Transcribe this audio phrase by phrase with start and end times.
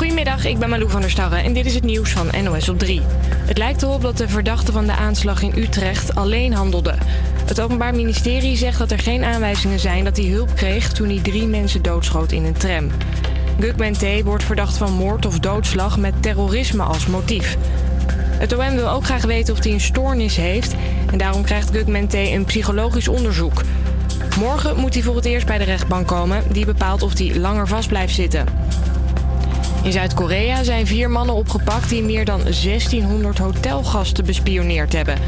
[0.00, 2.78] Goedemiddag, ik ben Malou van der Starre en dit is het nieuws van NOS op
[2.78, 3.00] 3.
[3.30, 6.94] Het lijkt erop dat de verdachte van de aanslag in Utrecht alleen handelde.
[7.44, 11.20] Het Openbaar Ministerie zegt dat er geen aanwijzingen zijn dat hij hulp kreeg toen hij
[11.22, 12.90] drie mensen doodschoot in een tram.
[13.58, 14.22] Gugman T.
[14.24, 17.56] wordt verdacht van moord of doodslag met terrorisme als motief.
[18.38, 20.74] Het OM wil ook graag weten of hij een stoornis heeft
[21.10, 22.14] en daarom krijgt Gugman T.
[22.14, 23.62] een psychologisch onderzoek.
[24.38, 27.68] Morgen moet hij voor het eerst bij de rechtbank komen, die bepaalt of hij langer
[27.68, 28.46] vast blijft zitten.
[29.82, 35.18] In Zuid-Korea zijn vier mannen opgepakt die meer dan 1600 hotelgasten bespioneerd hebben.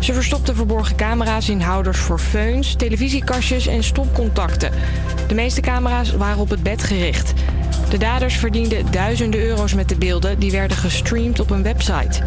[0.00, 4.72] Ze verstopten verborgen camera's in houders voor feuns, televisiekastjes en stopcontacten.
[5.28, 7.32] De meeste camera's waren op het bed gericht.
[7.90, 12.22] De daders verdienden duizenden euro's met de beelden die werden gestreamd op een website.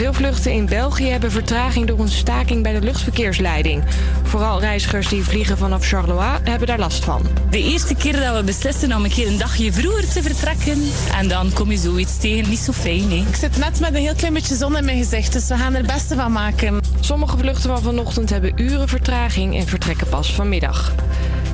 [0.00, 3.84] Veel vluchten in België hebben vertraging door een staking bij de luchtverkeersleiding.
[4.22, 7.22] Vooral reizigers die vliegen vanaf Charleroi hebben daar last van.
[7.50, 10.82] De eerste keer dat we beslissen om een keer een dagje vroeger te vertrekken.
[11.18, 12.50] En dan kom je zoiets tegen.
[12.50, 13.16] Niet zo fijn, hè?
[13.16, 15.72] Ik zit net met een heel klein beetje zon in mijn gezicht, dus we gaan
[15.74, 16.80] er het beste van maken.
[17.00, 20.94] Sommige vluchten van vanochtend hebben uren vertraging en vertrekken pas vanmiddag.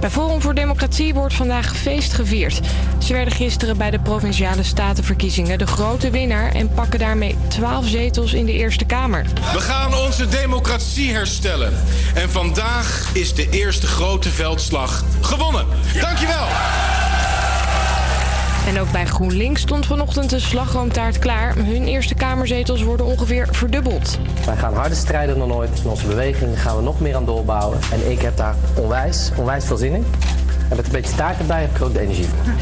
[0.00, 2.60] Bij Forum voor Democratie wordt vandaag feest gevierd.
[2.98, 8.32] Ze werden gisteren bij de provinciale statenverkiezingen de grote winnaar en pakken daarmee 12 zetels
[8.32, 9.26] in de Eerste Kamer.
[9.52, 11.72] We gaan onze democratie herstellen.
[12.14, 15.66] En vandaag is de eerste grote veldslag gewonnen.
[16.00, 16.46] Dankjewel.
[18.66, 21.54] En ook bij GroenLinks stond vanochtend de slagroomtaart klaar.
[21.56, 24.18] Hun Eerste Kamerzetels worden ongeveer verdubbeld.
[24.46, 25.80] Wij gaan harder strijden dan ooit.
[25.82, 27.78] In onze beweging gaan we nog meer aan doorbouwen.
[27.92, 30.06] En ik heb daar onwijs, onwijs veel zin in.
[30.68, 32.54] En met een beetje taart erbij heb ik ook de energie voor.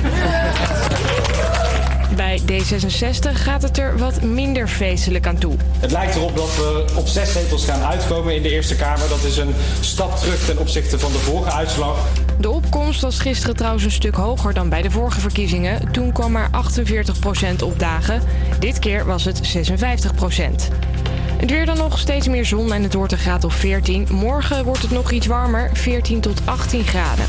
[2.17, 5.55] Bij D66 gaat het er wat minder feestelijk aan toe.
[5.79, 9.09] Het lijkt erop dat we op zes zetels gaan uitkomen in de Eerste Kamer.
[9.09, 11.99] Dat is een stap terug ten opzichte van de vorige uitslag.
[12.39, 15.93] De opkomst was gisteren trouwens een stuk hoger dan bij de vorige verkiezingen.
[15.93, 16.51] Toen kwam er
[17.61, 18.23] 48% op dagen.
[18.59, 20.73] Dit keer was het 56%.
[21.37, 24.07] Het weer dan nog steeds meer zon en het wordt een graad of 14.
[24.11, 27.25] Morgen wordt het nog iets warmer, 14 tot 18 graden.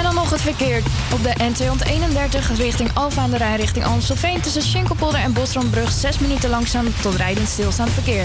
[0.00, 0.82] En dan nog het verkeer.
[1.12, 4.40] Op de N231 richting Alfa aan de Rijn richting Amstelveen...
[4.40, 8.24] tussen Schinkelpolder en Bosrombrug 6 minuten langzaam tot rijdend stilstaand verkeer.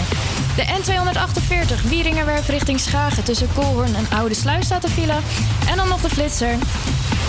[0.56, 5.18] De N248 Wieringerwerf richting Schagen tussen Koolhoorn en Oude Sluis staat de file.
[5.69, 6.56] En dan nog de flitser.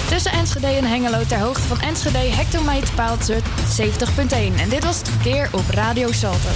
[0.08, 3.40] Tussen Enschede en Hengelo ter hoogte van Enschede hectometerpaaltje
[3.80, 4.60] 70.1.
[4.60, 6.48] En dit was het verkeer op Radio Salto.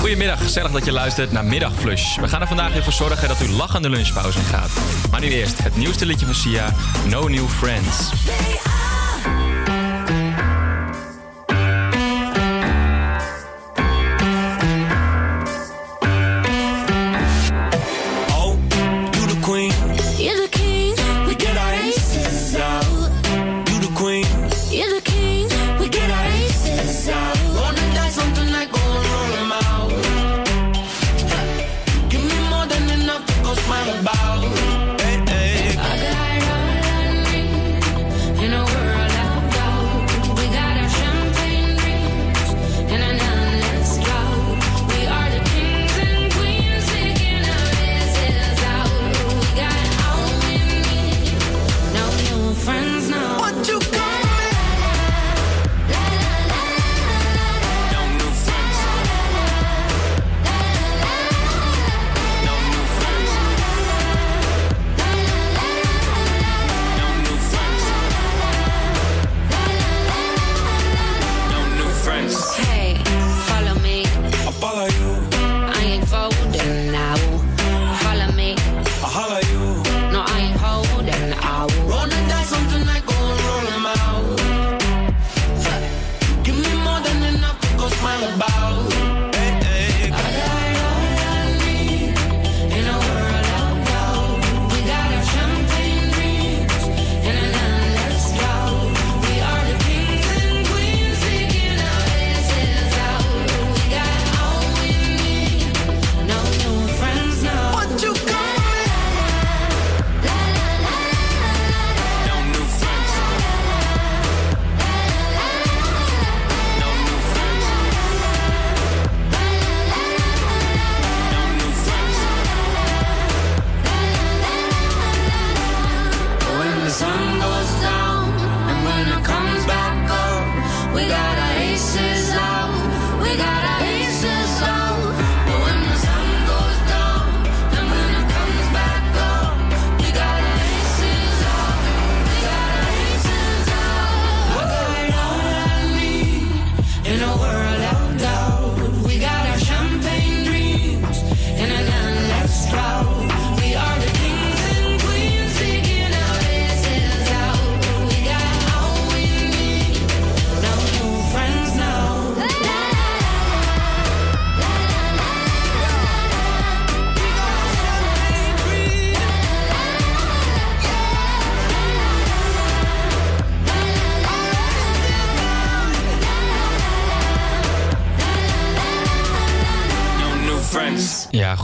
[0.00, 2.16] Goedemiddag, gezellig dat je luistert naar Middagflush.
[2.16, 4.70] We gaan er vandaag weer voor zorgen dat u lachende lunchpauze gaat.
[5.10, 6.74] Maar nu eerst het nieuwste liedje van Sia,
[7.08, 8.10] No New Friends.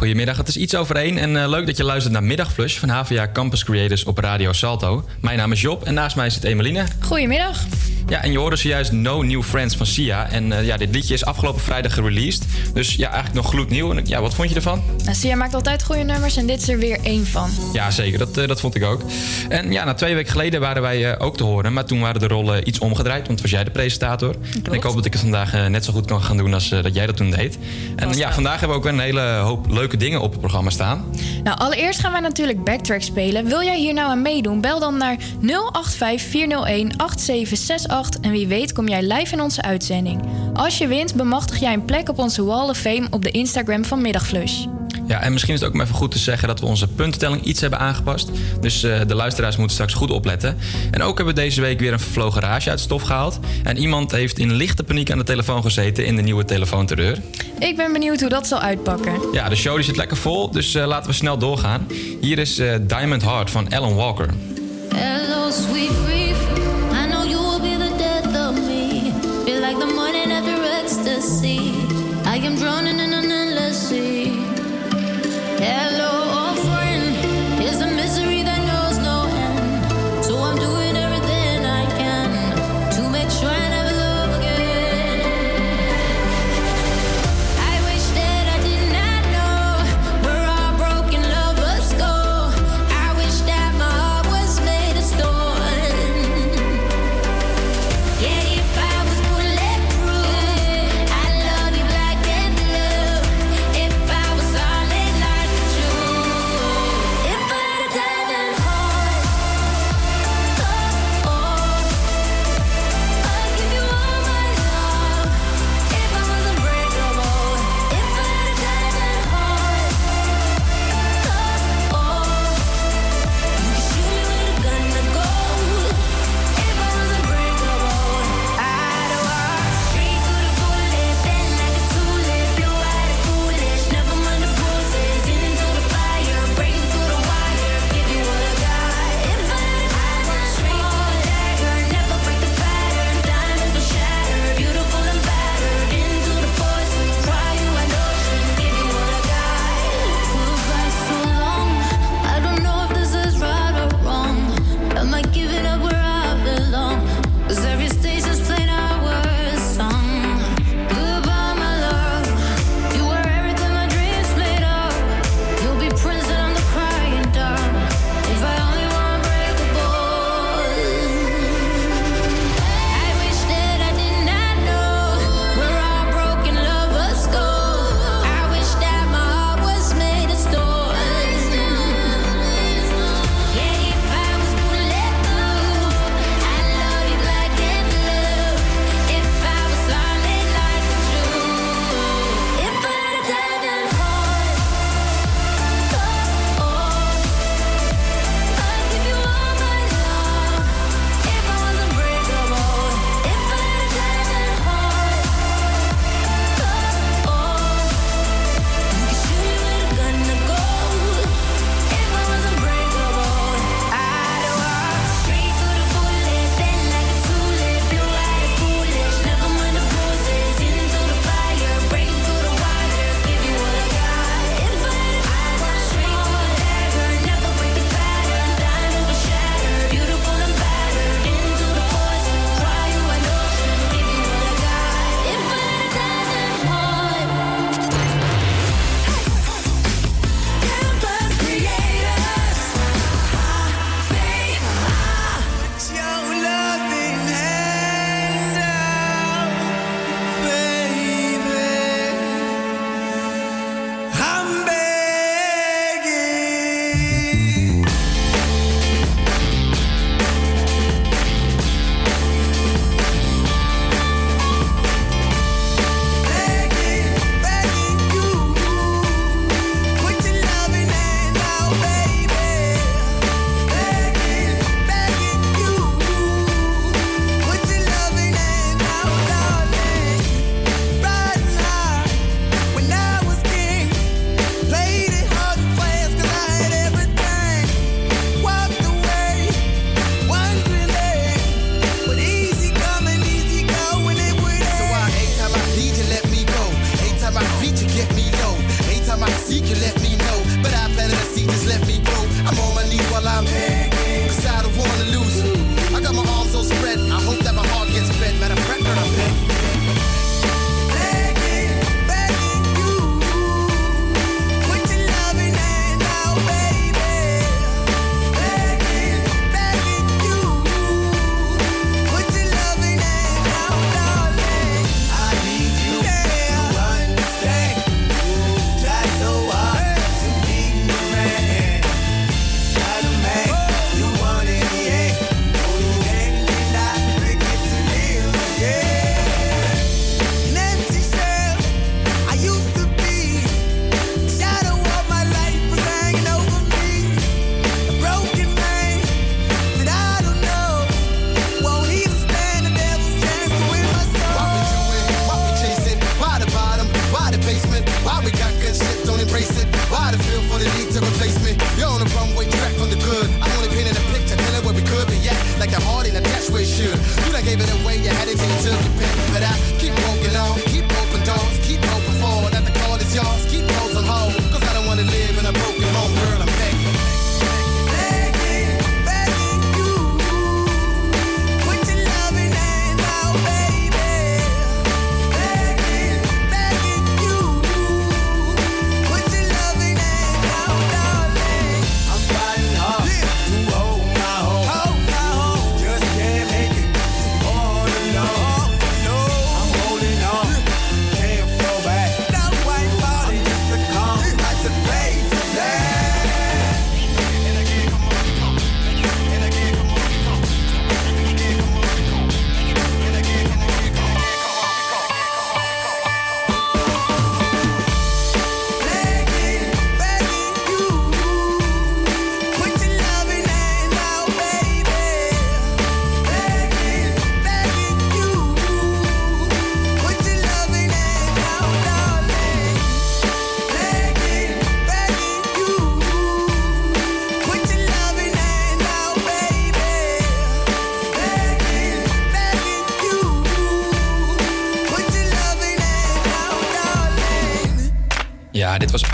[0.06, 0.36] Goedemiddag.
[0.36, 3.28] Het is iets over één en eh, leuk dat je luistert naar Middagflush van HVA
[3.32, 5.04] Campus Creators op Radio Salto.
[5.20, 6.84] Mijn naam is Job en naast mij zit Emeline.
[7.00, 7.64] Goedemiddag.
[8.08, 10.30] Ja, en je hoorde zojuist No New Friends van Sia.
[10.30, 12.44] En eh, ja, dit liedje is afgelopen vrijdag gereleased.
[12.72, 13.90] Dus ja, eigenlijk nog gloednieuw.
[13.90, 14.82] En ja, wat vond je ervan?
[15.04, 17.50] Nou, Sia maakt altijd goede nummers en dit is er weer één van.
[17.72, 18.18] Ja, zeker.
[18.18, 19.00] Dat, eh, dat vond ik ook.
[19.48, 21.72] En ja, na twee weken geleden waren wij eh, ook te horen.
[21.72, 24.34] Maar toen waren de rollen iets omgedraaid, want was jij de presentator.
[24.62, 26.68] En ik hoop dat ik het vandaag eh, net zo goed kan gaan doen als
[26.68, 27.58] dat jij dat toen deed.
[27.96, 31.04] En ja, vandaag hebben we ook een hele hoop leuke dingen op het programma staan.
[31.42, 33.44] Nou, allereerst gaan wij natuurlijk backtrack spelen.
[33.44, 34.60] Wil jij hier nou aan meedoen?
[34.60, 40.22] Bel dan naar 085 401 8768 en wie weet kom jij live in onze uitzending.
[40.54, 43.84] Als je wint, bemachtig jij een plek op onze Wall of Fame op de Instagram
[43.84, 44.64] van Middagflush.
[45.06, 47.42] Ja, en misschien is het ook maar even goed te zeggen dat we onze puntentelling
[47.42, 48.30] iets hebben aangepast.
[48.60, 50.56] Dus eh, de luisteraars moeten straks goed opletten.
[50.90, 53.38] En ook hebben we deze week weer een vervlogen rage uit stof gehaald.
[53.62, 57.18] En iemand heeft in lichte paniek aan de telefoon gezeten in de nieuwe telefoonterreur.
[57.58, 59.14] Ik ben benieuwd hoe dat zal uitpakken.
[59.32, 61.86] Ja, de show die zit lekker vol, dus eh, laten we snel doorgaan.
[62.20, 64.28] Hier is eh, Diamond Heart van Alan Walker.
[64.94, 66.38] Hello, sweet grief.
[66.92, 69.12] I know you will be the death of me.
[69.44, 71.60] Feel like the morning after ecstasy.
[72.34, 72.95] I am drowning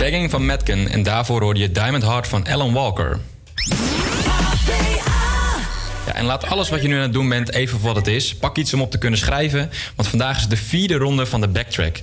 [0.03, 0.89] Begging van Metken.
[0.89, 3.19] En daarvoor hoorde je Diamond Heart van Alan Walker.
[6.05, 8.07] Ja, en laat alles wat je nu aan het doen bent even voor wat het
[8.07, 8.35] is.
[8.35, 9.69] Pak iets om op te kunnen schrijven.
[9.95, 11.99] Want vandaag is de vierde ronde van de backtrack.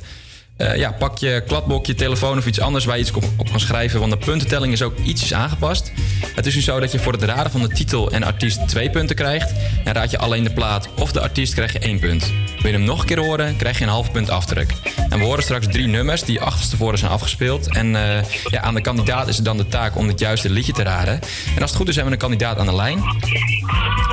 [0.57, 3.51] Eh, ja, pak je kladblok, je telefoon of iets anders waar je iets op, op
[3.51, 4.01] kan schrijven.
[4.01, 5.93] Want de puntentelling is ook ietsjes aangepast.
[6.35, 8.91] Het is nu zo dat je voor het raden van de titel en artiest twee
[8.91, 9.53] punten krijgt.
[9.85, 12.33] En raad je alleen de plaat of de artiest krijg je één punt.
[12.63, 14.73] Wil je hem nog een keer horen, krijg je een half punt aftrek.
[15.11, 17.75] En we horen straks drie nummers die achterstevoren zijn afgespeeld.
[17.75, 20.73] En eh, ja, aan de kandidaat is het dan de taak om het juiste liedje
[20.73, 21.21] te raden.
[21.55, 23.03] En als het goed is, hebben we een kandidaat aan de lijn.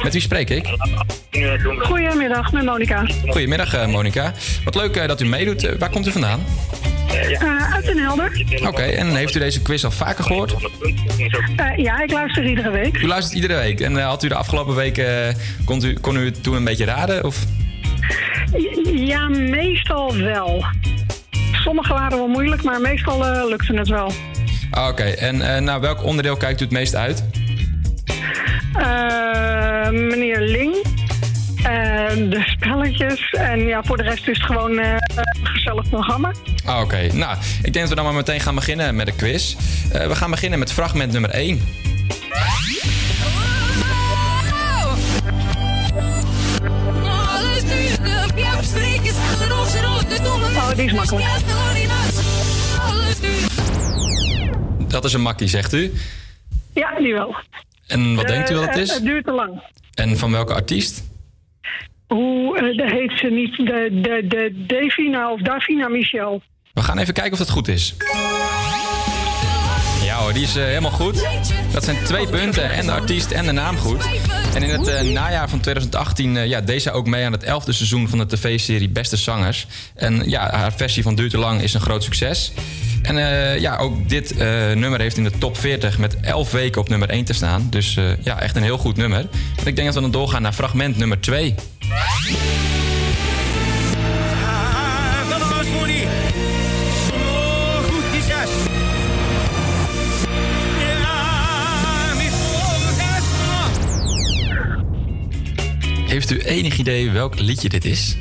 [0.04, 0.68] Met wie spreek ik?
[1.80, 3.06] Goedemiddag, met Monika.
[3.28, 4.34] Goedemiddag, eh, Monika.
[4.64, 5.78] Wat leuk eh, dat u meedoet.
[5.80, 6.46] Waar komt u vandaan?
[7.40, 8.46] Eh, uit Den Helder.
[8.68, 10.56] Oké, en heeft u deze quiz al vaker gehoord?
[11.56, 12.98] Eh, ja, ik luister iedere week.
[12.98, 13.80] U luistert iedere week.
[13.80, 15.36] En had u de afgelopen weken,
[15.66, 17.24] kon, u, kon u het toen een beetje raden?
[17.24, 17.46] Of?
[18.94, 20.66] Ja, meestal wel.
[21.68, 24.12] Sommige waren wel moeilijk, maar meestal eh, lukte het wel.
[24.72, 27.24] Ah, Oké, en eh, naar welk onderdeel kijkt u het meest uit?
[28.74, 30.74] Eh, meneer Ling.
[32.30, 33.30] de spelletjes.
[33.30, 35.00] En ja, voor de rest is het gewoon een
[35.44, 36.32] gezellig programma.
[36.66, 39.56] Ah, Oké, nou, ik denk dat we dan maar meteen gaan beginnen met de quiz.
[39.92, 41.62] We gaan beginnen met fragment nummer 1.
[50.78, 51.26] Die is makkelijk.
[54.88, 55.92] Dat is een makkie, zegt u.
[56.74, 57.36] Ja, die wel.
[57.88, 58.94] En wat Eh, denkt u wat het eh, is?
[58.94, 59.62] Het duurt te lang.
[59.94, 61.04] En van welke artiest?
[62.08, 63.56] Hoe eh, heet ze niet?
[63.56, 66.42] De, de, de Davina of Davina Michel.
[66.74, 67.96] We gaan even kijken of dat goed is.
[70.34, 71.28] Die is eh, helemaal goed.
[71.72, 74.04] Dat zijn twee punten en de artiest en de naam goed.
[74.54, 77.44] En in het eh, najaar van 2018 eh, ja, deed zij ook mee aan het
[77.44, 79.68] elfde seizoen van de tv-serie Beste Zangers.
[79.96, 82.52] En ja, haar versie van Duurt te Lang is een groot succes.
[83.02, 83.16] En
[83.60, 84.38] ja, ook dit
[84.76, 87.68] nummer heeft in de top 40 met 11 weken op nummer 1 te staan.
[87.70, 89.20] Dus ja, echt een heel goed nummer.
[89.60, 91.56] En ik denk dat we dan doorgaan naar fragment nummer 2.
[106.08, 108.18] Heeft u enig idee welk liedje dit is?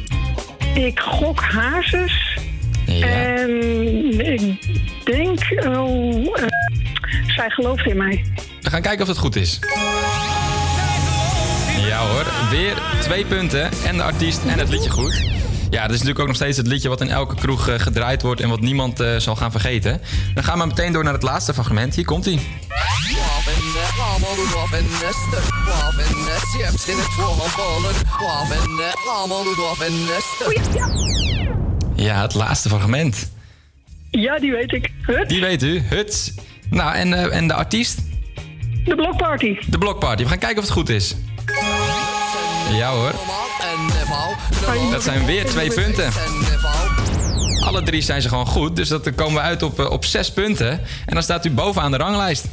[0.74, 2.38] Ik gok Hazes.
[2.86, 3.06] Ja.
[3.06, 3.50] En
[4.20, 4.58] ik
[5.04, 6.46] denk oh, eh,
[7.26, 8.24] zij gelooft in mij.
[8.60, 9.58] We gaan kijken of het goed is.
[11.88, 13.70] Ja hoor, weer twee punten.
[13.86, 15.35] En de artiest en het liedje goed.
[15.70, 18.23] Ja, dat is natuurlijk ook nog steeds het liedje wat in elke kroeg eh, gedraaid
[18.23, 20.00] wordt en wat niemand eh, zal gaan vergeten.
[20.35, 21.94] Dan gaan we meteen door naar het laatste fragment.
[21.94, 22.40] Hier komt hij.
[31.94, 33.30] Ja, het laatste fragment.
[34.11, 34.90] Ja, die weet ik.
[35.02, 36.32] Hut, Die weet u, Huts.
[36.70, 37.99] Nou, en, eh, en de artiest?
[38.85, 39.56] de blokparty.
[39.66, 40.23] De Blokparty.
[40.23, 41.14] We gaan kijken of het goed is.
[42.73, 43.12] Ja hoor.
[44.90, 46.10] Dat zijn weer twee punten.
[47.64, 50.04] Alle drie zijn ze gewoon goed, dus dat dan komen we uit op, eh, op
[50.04, 50.70] zes punten.
[51.06, 52.44] En dan staat u bovenaan de ranglijst.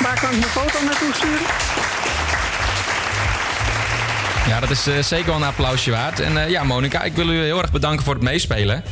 [0.00, 1.40] Waar kan ik mijn foto naartoe sturen?
[4.48, 6.20] Ja, dat is eh, zeker wel een applausje waard.
[6.20, 8.84] En eh, ja, Monika, ik wil u heel erg bedanken voor het meespelen.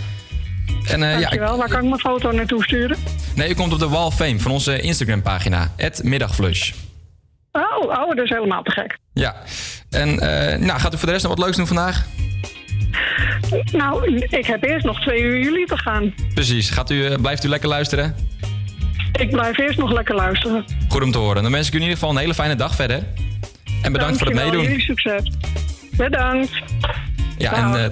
[0.84, 1.56] En, eh, ja, ik- Dankjewel.
[1.56, 2.96] Waar kan ik mijn foto naartoe sturen?
[3.34, 5.72] nee, u komt op de Wall of Fame van onze Instagram-pagina,
[6.02, 6.72] Middagflush.
[7.52, 8.99] Oh, oh, dat is helemaal te gek.
[9.12, 9.35] Ja.
[9.90, 12.06] En eh, nou, gaat u voor de rest nog wat leuks doen vandaag?
[13.73, 16.14] Nou, ik heb eerst nog twee uur jullie te gaan.
[16.35, 16.71] Precies.
[16.71, 18.16] Gaat u, eh, blijft u lekker luisteren?
[19.12, 20.64] Ik blijf eerst nog lekker luisteren.
[20.88, 21.42] Goed om te horen.
[21.42, 23.02] Dan wens ik u in ieder geval een hele fijne dag verder.
[23.82, 24.62] En bedankt voor het meedoen.
[24.62, 25.31] Jullie succes.
[25.96, 26.50] Bedankt.
[27.38, 27.90] Ja, en eh,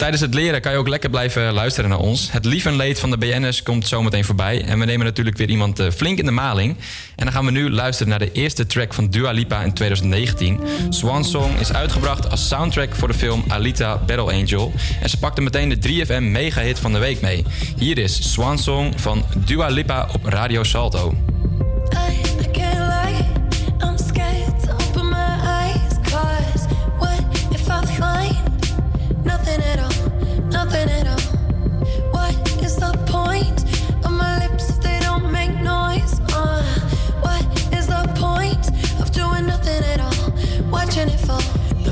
[0.00, 2.32] tijdens het leren kan je ook lekker blijven luisteren naar ons.
[2.32, 4.64] Het lief en leed van de BN'ers komt zometeen voorbij.
[4.64, 6.76] En we nemen natuurlijk weer iemand eh, flink in de maling.
[7.16, 10.60] En dan gaan we nu luisteren naar de eerste track van Dua Lipa in 2019.
[10.88, 14.72] Swan Song is uitgebracht als soundtrack voor de film Alita Battle Angel.
[15.02, 17.44] En ze pakte meteen de 3FM mega-hit van de week mee.
[17.76, 21.14] Hier is Swan Song van Dua Lipa op Radio Salto.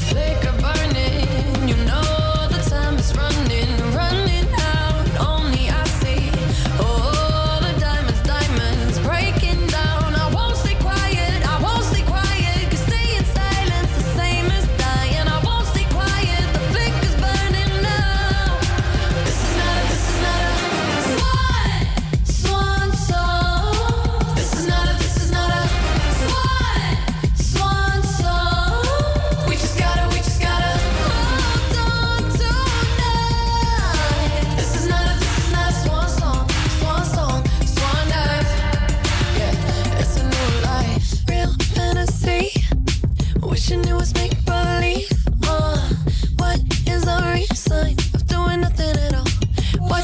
[0.09, 0.58] The flicker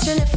[0.06, 0.33] watching it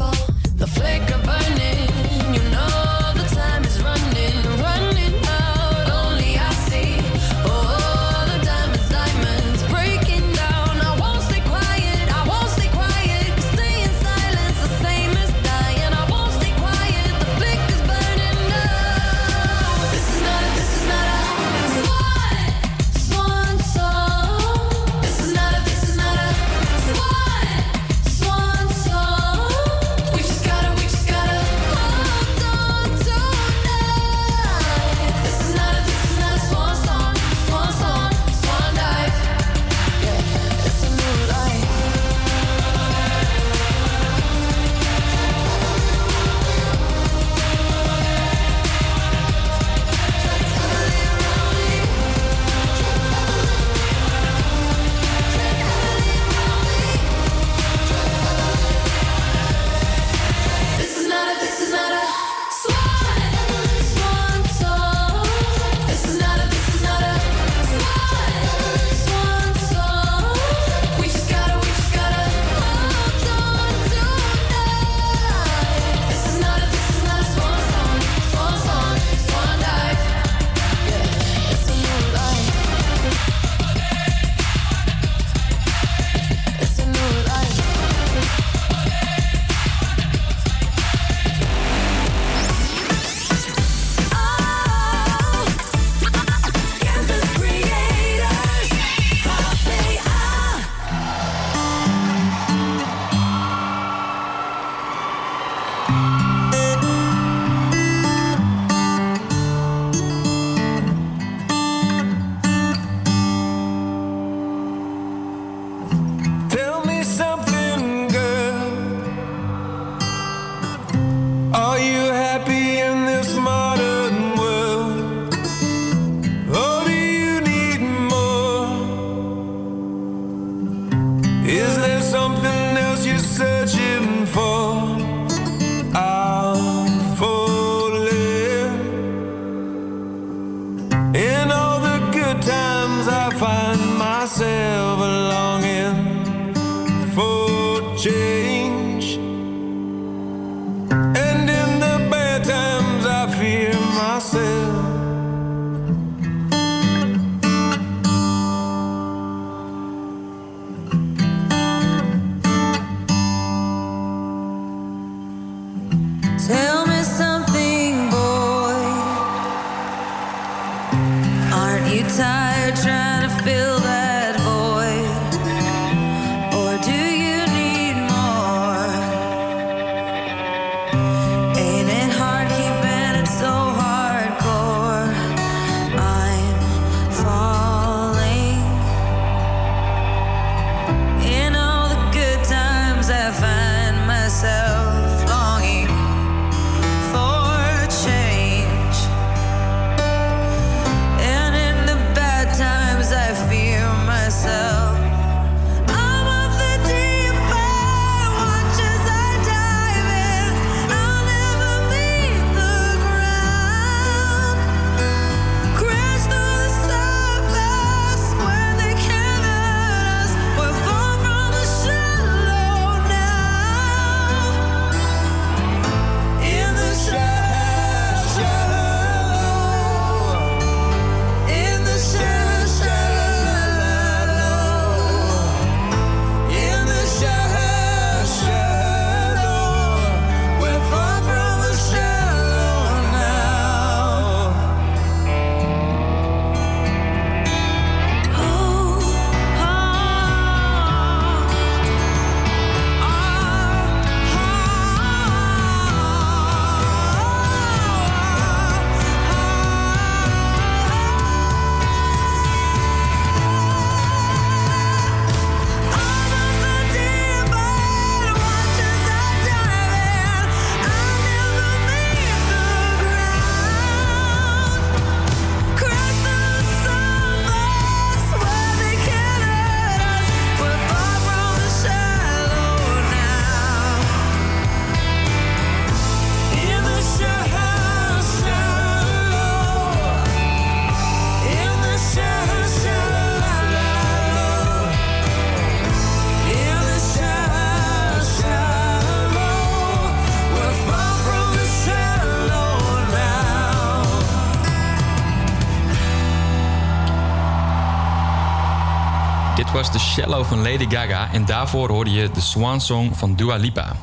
[310.18, 313.96] Shallow van Lady Gaga en daarvoor hoorde je de Swan Song van Dua Lipa.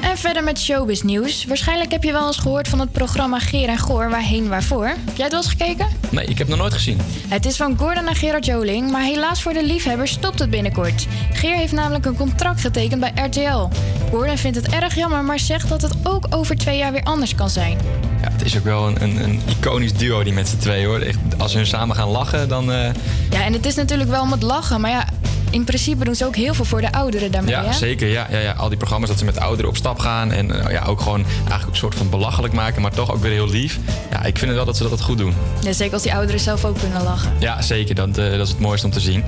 [0.00, 1.44] En verder met showbiz nieuws.
[1.44, 4.86] Waarschijnlijk heb je wel eens gehoord van het programma Geer en Goor, Waarheen Waarvoor.
[4.86, 5.86] Heb jij het wel eens gekeken?
[6.10, 7.00] Nee, ik heb het nog nooit gezien.
[7.28, 11.06] Het is van Gordon en Gerard Joling, maar helaas voor de liefhebbers stopt het binnenkort.
[11.32, 13.68] Geer heeft namelijk een contract getekend bij RTL.
[14.10, 17.34] Gordon vindt het erg jammer, maar zegt dat het ook over twee jaar weer anders
[17.34, 17.78] kan zijn.
[18.22, 20.98] Ja, het is ook wel een, een, een iconisch duo die met z'n twee hoor.
[20.98, 22.72] Echt, als hun samen gaan lachen, dan.
[22.72, 22.90] eh,
[23.30, 25.04] Ja, en het is natuurlijk wel om het lachen, maar ja,
[25.50, 27.50] in principe doen ze ook heel veel voor de ouderen daarmee.
[27.54, 27.72] ja, hè?
[27.72, 28.08] zeker.
[28.08, 30.32] Ja, ja, ja, al die programma's dat ze met ouderen op stap gaan.
[30.32, 33.30] En eh, ja, ook gewoon eigenlijk een soort van belachelijk maken, maar toch ook weer
[33.32, 33.78] heel lief.
[34.10, 35.34] Ja, ik vind het wel dat ze dat goed doen.
[35.62, 37.32] Ja, zeker als die ouderen zelf ook kunnen lachen.
[37.38, 37.94] Ja, zeker.
[37.94, 39.24] Dat, eh, dat is het mooiste om te zien.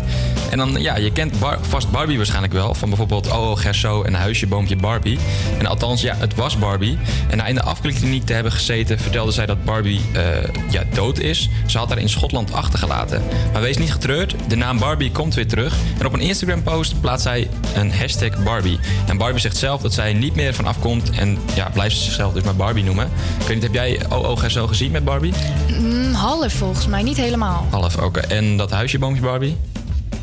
[0.51, 2.75] En dan, ja, je kent Bar- vast Barbie waarschijnlijk wel.
[2.75, 5.19] Van bijvoorbeeld Oh, Gerso en Huisje, Boompje, Barbie.
[5.59, 6.99] En althans, ja, het was Barbie.
[7.29, 10.23] En na in de afklikkliniek te hebben gezeten, vertelde zij dat Barbie eh,
[10.71, 11.49] ja, dood is.
[11.67, 13.23] Ze had haar in Schotland achtergelaten.
[13.53, 15.75] Maar wees niet getreurd, de naam Barbie komt weer terug.
[15.99, 18.79] En op een Instagram-post plaatst zij een hashtag Barbie.
[19.07, 21.11] En Barbie zegt zelf dat zij niet meer van afkomt.
[21.11, 23.11] En ja, blijft ze zichzelf dus maar Barbie noemen.
[23.41, 25.33] Ik weet niet, heb jij oh Gerso gezien met Barbie?
[25.81, 27.67] Mm, half volgens mij, niet helemaal.
[27.71, 28.21] Half, oké.
[28.21, 29.57] En dat huisje, Boompje, Barbie?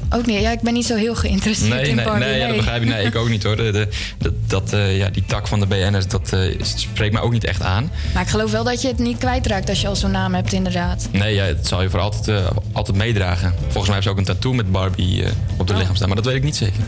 [0.09, 0.41] Ook niet.
[0.41, 2.25] Ja, ik ben niet zo heel geïnteresseerd Nee, in nee, Barbie.
[2.27, 2.87] nee, ja, dat begrijp ik.
[2.87, 3.55] Nee, ik ook niet hoor.
[3.55, 7.21] De, de- dat, dat, eh, ja, die tak van de BN'ers, dat eh, spreekt mij
[7.21, 7.91] ook niet echt aan.
[8.13, 10.53] Maar ik geloof wel dat je het niet kwijtraakt als je al zo'n naam hebt,
[10.53, 11.07] inderdaad.
[11.11, 13.53] Nee, ja, het zal je voor altijd, eh, altijd meedragen.
[13.61, 15.23] Volgens mij heeft ze ook een tattoo met Barbie
[15.57, 16.81] op de lichaam staan, maar dat weet ik niet zeker.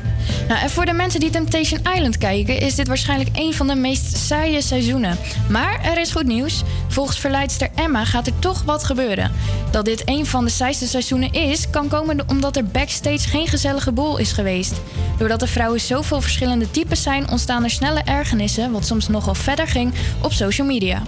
[0.48, 3.76] Nou, en voor de mensen die Temptation Island kijken, is dit waarschijnlijk een van de
[3.76, 5.18] meest saaie seizoenen.
[5.50, 6.62] Maar er is goed nieuws.
[6.88, 9.32] Volgens verleidster Emma gaat er toch wat gebeuren.
[9.72, 13.92] Dat dit een van de saaiste seizoenen is, kan komen omdat er backstage geen gezellige
[13.92, 14.82] boel is geweest.
[15.18, 19.68] Doordat er vrouwen zoveel verschillende types zijn, ontstaan er snelle ergernissen, wat soms nogal verder
[19.68, 21.02] ging, op social media.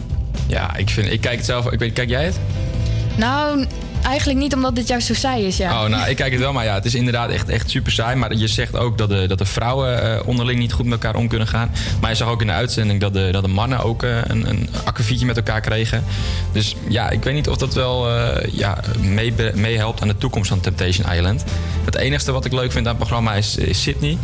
[0.47, 1.71] Ja, ik, vind, ik kijk het zelf.
[1.71, 2.39] Ik weet, kijk jij het?
[3.17, 3.65] Nou,
[4.03, 5.83] eigenlijk niet omdat dit juist zo saai is, ja.
[5.83, 8.15] Oh, nou, ik kijk het wel, maar ja, het is inderdaad echt, echt super saai.
[8.15, 11.15] Maar je zegt ook dat de, dat de vrouwen eh, onderling niet goed met elkaar
[11.19, 11.71] om kunnen gaan.
[12.01, 14.49] Maar je zag ook in de uitzending dat de, dat de mannen ook eh, een,
[14.49, 16.03] een akkefietje met elkaar kregen.
[16.51, 20.49] Dus ja, ik weet niet of dat wel eh, ja, mee- meehelpt aan de toekomst
[20.49, 21.43] van Temptation Island.
[21.85, 24.17] Het enige wat ik leuk vind aan het programma is, is Sydney.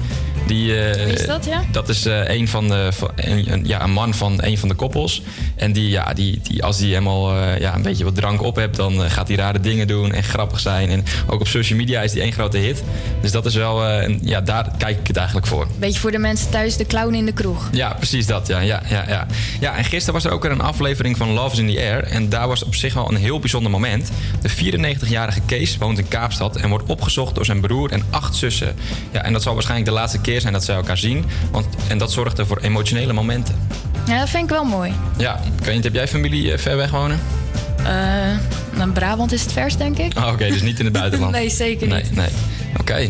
[0.48, 1.64] Die, Wie is dat, ja?
[1.72, 5.22] Dat is een van de, van, een, ja, een man van een van de koppels.
[5.56, 8.76] En die, ja, die, die, als die helemaal ja, een beetje wat drank op hebt,
[8.76, 10.90] dan gaat hij rare dingen doen en grappig zijn.
[10.90, 12.84] En ook op social media is die één grote hit.
[13.22, 15.68] Dus dat is wel, eh, een- ja, daar kijk ik het eigenlijk voor.
[15.80, 17.70] Beetje voor de mensen thuis, de clown in de kroeg.
[17.72, 18.48] Ja, precies dat.
[18.48, 19.26] Ja, ja, ja, ja.
[19.60, 22.04] ja, en gisteren was er ook weer een aflevering van Love is in the Air.
[22.04, 24.12] En daar was op zich wel een heel bijzonder moment.
[24.42, 28.76] De 94-jarige Kees woont in Kaapstad en wordt opgezocht door zijn broer en acht zussen.
[29.12, 31.26] Ja, en dat zal waarschijnlijk de laatste keer zijn dat zij elkaar zien.
[31.52, 33.56] Want, en dat zorgde voor emotionele momenten.
[34.08, 34.94] Ja, dat vind ik wel mooi.
[35.18, 35.40] Ja,
[35.72, 37.20] niet, heb jij familie eh, ver weg wonen?
[37.86, 37.88] Eh
[38.80, 40.18] nou, Brabant is het vers, denk ik.
[40.18, 41.32] Oh, Oké, dus niet in het buitenland.
[41.40, 42.16] Nee, zeker niet.
[42.16, 42.30] Nee, nee.
[42.80, 43.10] Oké.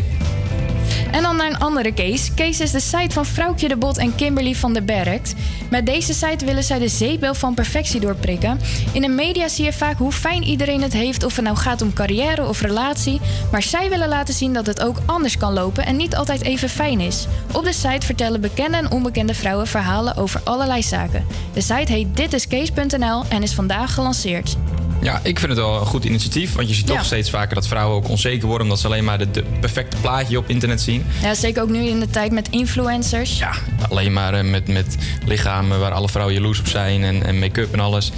[1.10, 2.34] En dan naar een andere Kees.
[2.34, 5.34] Kees is de site van Vrouwtje de Bot en Kimberly van der Bergt.
[5.70, 8.60] Met deze site willen zij de zeepbel van perfectie doorprikken.
[8.92, 11.82] In de media zie je vaak hoe fijn iedereen het heeft, of het nou gaat
[11.82, 13.20] om carrière of relatie.
[13.50, 16.68] Maar zij willen laten zien dat het ook anders kan lopen en niet altijd even
[16.68, 17.26] fijn is.
[17.52, 21.26] Op de site vertellen bekende en onbekende vrouwen verhalen over allerlei zaken.
[21.52, 24.56] De site heet ditiskees.nl en is vandaag gelanceerd.
[25.02, 26.52] Ja, ik vind het wel een goed initiatief.
[26.54, 27.02] Want je ziet toch Ja.
[27.02, 28.62] steeds vaker dat vrouwen ook onzeker worden...
[28.66, 31.04] omdat ze alleen maar de, de perfecte plaatje op internet zien.
[31.22, 33.38] Ja, zeker ook nu in de tijd met influencers.
[33.38, 33.52] Ja,
[33.88, 37.72] alleen maar eh, met, met lichamen waar alle vrouwen jaloers op zijn en, en make-up
[37.72, 38.12] en alles.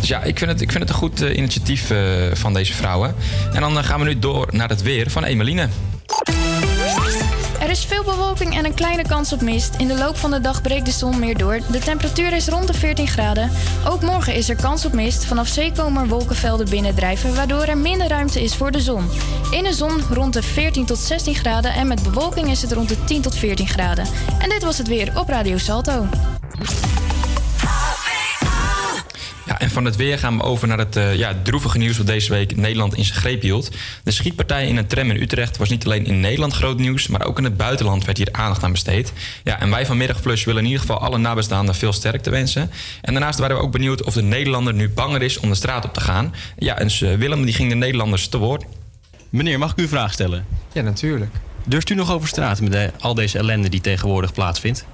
[0.00, 1.98] Dus ja, ik vind het, ik vind het een goed eh, initiatief eh,
[2.32, 3.14] van deze vrouwen.
[3.52, 5.68] En dan gaan we nu door naar het weer van Emeline.
[7.74, 9.74] Is veel bewolking en een kleine kans op mist.
[9.76, 11.60] In de loop van de dag breekt de zon meer door.
[11.70, 13.50] De temperatuur is rond de 14 graden.
[13.88, 15.24] Ook morgen is er kans op mist.
[15.24, 19.08] Vanaf zee komen wolkenvelden binnendrijven, waardoor er minder ruimte is voor de zon.
[19.50, 22.88] In de zon rond de 14 tot 16 graden en met bewolking is het rond
[22.88, 24.06] de 10 tot 14 graden.
[24.38, 26.06] En dit was het weer op Radio Salto.
[29.54, 32.06] Ja, en van het weer gaan we over naar het eh, ja, droevige nieuws wat
[32.06, 33.70] deze week Nederland in zijn greep hield.
[34.04, 37.26] De schietpartij in een tram in Utrecht was niet alleen in Nederland groot nieuws, maar
[37.26, 39.12] ook in het buitenland werd hier aandacht aan besteed.
[39.44, 42.70] Ja, en wij van Middagflush willen in ieder geval alle nabestaanden veel sterkte wensen.
[43.00, 45.84] En daarnaast waren we ook benieuwd of de Nederlander nu banger is om de straat
[45.84, 46.34] op te gaan.
[46.58, 48.64] Ja, en eh, Willem die ging de Nederlanders te woord.
[49.30, 50.46] Meneer, mag ik u een vraag stellen?
[50.72, 51.30] Ja, natuurlijk.
[51.64, 54.84] Durft u nog over straat met de- al deze ellende die tegenwoordig plaatsvindt?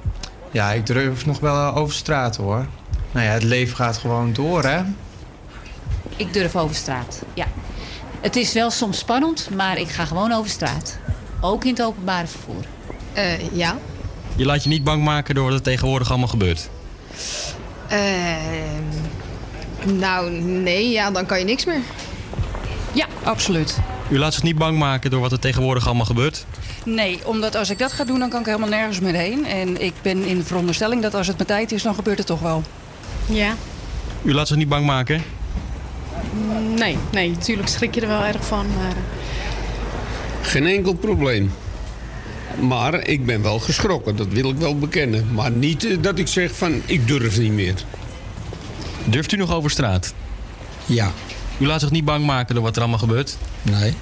[0.52, 2.66] Ja, ik durf nog wel eh, over straat hoor.
[3.12, 4.82] Nou ja, het leven gaat gewoon door, hè?
[6.16, 7.46] Ik durf over straat, ja.
[8.20, 10.98] Het is wel soms spannend, maar ik ga gewoon over straat.
[11.40, 12.64] Ook in het openbare vervoer.
[13.52, 13.78] ja.
[14.36, 16.68] Je laat je niet bang maken door wat er tegenwoordig allemaal gebeurt.
[17.88, 18.82] Ehm,
[19.98, 21.80] nou, nee, ja, dan kan je niks meer.
[22.92, 23.78] Ja, absoluut.
[24.08, 26.44] U laat zich niet bang maken door wat er tegenwoordig allemaal gebeurt.
[26.84, 29.46] Nee, omdat als ik dat ga doen, dan kan ik helemaal nergens meer heen.
[29.46, 32.26] En ik ben in de veronderstelling dat als het mijn tijd is, dan gebeurt het
[32.26, 32.62] toch wel.
[33.32, 33.54] Ja.
[34.22, 35.22] U laat zich niet bang maken.
[36.76, 38.66] Nee, nee, natuurlijk schrik je er wel erg van.
[38.76, 38.96] Maar...
[40.42, 41.52] Geen enkel probleem.
[42.60, 45.34] Maar ik ben wel geschrokken, dat wil ik wel bekennen.
[45.34, 47.74] Maar niet eh, dat ik zeg van ik durf niet meer.
[49.04, 50.14] Durft u nog over straat?
[50.86, 51.12] Ja.
[51.58, 53.36] U laat zich niet bang maken door wat er allemaal gebeurt?
[53.62, 53.94] Nee.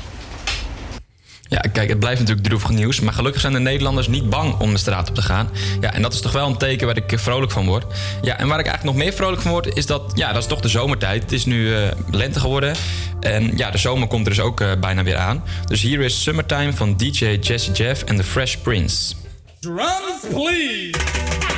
[1.48, 3.00] Ja, kijk, het blijft natuurlijk droevig nieuws.
[3.00, 5.50] Maar gelukkig zijn de Nederlanders niet bang om de straat op te gaan.
[5.80, 7.84] Ja, en dat is toch wel een teken waar ik eh, vrolijk van word.
[8.22, 10.12] Ja, en waar ik eigenlijk nog meer vrolijk van word, is dat...
[10.14, 11.22] Ja, dat is toch de zomertijd.
[11.22, 12.74] Het is nu eh, lente geworden.
[13.20, 15.44] En ja, de zomer komt er dus ook eh, bijna weer aan.
[15.64, 19.14] Dus hier is Summertime van DJ Jesse Jeff en The Fresh Prince.
[19.60, 21.57] Drums, please.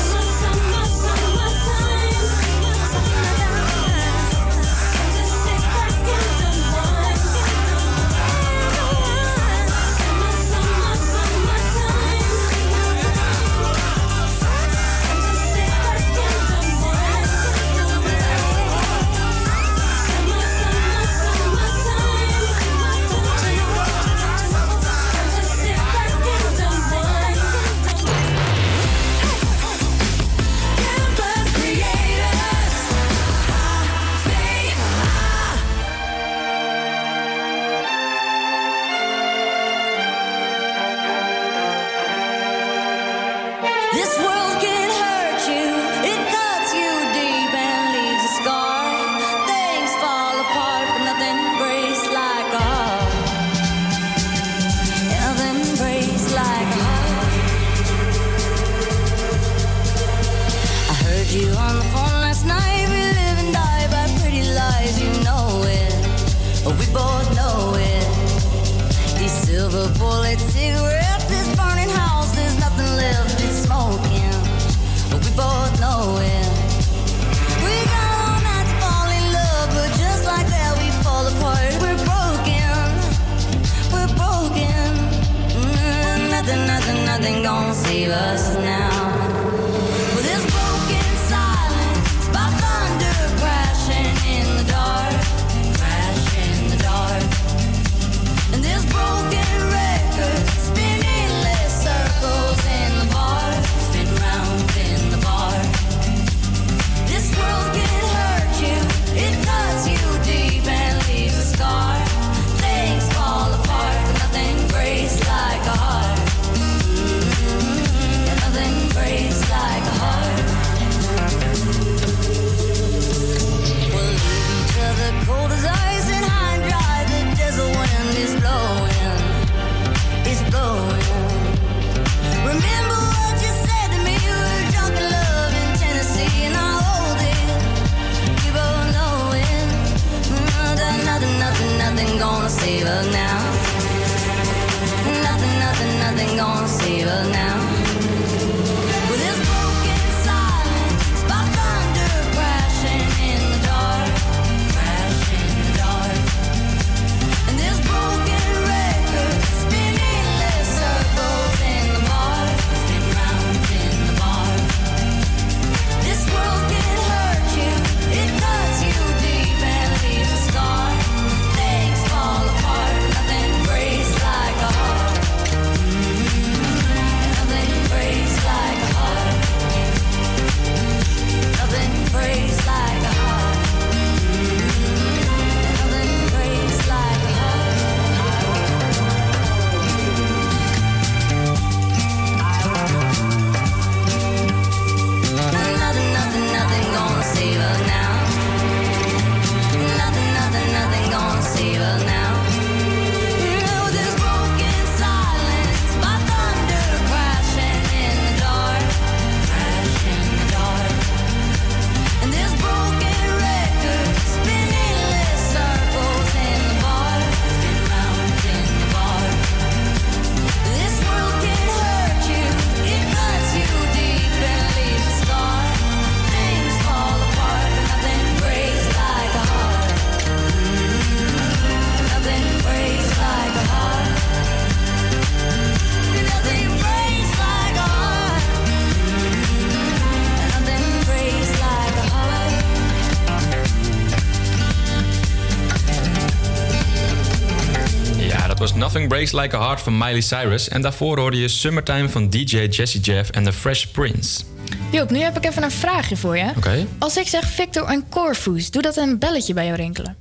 [249.21, 250.69] Breaks Like a Heart van Miley Cyrus.
[250.69, 254.43] En daarvoor hoorde je Summertime van DJ Jesse Jeff en The Fresh Prince.
[254.91, 256.51] Joop, nu heb ik even een vraagje voor je.
[256.57, 256.87] Oké.
[256.99, 260.17] Als ik zeg Victor en Corvus, doe dat een belletje bij jou rinkelen.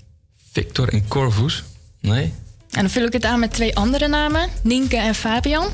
[0.53, 1.65] Victor en Corvus?
[2.01, 2.23] Nee.
[2.71, 5.67] En dan vul ik het aan met twee andere namen, Nienke en Fabian.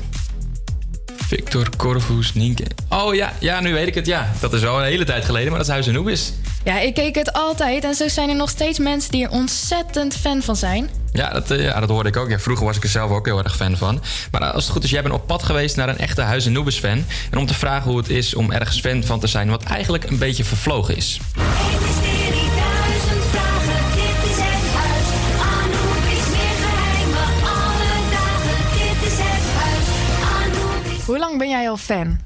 [1.27, 2.63] Victor, Corvus, Nienke.
[2.89, 4.05] Oh ja, ja, nu weet ik het.
[4.05, 6.33] Ja, dat is al een hele tijd geleden, maar dat is Huis Anubis.
[6.63, 10.15] Ja, ik keek het altijd en zo zijn er nog steeds mensen die er ontzettend
[10.15, 10.89] fan van zijn.
[11.11, 12.29] Ja dat, eh, ja, dat hoorde ik ook.
[12.29, 14.03] Ja, vroeger was ik er zelf ook heel erg fan van.
[14.31, 16.77] Maar als het goed is, jij bent op pad geweest naar een echte Huis Anubis
[16.77, 17.05] fan.
[17.31, 20.03] En om te vragen hoe het is om ergens fan van te zijn, wat eigenlijk
[20.03, 21.19] een beetje vervlogen is.
[31.37, 32.19] Lang ben jij al fan?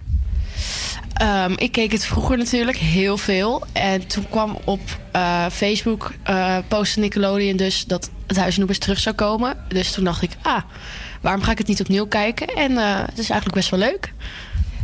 [1.14, 3.64] Ehm, ik keek het vroeger natuurlijk heel veel.
[3.74, 4.82] En toen kwam op
[5.12, 6.12] eh, Facebook,
[6.68, 9.58] postte Nickelodeon dus dat het Huis Noebes terug zou komen.
[9.68, 10.62] Dus toen dacht ik, ah,
[11.22, 12.48] waarom ga ik het niet opnieuw kijken?
[12.48, 14.14] En eh, het is eigenlijk best wel leuk.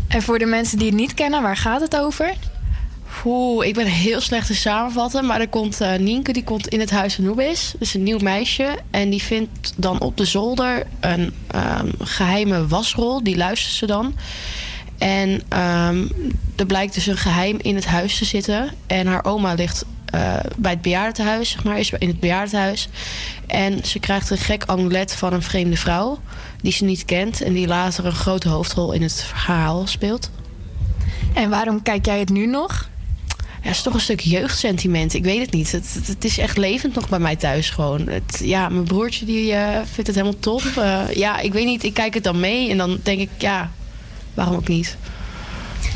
[0.07, 2.33] En voor de mensen die het niet kennen, waar gaat het over?
[3.25, 5.25] Oeh, ik ben heel slecht in samenvatten.
[5.25, 7.71] Maar er komt eh, Nienke, die komt in het huis Anubis.
[7.71, 8.77] Dat is een nieuw meisje.
[8.91, 13.23] En die vindt dan op de zolder een ehm, geheime wasrol.
[13.23, 14.15] Die luistert ze dan.
[14.97, 16.07] En ehm,
[16.55, 18.71] er blijkt dus een geheim in het huis te zitten.
[18.87, 22.89] En haar oma ligt eh, bij het bejaardentehuis, zeg maar, is in het bejaardentehuis.
[23.47, 26.19] En ze krijgt een gek amulet van een vreemde vrouw.
[26.61, 27.41] Die ze niet kent.
[27.41, 30.31] En die later een grote hoofdrol in het verhaal speelt.
[31.33, 32.89] En waarom kijk jij het nu nog?
[33.67, 35.13] Ja, het is toch een stuk jeugdsentiment.
[35.13, 35.71] Ik weet het niet.
[35.71, 38.07] Het, het, het is echt levend nog bij mij thuis gewoon.
[38.07, 40.61] Het, ja, mijn broertje die eh, vindt het helemaal top.
[40.77, 41.83] Eh, ja, ik weet niet.
[41.83, 43.71] Ik kijk het dan mee en dan denk ik, ja,
[44.33, 44.97] waarom ook niet?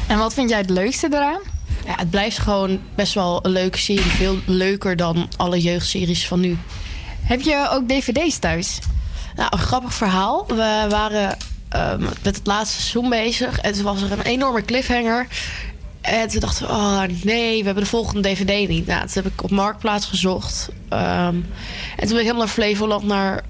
[0.07, 1.39] En wat vind jij het leukste eraan?
[1.86, 4.11] Ja, het blijft gewoon best wel een leuke serie.
[4.11, 6.57] Veel leuker dan alle jeugdseries van nu.
[7.22, 8.80] Heb je ook dvd's thuis?
[9.36, 10.45] Nou, een grappig verhaal.
[10.47, 11.38] We waren
[11.69, 13.59] ehm, met het laatste seizoen bezig.
[13.59, 15.28] En toen was er een enorme cliffhanger.
[16.02, 18.86] En toen dachten we, oh nee, we hebben de volgende dvd niet.
[18.88, 20.70] Nou, toen heb ik op Marktplaats gezocht.
[20.89, 21.43] Ehm, en
[21.97, 23.43] toen ben ik helemaal naar Flevoland naar,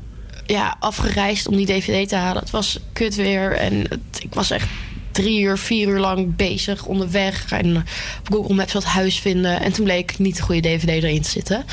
[0.45, 2.41] ja, afgereisd om die dvd te halen.
[2.41, 4.67] Het was kut weer en het- ik was echt
[5.11, 7.51] drie uur, vier uur lang bezig onderweg.
[7.51, 7.77] En
[8.19, 9.61] op Google Maps wat huis vinden.
[9.61, 11.65] En toen bleek niet de goede dvd erin te zitten.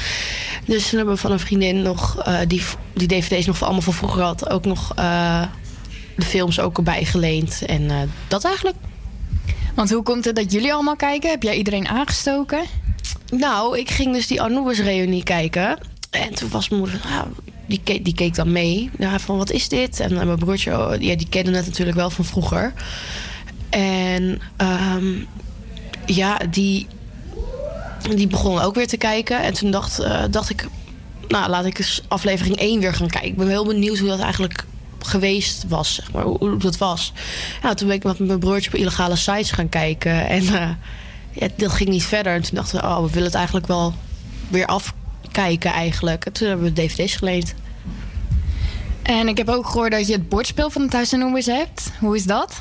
[0.65, 2.63] Dus toen hebben we van een vriendin nog, eh, die,
[2.95, 5.43] die dvd's nog allemaal van vroeger had, ook nog eh,
[6.17, 7.63] de films ook erbij geleend.
[7.67, 7.97] En eh,
[8.29, 8.77] dat eigenlijk.
[9.79, 11.31] Want hoe komt het dat jullie allemaal kijken?
[11.31, 12.65] Heb jij iedereen aangestoken?
[13.33, 15.79] Nou, ik ging dus die Anubis-reunie kijken.
[16.11, 17.23] En toen was mijn moeder, ah,
[17.67, 18.91] die, keek, die keek dan mee.
[18.99, 20.01] Ja, van wat is dit?
[20.01, 22.73] En mijn broertje, oh, ja, die kende het natuurlijk wel van vroeger.
[23.71, 25.15] En ehm,
[26.07, 26.87] ja, die,
[28.15, 29.43] die begon ook weer te kijken.
[29.43, 30.67] En toen dacht, eh, dacht ik,
[31.29, 33.31] nou laat ik eens aflevering 1 weer gaan kijken.
[33.31, 34.65] Ik ben heel benieuwd hoe dat eigenlijk
[34.99, 37.13] geweest was, zeg maar, hoe, dat was.
[37.63, 40.29] Nou, toen ben ik met mijn broertje op illegale sites gaan kijken.
[40.29, 40.71] En eh,
[41.31, 42.35] ja, dat ging niet verder.
[42.35, 43.95] En toen dachten we, oh, we willen het eigenlijk wel
[44.49, 46.25] weer afkijken eigenlijk.
[46.27, 47.55] En toen hebben we dvd's geleend.
[49.03, 51.91] En ik heb ook gehoord dat je het bordspel van het Huis en Noemers hebt.
[52.01, 52.61] Hoe is dat?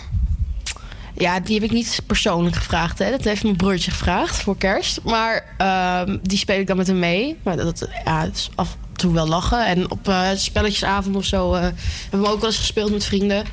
[1.18, 3.00] Ja, die heb ik niet persoonlijk gevraagd.
[3.00, 3.12] Hè.
[3.12, 5.00] Dat heeft mijn broertje gevraagd voor kerst.
[5.04, 7.38] Maar ehm, die speel ik dan met hem mee.
[7.44, 9.66] Maar dat, ja, is af en toe wel lachen.
[9.66, 13.46] En op eh, spelletjesavond of zo eh, hebben we ook wel eens gespeeld met vrienden.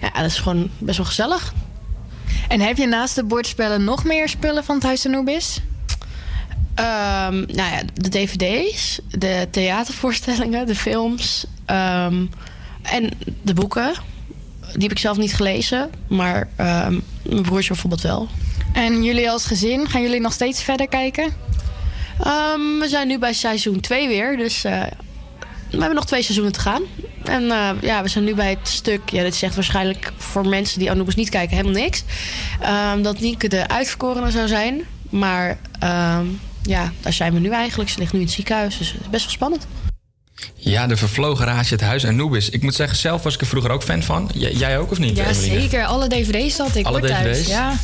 [0.00, 1.52] Ja, dat is gewoon best wel gezellig.
[2.48, 5.60] En heb je naast de bordspellen nog meer spullen van het Huis Anubis?
[6.74, 12.26] Ehm, nou ja, de dvd's, de theatervoorstellingen, de films ehm,
[12.82, 13.10] en
[13.42, 13.92] de boeken.
[14.72, 18.28] Die heb ik zelf niet gelezen, maar ehm, mijn broertje bijvoorbeeld wel.
[18.72, 21.32] En jullie als gezin, gaan jullie nog steeds verder kijken?
[22.20, 24.82] Ehm, we zijn nu bij seizoen 2 weer, dus eh,
[25.70, 26.82] we hebben nog twee seizoenen te gaan.
[27.24, 30.78] En eh, ja, we zijn nu bij het stuk, ja, dit zegt waarschijnlijk voor mensen
[30.78, 32.04] die Anubis niet kijken helemaal niks.
[32.60, 34.82] Ehm, dat Nienke de uitverkorene zou zijn.
[35.10, 35.58] Maar
[36.62, 37.90] ja, daar zijn we nu eigenlijk.
[37.90, 39.66] Ze ligt nu in het ziekenhuis, dus het is best wel spannend.
[40.54, 42.50] Ja, de vervlogen rage, het huis Anubis.
[42.50, 44.30] Ik moet zeggen, zelf was ik er vroeger ook fan van.
[44.34, 45.16] J- jij ook of niet?
[45.16, 45.60] Ja, Emeline?
[45.60, 45.84] zeker.
[45.84, 47.36] Alle dvd's had ik Alle thuis.
[47.38, 47.48] DVD's?
[47.48, 47.74] Ja.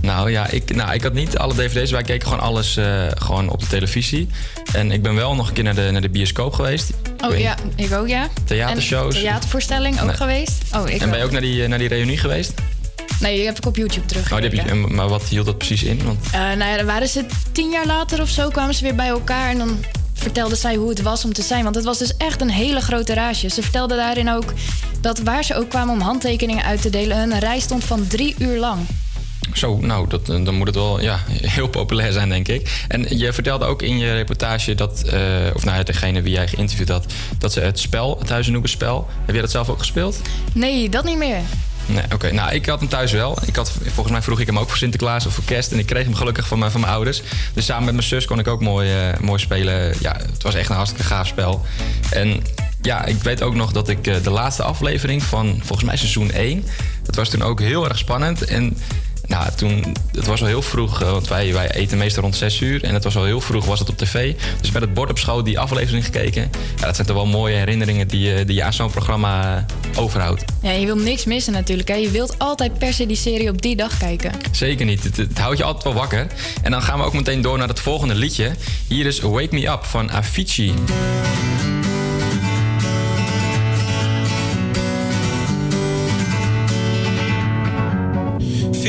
[0.00, 1.90] Nou ja, ik, nou, ik had niet alle dvd's.
[1.90, 4.28] Wij keken gewoon alles eh, gewoon op de televisie.
[4.72, 6.90] En ik ben wel nog een keer naar de, naar de bioscoop geweest.
[7.24, 8.28] Oh ja, ik ook ja.
[8.44, 9.14] Theatershows.
[9.14, 10.16] En theatervoorstelling ook Nee.
[10.16, 10.52] geweest.
[10.74, 11.30] Oh, ik en ben je ook.
[11.30, 12.52] naar die, eh, naar die reunie geweest?
[13.20, 14.32] Nee, die heb ik op YouTube terug.
[14.32, 16.04] Oh, je, maar wat hield dat precies in?
[16.04, 18.94] Want, Eh, nou ja, dan waren ze tien jaar later of zo, kwamen ze weer
[18.94, 19.84] bij elkaar en dan
[20.22, 21.62] vertelde zij hoe het was om te zijn.
[21.62, 23.48] Want het was dus echt een hele grote rage.
[23.48, 24.52] Ze vertelde daarin ook
[25.00, 28.34] dat waar ze ook kwamen om handtekeningen uit te delen, hun reis stond van drie
[28.38, 28.86] uur lang.
[29.52, 31.20] Zo, nou, dat, eh, dan moet het wel ja,
[31.56, 32.84] heel populair zijn, denk ik.
[32.88, 35.20] En je vertelde ook in je reportage dat, eh,
[35.54, 39.40] of nou, degene wie jij geïnterviewd had, dat ze het spel, het Huizennoebenspel, heb jij
[39.40, 40.20] dat zelf ook gespeeld?
[40.52, 41.40] Nee, dat niet meer.
[41.92, 42.32] Nee, oké.
[42.32, 43.38] Nou, ik had hem thuis wel.
[43.46, 45.72] Ik had, volgens mij vroeg ik hem ook voor Sinterklaas of voor kerst.
[45.72, 47.22] En ik kreeg hem gelukkig van mijn, van mijn ouders.
[47.54, 49.94] Dus samen met mijn zus kon ik ook mooi, eh, mooi spelen.
[50.00, 51.66] Ja, het was echt een hartstikke gaaf spel.
[52.10, 52.42] En
[52.80, 56.30] ja, ik weet ook nog dat ik eh, de laatste aflevering van volgens mij seizoen
[56.30, 56.64] 1...
[57.02, 58.44] dat was toen ook heel erg spannend.
[58.44, 58.76] En
[59.32, 62.60] nou, toen, het was al heel vroeg, eh, want wij, wij eten meestal rond 6
[62.60, 62.84] uur.
[62.84, 64.34] En het was al heel vroeg, was het op tv.
[64.60, 66.50] Dus met het bord op schoot die aflevering gekeken.
[66.76, 69.98] Ja, dat zijn toch wel mooie herinneringen die, je- die je aan zo'n programma eh,
[70.02, 70.44] overhoudt.
[70.62, 71.88] Ja, je wilt niks missen natuurlijk.
[71.88, 71.94] Hè.
[71.94, 74.32] Je wilt altijd per se die serie op die dag kijken.
[74.50, 75.02] Zeker niet.
[75.04, 76.26] Het, het houdt je altijd wel wakker.
[76.62, 78.50] En dan gaan we ook meteen door naar het volgende liedje.
[78.88, 80.74] Hier is Wake Me Up van Avicii.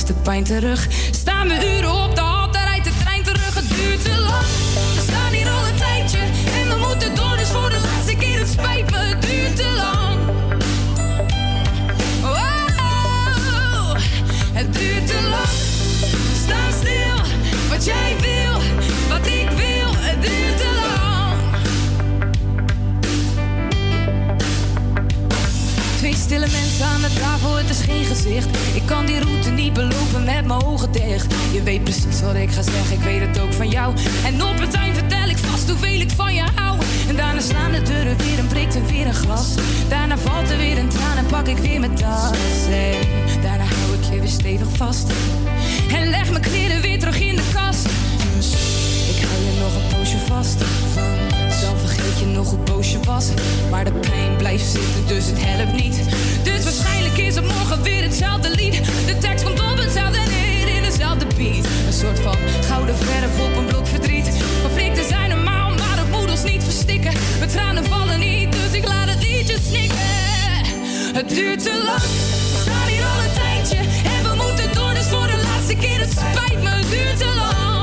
[0.00, 0.86] is de pijn terug.
[1.10, 1.79] Staan we uren
[32.50, 33.94] ik ga zeggen, ik weet het ook van jou.
[34.24, 36.78] En op het eind vertel ik vast hoeveel ik van je hou.
[37.08, 39.54] En daarna slaan de deuren weer en breekt er weer een glas.
[39.88, 42.30] Daarna valt er weer een traan en pak ik weer mijn tas.
[43.42, 45.12] Daarna hou ik je weer stevig vast.
[45.92, 47.88] En leg mijn kleren weer terug in de kast.
[48.36, 48.52] Dus
[49.16, 50.58] ik hou je nog een poosje vast.
[51.76, 53.26] Vergeet je nog hoe boos je was.
[53.70, 55.96] Maar de pijn blijft zitten, dus het helpt niet.
[56.42, 58.80] Dus waarschijnlijk is het morgen weer hetzelfde lied.
[59.06, 61.64] De tekst komt op hetzelfde neer in dezelfde beat.
[61.86, 62.36] Een soort van
[62.68, 64.28] gouden verf op een blok verdriet.
[64.62, 67.12] Conflicten zijn normaal, maar het moet ons niet verstikken.
[67.38, 69.98] Mijn tranen vallen niet, dus ik laat het liedje snikken.
[71.12, 72.10] Het duurt te lang,
[72.52, 73.76] we staan hier al een tijdje.
[74.16, 76.00] En we moeten door, dus voor de laatste keer.
[76.00, 77.79] Het spijt me, het duurt te lang.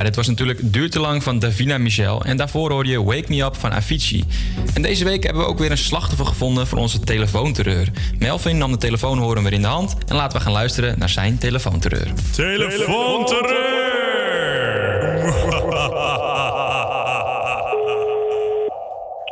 [0.00, 2.24] Ja, dit was natuurlijk Duurt te lang van Davina Michel.
[2.24, 4.24] En daarvoor hoorde je Wake Me Up van Avicii.
[4.74, 7.88] En deze week hebben we ook weer een slachtoffer gevonden voor onze telefoonterreur.
[8.18, 9.96] Melvin nam de telefoonhoorn weer in de hand.
[10.06, 12.12] En laten we gaan luisteren naar zijn telefoonterreur.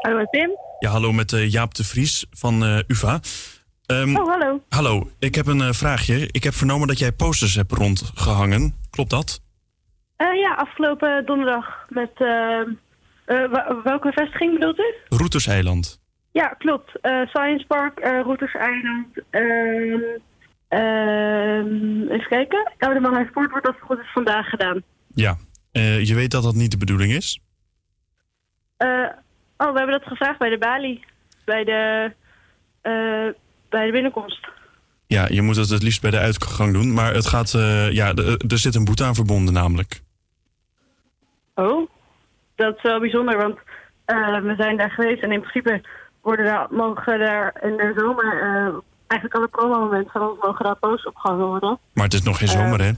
[0.01, 0.51] Hallo, Tim.
[0.79, 3.21] Ja, hallo met eh, Jaap de Vries van eh, UvA.
[3.89, 4.63] Ehm, Oh, hallo.
[4.69, 6.29] Hallo, ik heb een eh, vraagje.
[6.31, 8.75] Ik heb vernomen dat jij posters hebt rondgehangen.
[8.91, 9.41] Klopt dat?
[10.17, 12.11] Eh, ja, afgelopen donderdag met...
[12.15, 12.61] eh,
[13.85, 14.95] welke vestiging bedoelt u?
[15.09, 16.01] Roeterseiland.
[16.33, 16.91] Ja, klopt.
[17.25, 19.07] Science Park, uh, Routers Eiland.
[19.31, 20.01] ehm,
[20.69, 22.73] ehm, even kijken.
[22.79, 24.83] Oude Man Sport wordt als het goed is vandaag gedaan.
[25.15, 25.37] Ja.
[26.03, 27.41] Je weet dat dat niet de bedoeling is?
[29.57, 31.05] Oh, we hebben dat gevraagd bij de balie.
[31.45, 32.13] Bij de,
[33.69, 34.49] bij de binnenkomst.
[35.07, 36.93] Ja, je moet het het liefst bij de uitgang doen.
[36.93, 37.55] Maar het gaat...
[37.55, 40.01] eh, ja, de- er zit een boete aan verbonden namelijk.
[41.55, 41.91] Oh,
[42.55, 43.59] dat is wel bijzonder, want
[44.05, 45.83] eh, we zijn daar geweest en in principe
[46.23, 48.75] worden daar, mogen daar in de zomer eh,
[49.07, 51.79] eigenlijk alle promo-momenten van ons mogen daar posters opgehangen worden.
[51.93, 52.91] Maar het is nog geen Eh, zomer, hè?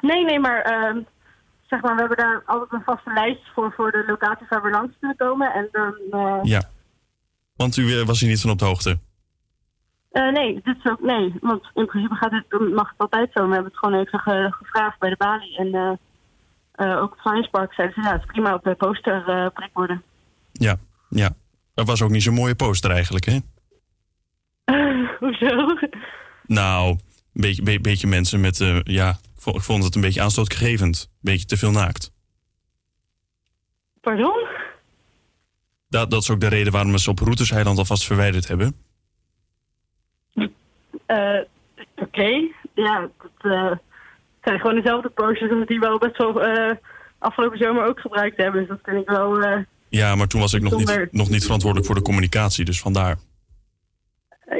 [0.00, 0.98] Nee, nee, maar ehm,
[1.66, 4.70] zeg maar, we hebben daar altijd een vaste lijst voor, voor de locaties waar we
[4.70, 5.52] langs kunnen komen.
[5.52, 6.62] En dan, eh, Ja.
[7.56, 8.98] Want u eh, was hier niet van op de hoogte.
[10.10, 13.46] Eh, nee, dit is ook, nee, want in principe gaat het, mag het altijd zo.
[13.48, 15.92] We hebben het gewoon even ge- gevraagd bij de balie en eh,
[16.72, 19.70] eh, ook het Science Park zeiden ze, ja, het is prima op de poster prik
[19.72, 20.02] worden.
[20.52, 20.76] Ja,
[21.08, 21.30] ja.
[21.74, 23.38] Er was ook niet zo'n mooie poster eigenlijk, hè?
[25.20, 25.76] Hoezo?
[26.46, 27.00] Nou, een
[27.32, 28.56] beetje, be- beetje mensen met...
[28.84, 31.08] ja, ik vo- ik vond het een beetje aanstootgevend.
[31.10, 32.12] Een beetje te veel naakt.
[34.00, 34.46] Pardon?
[35.88, 38.76] Dat, dat is ook de reden waarom we ze op Roeterseiland alvast verwijderd hebben.
[41.06, 41.40] Eh,
[41.96, 43.72] Oké, ja, dat eh,
[44.42, 46.74] zijn gewoon dezelfde posters als die we al best wel eh,
[47.18, 48.60] afgelopen zomer ook gebruikt hebben.
[48.60, 49.42] Dus dat vind ik wel...
[49.88, 53.16] Ja, maar toen was ik nog niet, nog niet verantwoordelijk voor de communicatie, dus vandaar.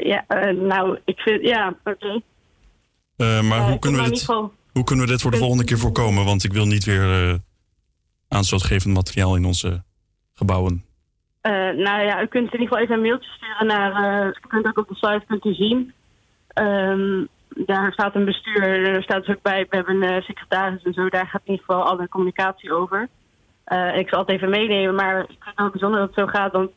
[0.03, 1.41] ja, nou, ik vind...
[1.41, 2.21] Ja, oké.
[3.41, 6.25] Maar hoe, kunnen we dit, geval- hoe kunnen we dit voor de volgende keer voorkomen?
[6.25, 7.35] Want ik wil niet weer eh,
[8.27, 9.83] aanstootgevend materiaal in onze
[10.33, 10.83] gebouwen.
[11.75, 14.39] Nou ja, u kunt in ieder geval even een mailtje sturen naar...
[14.47, 15.93] kunt ook op de site kunt u zien.
[16.59, 17.27] Um,
[17.65, 20.93] daar staat een bestuur, er staat dus ook bij, we hebben een eh, secretaris en
[20.93, 23.09] zo, daar gaat in ieder geval alle communicatie over.
[23.63, 26.51] Eh, ik zal het even meenemen, maar ik vind het bijzonder dat het zo gaat,
[26.51, 26.69] dan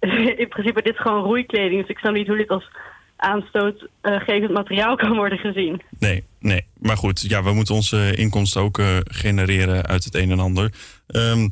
[0.42, 2.70] in principe dit gewoon roeikleding, dus ik snap niet hoe dit als
[3.16, 5.82] aanstootgevend materiaal kan worden gezien.
[5.98, 6.66] Nee, nee.
[6.78, 10.72] Maar goed, ja, we moeten onze inkomsten ook eh, genereren uit het een en ander.
[11.06, 11.48] Ehm,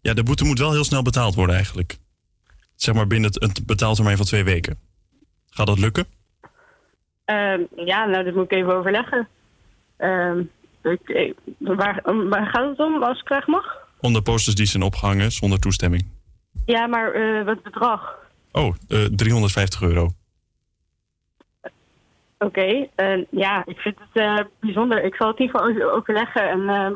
[0.00, 1.96] ja, de boete moet wel heel snel betaald worden eigenlijk.
[2.74, 4.78] Zeg maar binnen een betaaltermijn van twee weken.
[5.50, 6.06] Gaat dat lukken?
[7.26, 9.28] Ehm, ja, nou, dat moet ik even overleggen.
[9.96, 10.42] Ehm,
[11.58, 13.76] waar, gaat het om, als ik krijg mag?
[14.00, 16.06] Onder posters die zijn opgehangen zonder toestemming.
[16.66, 18.14] Ja, maar eh, wat bedrag?
[18.52, 20.10] Oh, eh, uh, 350 euro.
[22.38, 25.04] Oké, eh, ja, ik vind het bijzonder.
[25.04, 26.48] Ik zal het hiervoor overleggen.
[26.50, 26.94] En ehm,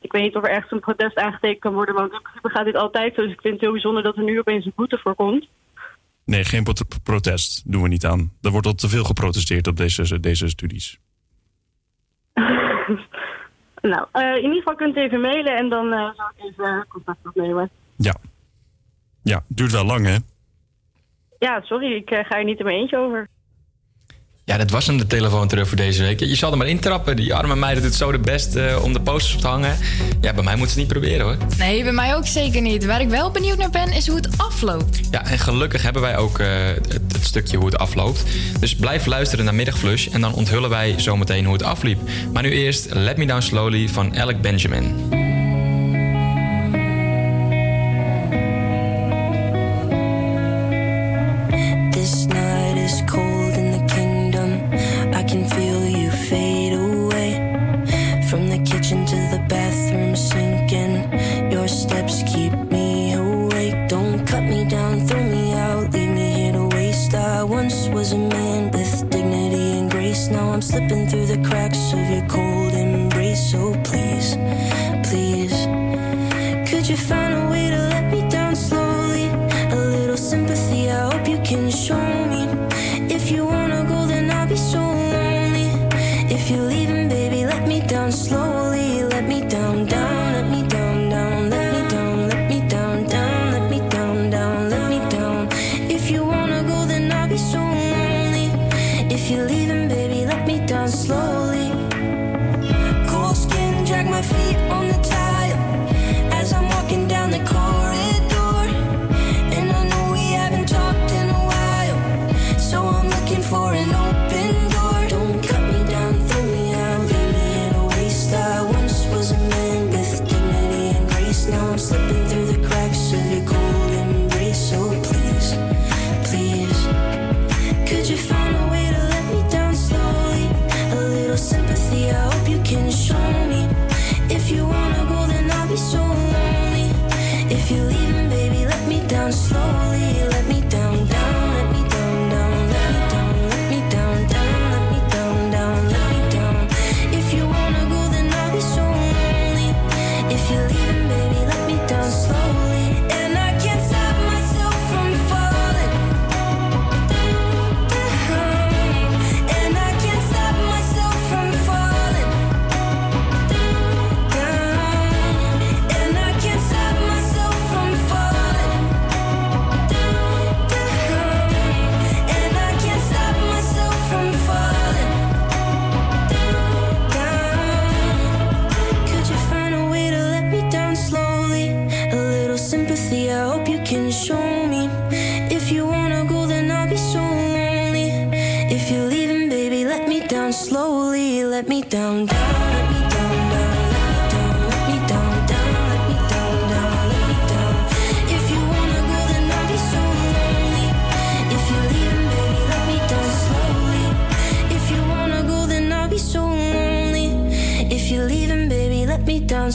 [0.00, 2.64] ik weet niet of er ergens een protest aangetekend kan worden, want in principe gaat
[2.64, 3.22] dit altijd zo.
[3.22, 5.46] Dus ik vind het heel bijzonder dat er nu opeens een boete voor komt.
[6.24, 6.66] Nee, geen
[7.02, 8.32] protest doen we niet aan.
[8.42, 10.98] Er wordt al te veel geprotesteerd op deze, deze studies.
[13.92, 17.26] nou, eh, in ieder geval kunt u even mailen en dan uh, ik even contact
[17.26, 17.70] opnemen.
[17.96, 18.14] Ja.
[19.22, 20.16] Ja, duurt wel lang, hè?
[21.38, 23.28] Ja, sorry, ik eh, ga er niet in mijn eentje over.
[24.46, 26.20] Ja, dat was hem, de telefoon terug voor deze week.
[26.20, 27.16] Je zal er maar intrappen.
[27.16, 29.76] Die arme meid doet het zo de best eh, om de posters op te hangen.
[30.20, 31.36] Ja, bij mij moet ze het niet proberen hoor.
[31.58, 32.84] Nee, bij mij ook zeker niet.
[32.84, 35.00] Waar ik wel benieuwd naar ben, is hoe het afloopt.
[35.10, 38.22] Ja, en gelukkig hebben wij ook eh, het, het, stukje hoe het afloopt.
[38.60, 41.98] Dus blijf luisteren naar Middagflush en dan onthullen wij zometeen hoe het afliep.
[42.32, 45.22] Maar nu eerst Let Me Down Slowly van Alec Benjamin.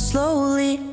[0.09, 0.88] slowly.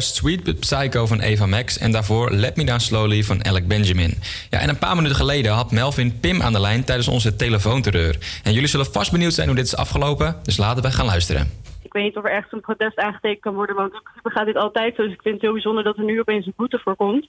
[0.00, 3.66] Zojuist Sweet But Psycho van Eva Max en daarvoor Let Me Down Slowly van Alec
[3.68, 4.14] Benjamin.
[4.50, 8.40] Ja, en een paar minuten geleden had Melvin Pim aan de lijn tijdens onze telefoonterreur.
[8.44, 11.50] En jullie zullen vast benieuwd zijn hoe dit is afgelopen, dus laten we gaan luisteren.
[11.82, 14.56] Ik weet niet of er ergens een protest aangetekend kan worden, want principe gaat dit
[14.56, 15.02] altijd zo.
[15.02, 17.28] Dus ik vind het heel bijzonder dat er nu opeens een boete voor komt.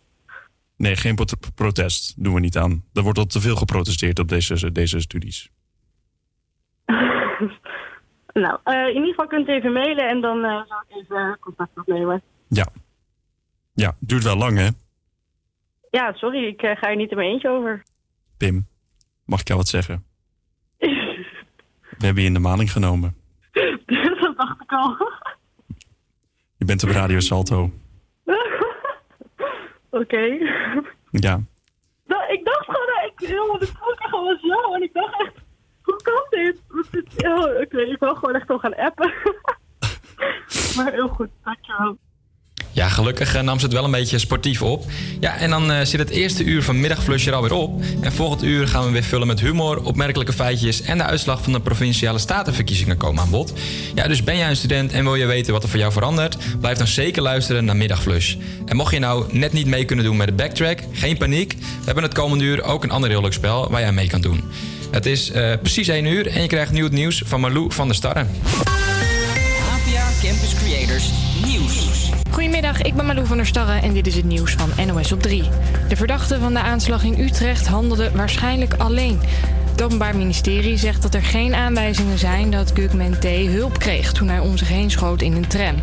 [0.77, 2.23] Nee, geen prot- protest.
[2.23, 2.83] Doen we niet aan.
[2.93, 5.49] Er wordt al te veel geprotesteerd op deze, deze studies.
[8.33, 11.37] Nou, eh, in ieder geval kunt u even mailen en dan eh, zal ik even
[11.39, 12.21] contact opnemen.
[12.53, 12.67] Ja.
[13.73, 14.67] Ja, duurt wel lang, hè?
[15.89, 17.83] Ja, sorry, ik eh, ga er niet in mijn eentje over.
[18.37, 18.67] Pim,
[19.25, 20.05] mag ik jou wat zeggen?
[20.77, 23.15] We hebben je in de maling genomen.
[24.21, 24.97] dat dacht ik al.
[26.57, 27.71] Je bent op Radio Salto.
[29.89, 30.23] Oké.
[31.11, 31.39] Ja.
[32.05, 34.73] Nou, ik dacht gewoon, dat ik helemaal de gewoon zo.
[34.73, 35.33] En ik dacht echt,
[35.81, 36.61] hoe kan dit?
[37.25, 39.13] Oh, Oké, ik wil gewoon echt al gaan appen.
[40.75, 41.97] maar heel goed, dankjewel.
[42.73, 44.85] Ja, gelukkig eh, nam ze het wel een beetje sportief op.
[45.19, 47.83] Ja, en dan eh, zit het eerste uur van Middagflush er alweer op.
[48.01, 50.81] En volgend uur gaan we weer vullen met humor, opmerkelijke feitjes...
[50.81, 53.53] en de uitslag van de Provinciale Statenverkiezingen komen aan bod.
[53.95, 56.37] Ja, dus ben jij een student en wil je weten wat er voor jou verandert...
[56.59, 58.35] blijf dan zeker luisteren naar Middagflush.
[58.65, 61.53] En mocht je nou net niet mee kunnen doen met de backtrack, geen paniek.
[61.53, 64.21] We hebben het komende uur ook een ander heel leuk spel waar jij mee kan
[64.21, 64.43] doen.
[64.91, 67.95] Het is eh, precies 1 uur en je krijgt nieuw nieuws van Marlou van der
[67.95, 68.25] Starre.
[69.69, 72.09] APA Campus Creators Nieuws.
[72.31, 75.21] Goedemiddag, ik ben Malou van der Starre en dit is het nieuws van NOS op
[75.21, 75.43] 3.
[75.87, 79.19] De verdachte van de aanslag in Utrecht handelde waarschijnlijk alleen.
[79.71, 83.25] Het Openbaar Ministerie zegt dat er geen aanwijzingen zijn dat Gugman T.
[83.25, 85.75] hulp kreeg toen hij om zich heen schoot in een tram.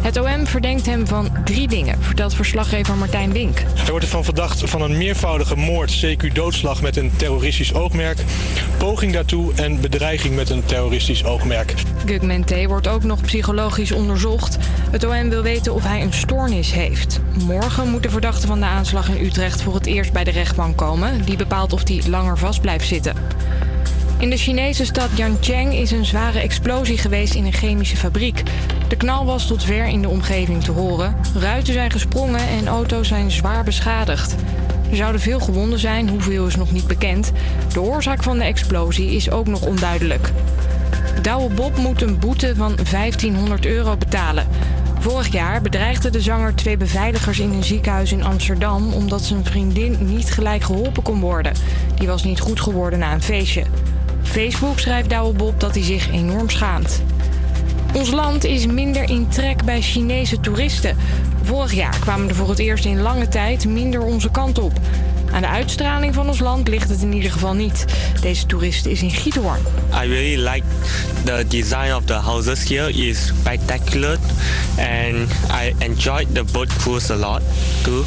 [0.00, 3.62] Het OM verdenkt hem van drie dingen, vertelt verslaggever Martijn Wink.
[3.74, 8.18] Hij wordt ervan verdacht van een meervoudige moord, CQ doodslag met een terroristisch oogmerk,
[8.78, 11.74] poging daartoe en bedreiging met een terroristisch oogmerk.
[12.06, 12.66] Gugman T.
[12.66, 14.58] wordt ook nog psychologisch onderzocht.
[14.90, 17.20] Het OM wil weten of hij een stoornis heeft.
[17.44, 20.76] Morgen moet de verdachte van de aanslag in Utrecht voor het eerst bij de rechtbank
[20.76, 21.24] komen.
[21.24, 23.14] Die bepaalt of hij langer vast blijft zitten.
[24.18, 28.42] In de Chinese stad Yancheng is een zware explosie geweest in een chemische fabriek.
[28.88, 31.16] De knal was tot ver in de omgeving te horen.
[31.34, 34.34] Ruiten zijn gesprongen en auto's zijn zwaar beschadigd.
[34.90, 37.32] Er zouden veel gewonden zijn, hoeveel is nog niet bekend.
[37.72, 40.30] De oorzaak van de explosie is ook nog onduidelijk.
[41.22, 44.46] Douwe Bob moet een boete van 1500 euro betalen.
[44.98, 49.96] Vorig jaar bedreigde de zanger twee beveiligers in een ziekenhuis in Amsterdam omdat zijn vriendin
[50.00, 51.52] niet gelijk geholpen kon worden.
[51.94, 53.64] Die was niet goed geworden na een feestje.
[54.22, 57.02] Facebook schrijft Douwe Bob dat hij zich enorm schaamt.
[57.94, 60.96] Ons land is minder in trek bij Chinese toeristen.
[61.42, 64.72] Vorig jaar kwamen er voor het eerst in lange tijd minder onze kant op.
[65.32, 67.84] Aan de uitstraling van ons land ligt het in ieder geval niet.
[68.20, 69.60] Deze toerist is in Giethoorn.
[70.04, 70.62] I really like
[71.24, 74.18] the design of the houses here is spectacular
[74.78, 77.40] and I enjoyed the boat cruise a lot
[77.82, 78.04] too.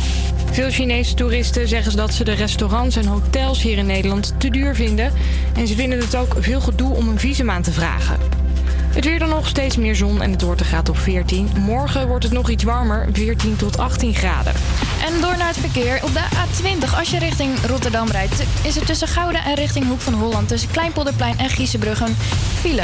[0.51, 4.75] Veel Chinese toeristen zeggen dat ze de restaurants en hotels hier in Nederland te duur
[4.75, 5.11] vinden.
[5.55, 8.42] En ze vinden het ook veel gedoe om een visum aan te vragen.
[8.93, 11.49] Het weer dan nog steeds meer zon en het wordt een graad op 14.
[11.57, 14.53] Morgen wordt het nog iets warmer, 14 tot 18 graden.
[15.05, 15.99] En door naar het verkeer.
[16.03, 20.01] Op de A20, als je richting Rotterdam rijdt, is er tussen Gouda en richting Hoek
[20.01, 22.15] van Holland tussen Kleinpolderplein en Giezenbrug een
[22.59, 22.83] file.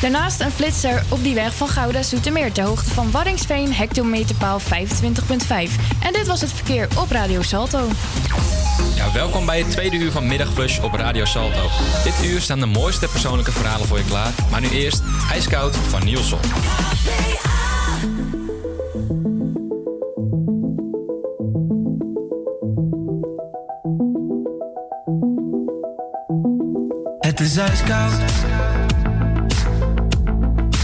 [0.00, 4.66] Daarnaast een flitser op die weg van Gouda Zoetermeer ter hoogte van Waddingsveen, hectometerpaal 25.5.
[6.00, 7.88] En dit was het verkeer op Radio Salto.
[8.94, 11.68] Ja, welkom bij het tweede uur van Middagflush op Radio Salto.
[12.04, 14.32] Dit uur staan de mooiste persoonlijke verhalen voor je klaar.
[14.50, 15.02] Maar nu eerst
[15.42, 16.38] IJskoud van Nielsen.
[27.20, 28.12] Het is ijskoud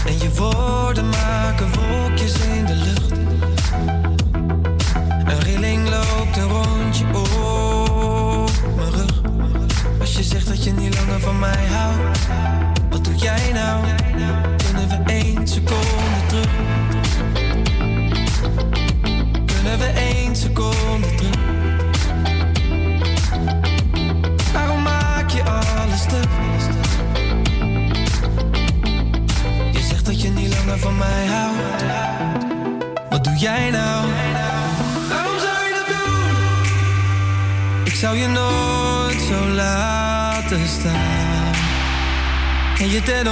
[0.05, 3.11] En je woorden maken wolkjes in de lucht
[5.25, 9.21] Een rilling loopt een rondje op mijn rug
[9.99, 12.19] Als je zegt dat je niet langer van mij houdt
[12.89, 13.99] Wat doe jij nou?
[15.49, 16.49] Seconde terug?
[19.45, 21.37] Kunnen we één seconde terug?
[24.53, 26.27] Waarom maak je alles stuk?
[29.71, 31.83] Je zegt dat je niet langer van mij houdt.
[33.09, 34.07] Wat doe jij nou?
[35.09, 36.23] Waarom zou je dat doen?
[37.83, 41.28] Ik zou je nooit zo laten staan.
[42.79, 43.27] En je ten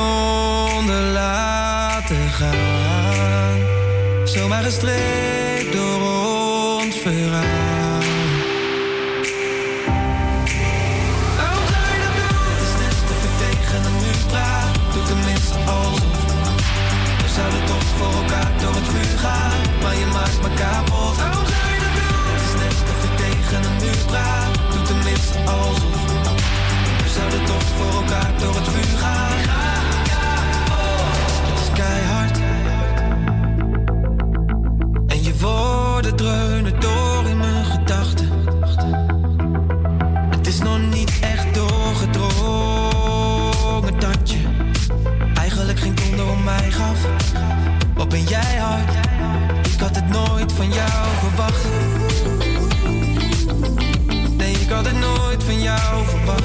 [0.75, 3.59] onder laten gaan.
[4.23, 7.85] Zomaar gestreept door ons verhaal.
[15.65, 16.25] Alsof.
[17.21, 19.81] We zouden toch voor elkaar door het vuur gaan.
[19.81, 21.17] Maar je maakt me kapot.
[21.17, 22.23] Waarom zou je dat doen?
[22.31, 24.87] Het is net of tegen een muur praat.
[24.87, 25.96] Tenminste alsof.
[27.45, 29.37] Toch voor elkaar door het vuur gaan.
[31.47, 32.37] Het is keihard.
[35.07, 38.29] En je woorden dreunen door in mijn gedachten.
[40.29, 44.41] Het is nog niet echt doorgedrongen dat je
[45.33, 46.99] eigenlijk geen donder om mij gaf.
[47.95, 48.95] Wat ben jij hard?
[49.73, 51.65] Ik had het nooit van jou verwacht.
[54.37, 56.43] Nee, ik had het nooit van jou verwacht.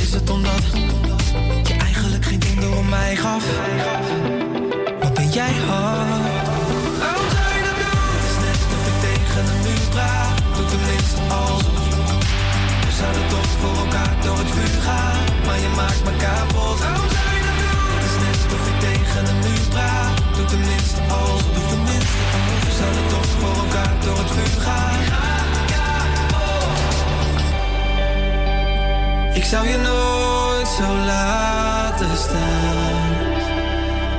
[0.00, 0.64] Is het omdat
[1.62, 3.44] je eigenlijk geen donder om mij gaf?
[5.00, 6.08] Wat ben jij hard?
[7.02, 8.00] Waarom zou je dat doen?
[8.14, 10.36] Het is net of ik tegen een muur praat.
[10.56, 11.84] Doe tenminste alsof.
[12.86, 15.20] We zouden toch voor elkaar door het vuur gaan.
[15.46, 16.78] Maar je maakt me kapot.
[16.84, 17.84] Waarom zou je dat doen?
[17.94, 20.14] Het is net of ik tegen een muur praat.
[20.36, 21.52] Doe tenminste alsof.
[21.54, 22.60] Doe tenminste alsof.
[22.66, 25.41] We zouden toch voor elkaar door het vuur gaan.
[29.32, 33.12] Ik zou je nooit zo laten staan.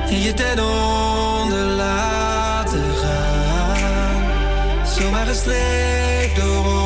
[0.08, 4.86] En je ten onder laten gaan.
[4.86, 6.83] Zomaar gestreept door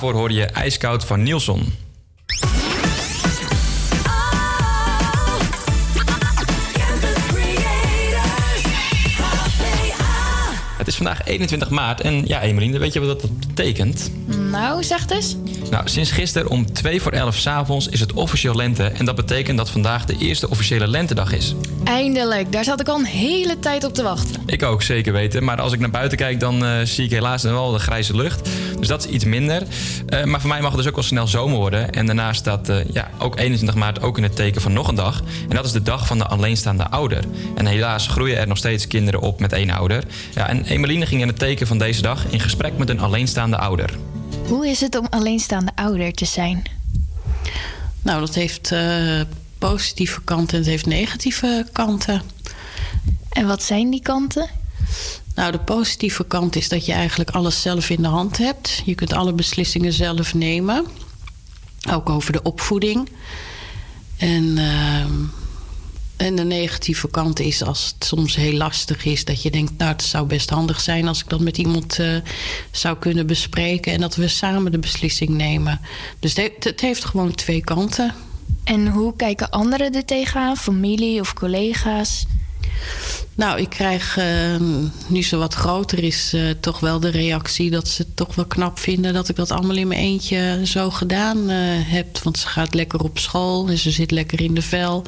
[0.00, 1.74] daarvoor hoorde je IJskoud van Nielsen.
[10.76, 14.10] Het is vandaag 21 maart en ja, Emeline, weet je wat dat betekent?
[14.50, 15.36] Nou, zeg dus.
[15.70, 18.84] Nou, sinds gisteren om 2 voor 11 s'avonds is het officieel lente.
[18.84, 21.54] En dat betekent dat vandaag de eerste officiële lentedag is.
[21.84, 24.42] Eindelijk, daar zat ik al een hele tijd op te wachten.
[24.46, 25.44] Ik ook, zeker weten.
[25.44, 28.16] Maar als ik naar buiten kijk, dan eh, zie ik helaas nog wel de grijze
[28.16, 28.48] lucht.
[28.90, 29.62] Dat is iets minder.
[30.06, 31.92] Eh, maar voor mij mag het dus ook wel snel zomer worden.
[31.92, 34.94] En daarnaast staat eh, ja, ook 21 maart ook in het teken van nog een
[34.94, 35.22] dag.
[35.48, 37.24] En dat is de dag van de alleenstaande ouder.
[37.54, 40.04] En helaas groeien er nog steeds kinderen op met één ouder.
[40.34, 43.56] Ja, en Emeline ging in het teken van deze dag in gesprek met een alleenstaande
[43.56, 43.90] ouder.
[44.46, 46.62] Hoe is het om alleenstaande ouder te zijn?
[48.02, 49.20] Nou, dat heeft eh,
[49.58, 52.22] positieve kanten en het heeft negatieve kanten.
[53.28, 54.59] En wat zijn die kanten?
[55.34, 58.82] Nou, de positieve kant is dat je eigenlijk alles zelf in de hand hebt.
[58.84, 60.86] Je kunt alle beslissingen zelf nemen.
[61.90, 63.08] Ook over de opvoeding.
[64.16, 65.12] En, ehm,
[66.16, 69.24] en de negatieve kant is als het soms heel lastig is...
[69.24, 71.08] dat je denkt, nou, het zou best handig zijn...
[71.08, 72.16] als ik dat met iemand eh,
[72.70, 73.92] zou kunnen bespreken...
[73.92, 75.80] en dat we samen de beslissing nemen.
[76.18, 78.14] Dus het heeft- het heeft gewoon twee kanten.
[78.64, 80.56] En hoe kijken anderen er tegenaan?
[80.56, 82.26] Familie of collega's?
[83.34, 84.56] Nou, ik krijg eh,
[85.06, 88.44] nu ze wat groter is, eh, toch wel de reactie dat ze het toch wel
[88.44, 92.18] knap vinden dat ik dat allemaal in mijn eentje zo gedaan eh, heb.
[92.18, 95.04] Want ze gaat lekker op school en ze zit lekker in de vel.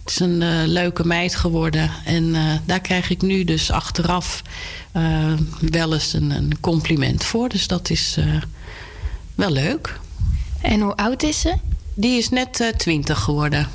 [0.00, 1.90] Het is een eh, leuke meid geworden.
[2.04, 4.42] En daar krijg ik nu dus achteraf
[5.60, 7.48] wel eens een, een compliment voor.
[7.48, 8.18] Dus dat is
[9.34, 9.98] wel leuk.
[10.60, 11.54] En hoe oud is ze?
[11.94, 13.68] Die is net twintig geworden.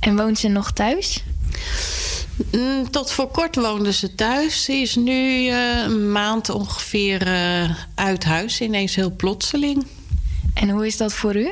[0.00, 1.24] En woont ze nog thuis?
[2.36, 4.64] Mm, Tot voor kort woonde ze thuis.
[4.64, 9.86] Ze is nu eh, een maand ongeveer eh, uit huis, ineens heel plotseling.
[10.54, 11.50] En hoe is dat voor u?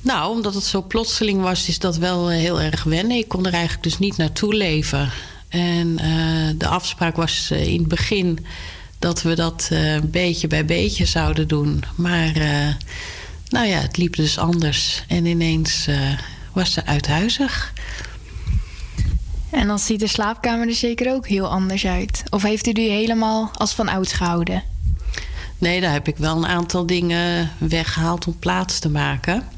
[0.00, 3.16] Nou, omdat het zo plotseling was, is dat wel eh, heel erg wennen.
[3.16, 5.10] Ik kon er eigenlijk dus niet naartoe leven.
[5.48, 5.96] En
[6.58, 8.46] de afspraak was in het begin
[8.98, 9.70] dat we dat
[10.02, 11.84] beetje bij beetje zouden doen.
[11.96, 12.32] Maar
[13.48, 15.02] nou ja, het liep dus anders.
[15.08, 15.86] En ineens
[16.52, 17.72] was ze uithuizig.
[19.54, 22.22] En dan ziet de slaapkamer er zeker ook heel anders uit.
[22.30, 24.62] Of heeft u die helemaal als van ouds gehouden?
[25.58, 29.48] Nee, daar heb ik wel een aantal dingen weggehaald om plaats te maken.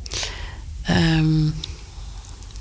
[0.83, 1.45] Ehm,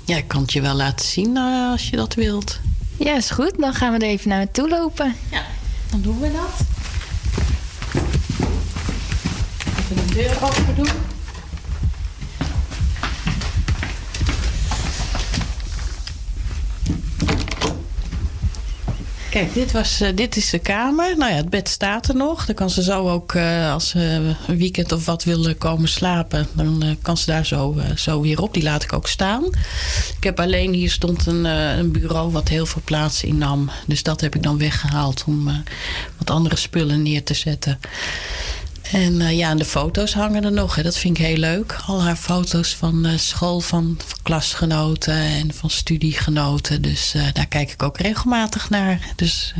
[0.04, 2.60] ja, ik kan het je wel laten zien eh, als je dat wilt.
[2.96, 3.58] Ja, is goed.
[3.58, 5.14] Dan gaan we er even naar naartoe lopen.
[5.30, 5.42] Ja,
[5.90, 6.66] dan doen we dat.
[9.78, 11.15] Even de deur open doen.
[19.36, 21.16] Kijk, dit, was, eh, dit is de kamer.
[21.16, 22.46] Nou ja, het bed staat er nog.
[22.46, 26.46] Dan kan ze zo ook, eh, als ze een weekend of wat wil komen slapen...
[26.52, 28.54] dan eh, kan ze daar zo, zo weer op.
[28.54, 29.44] Die laat ik ook staan.
[30.16, 33.70] Ik heb alleen, hier stond een, een bureau wat heel veel plaats innam.
[33.86, 35.64] Dus dat heb ik dan weggehaald om
[36.18, 37.78] wat andere spullen neer te zetten.
[38.92, 40.74] En eh, ja, en de foto's hangen er nog.
[40.74, 40.82] Hè.
[40.82, 41.76] Dat vind ik heel leuk.
[41.86, 46.82] Al haar foto's van eh, school, van, van klasgenoten en van studiegenoten.
[46.82, 49.00] Dus eh, daar kijk ik ook regelmatig naar.
[49.16, 49.54] Dus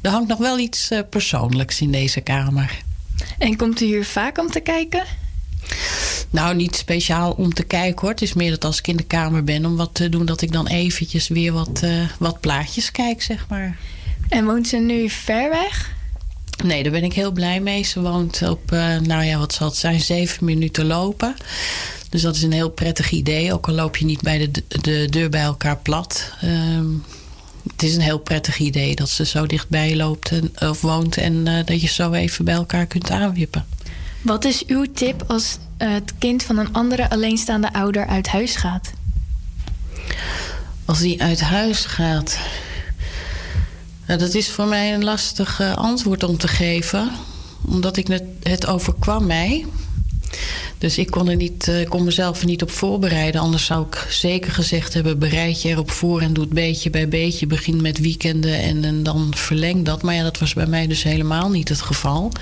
[0.00, 2.82] er hangt nog wel iets persoonlijks in deze kamer.
[3.38, 5.04] En komt u hier vaak om te kijken?
[6.30, 8.10] Nou, niet speciaal om te kijken hoor.
[8.10, 10.42] Het is meer dat als ik in de kamer ben om wat te doen, dat
[10.42, 11.82] ik dan eventjes weer wat,
[12.18, 13.76] wat plaatjes kijk, zeg maar.
[14.28, 15.92] En woont ze nu ver weg?
[16.64, 17.82] Nee, daar ben ik heel blij mee.
[17.82, 21.34] Ze woont op, eh, nou ja, wat zal het zijn, zeven minuten lopen.
[22.08, 23.52] Dus dat is een heel prettig idee.
[23.52, 26.32] Ook al loop je niet bij de, de deur bij elkaar plat.
[26.40, 26.86] Ehm,
[27.72, 31.16] het is een heel prettig idee dat ze zo dichtbij loopt en, of woont.
[31.16, 33.66] En eh, dat je zo even bij elkaar kunt aanwippen.
[34.22, 38.56] Wat is uw tip als eh, het kind van een andere alleenstaande ouder uit huis
[38.56, 38.92] gaat?
[40.84, 42.38] Als die uit huis gaat.
[44.06, 47.10] Nou, dat is voor mij een lastig eh, antwoord om te geven.
[47.68, 49.66] Omdat ik het, het overkwam mij.
[50.78, 53.40] Dus ik kon, er niet, eh, kon mezelf er niet op voorbereiden.
[53.40, 57.08] Anders zou ik zeker gezegd hebben: bereid je erop voor en doe het beetje bij
[57.08, 57.46] beetje.
[57.46, 60.02] Begin met weekenden en, dan verleng dat.
[60.02, 62.32] Maar ja, dat was bij mij dus helemaal niet het geval.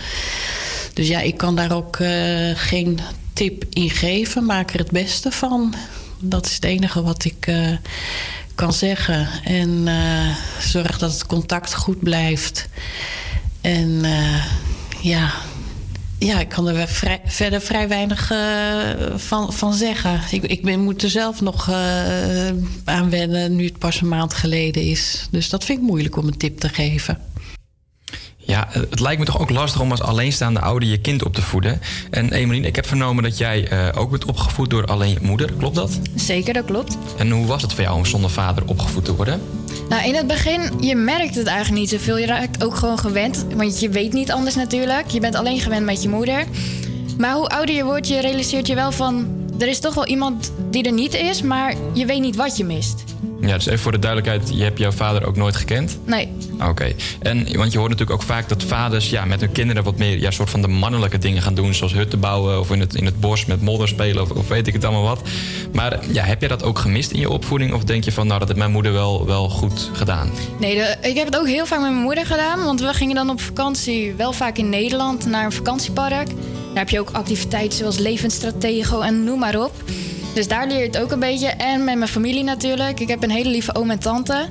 [0.94, 2.98] Dus ja, ik kan daar ook eh, geen
[3.32, 4.44] tip in geven.
[4.44, 5.74] Maak er het beste van.
[6.20, 7.46] Dat is het enige wat ik
[8.54, 9.28] kan zeggen.
[9.44, 12.68] En eh, zorg dat het contact goed blijft.
[13.60, 14.44] En eh,
[15.00, 15.32] ja,
[16.18, 16.88] ja, ik kan er
[17.24, 20.20] verder vrij weinig eh, van, van zeggen.
[20.30, 21.70] Ik, ik ben, moet er zelf nog
[22.84, 25.28] aan wennen nu het pas een maand geleden is.
[25.30, 27.31] Dus dat vind ik moeilijk om een tip te geven.
[28.44, 31.42] Ja, het lijkt me toch ook lastig om als alleenstaande ouder je kind op te
[31.42, 31.80] voeden.
[32.10, 35.52] En Emeline, ik heb vernomen dat jij eh, ook bent opgevoed door alleen je moeder.
[35.52, 35.98] Klopt dat?
[36.14, 36.98] Zeker, dat klopt.
[37.16, 39.40] En hoe was het voor jou om zonder vader opgevoed te worden?
[39.88, 42.18] Nou, in het begin, je merkt het eigenlijk niet zoveel.
[42.18, 45.10] Je raakt ook gewoon gewend, want je weet niet anders natuurlijk.
[45.10, 46.44] Je bent alleen gewend met je moeder.
[47.18, 49.26] Maar hoe ouder je wordt, je realiseert je wel van...
[49.58, 52.64] er is toch wel iemand die er niet is, maar je weet niet wat je
[52.64, 53.04] mist.
[53.40, 55.98] Ja, dus even voor de duidelijkheid, je hebt jouw vader ook nooit gekend?
[56.04, 56.28] Nee,
[56.68, 56.92] Oké.
[57.20, 60.18] En want je hoort natuurlijk ook vaak dat vaders ja, met hun kinderen wat meer
[60.18, 61.74] ja, soort van de mannelijke dingen gaan doen.
[61.74, 64.66] Zoals hutten bouwen of in het, in het bos met modder spelen of, of weet
[64.66, 65.20] ik het allemaal wat.
[65.72, 67.72] Maar ja, heb jij dat ook gemist in je opvoeding?
[67.72, 70.30] Of denk je van nou dat heeft mijn moeder wel, wel goed gedaan?
[70.60, 72.64] nee de- ik heb het ook heel vaak met mijn moeder gedaan.
[72.64, 76.28] Want we gingen dan op vakantie, wel vaak in Nederland, naar een vakantiepark.
[76.72, 79.72] Daar heb je ook activiteiten zoals levensstratego en noem maar op.
[80.34, 81.46] Dus daar leer je het ook een beetje.
[81.46, 83.00] En met mijn familie natuurlijk.
[83.00, 84.48] Ik heb een hele lieve oom en tante.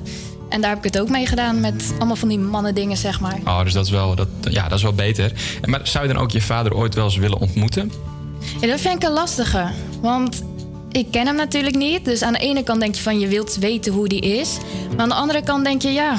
[0.48, 3.20] En daar heb ik het ook mee gedaan met allemaal van die mannen dingen, zeg
[3.20, 3.38] maar.
[3.44, 5.32] Oh, dus dat is wel, dat, ja, dat is wel beter.
[5.64, 7.92] Maar zou je dan ook je vader ooit wel eens willen ontmoeten?
[8.60, 9.66] Ja, dat vind ik een lastige.
[10.00, 10.42] Want
[10.90, 12.04] ik ken hem natuurlijk niet.
[12.04, 14.56] Dus aan de ene kant denk je van je wilt weten hoe die is.
[14.90, 16.18] Maar aan de andere kant denk je ja,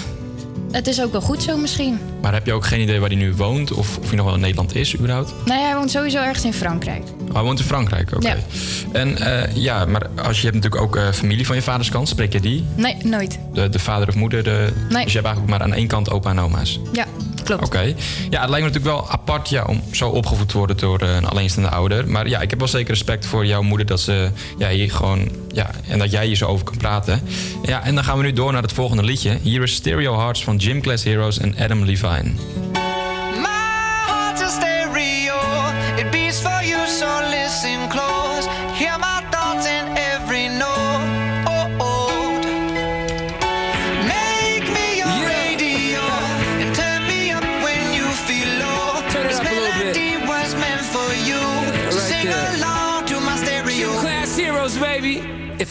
[0.71, 1.99] het is ook wel goed zo misschien.
[2.23, 3.71] Maar heb je ook geen idee waar hij nu woont?
[3.71, 5.33] Of of hij nog wel in Nederland is überhaupt?
[5.45, 7.03] Nee, hij woont sowieso ergens in Frankrijk.
[7.27, 8.27] Oh, hij woont in Frankrijk, oké.
[8.27, 8.35] Ja.
[8.91, 12.07] En eh, ja, maar als je hebt natuurlijk ook eh, familie van je vaders kant.
[12.07, 12.65] Spreek je die?
[12.75, 13.39] Nee, nooit.
[13.53, 14.43] De, de vader of moeder?
[14.43, 15.03] De, Nee.
[15.03, 16.79] Dus je hebt eigenlijk maar aan één kant opa en oma's?
[16.91, 17.05] Ja,
[17.43, 17.65] klopt.
[17.65, 17.79] Oké.
[18.29, 21.15] Ja, het lijkt me natuurlijk wel apart ja, om zo opgevoed te worden door eh,
[21.15, 22.07] een alleenstaande ouder.
[22.07, 25.29] Maar ja, ik heb wel zeker respect voor jouw moeder dat ze ja, hier gewoon.
[25.51, 27.21] Ja, en dat jij hier zo over kan praten.
[27.65, 29.37] Ja, en dan gaan we nu door naar het volgende liedje.
[29.41, 32.12] Hier is Stereo Hearts van Gym Class Heroes en Adam Levine.
[32.13, 32.72] Heart's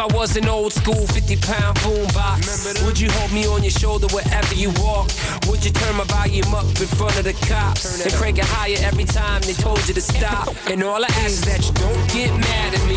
[0.00, 3.70] If I was an old school 50 pound boombox, would you hold me on your
[3.70, 5.10] shoulder wherever you walk?
[5.46, 8.02] Would you turn my volume up in front of the cops?
[8.02, 10.56] And crank it higher every time they told you to stop?
[10.70, 12.96] And all I ask is that you don't get mad at me.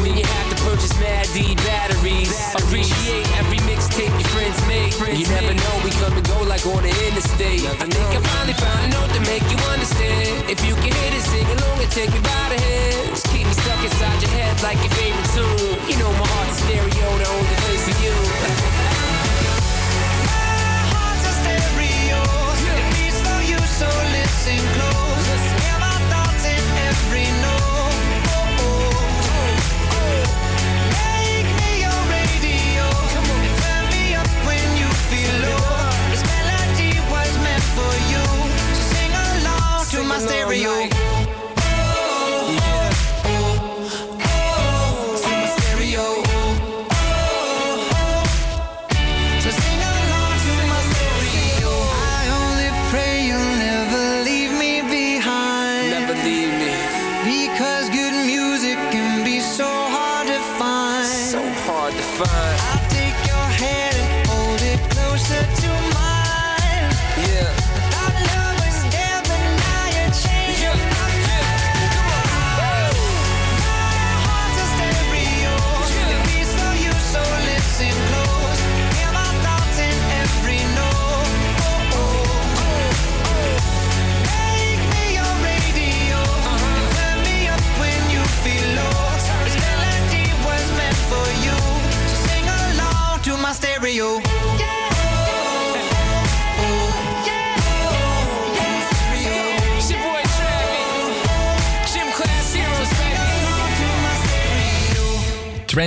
[0.00, 2.36] When you have to purchase Mad D batteries.
[2.60, 4.92] Appreciate every mixtape your friends make.
[5.16, 7.64] You never know, we come and go like on the interstate.
[7.64, 10.50] I think I finally found a note to make you understand.
[10.50, 13.22] If you can hit it, sing along and take me by the hands.
[13.32, 15.78] Keep me stuck inside your head like your favorite tune.
[15.88, 18.77] You know my heart's stereo, the only place for you.
[40.58, 40.97] So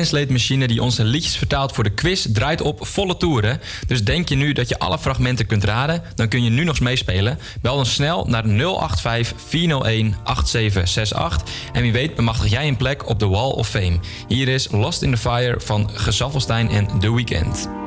[0.01, 3.61] Translate machine die onze liedjes vertaalt voor de quiz draait op volle toeren.
[3.87, 6.01] Dus denk je nu dat je alle fragmenten kunt raden?
[6.15, 7.39] Dan kun je nu nog meespelen.
[7.61, 13.19] Bel dan snel naar 085 401 8768 en wie weet bemachtig jij een plek op
[13.19, 13.99] de Wall of Fame.
[14.27, 17.80] Hier is Lost in the Fire van Gesaffelstein en The Weeknd.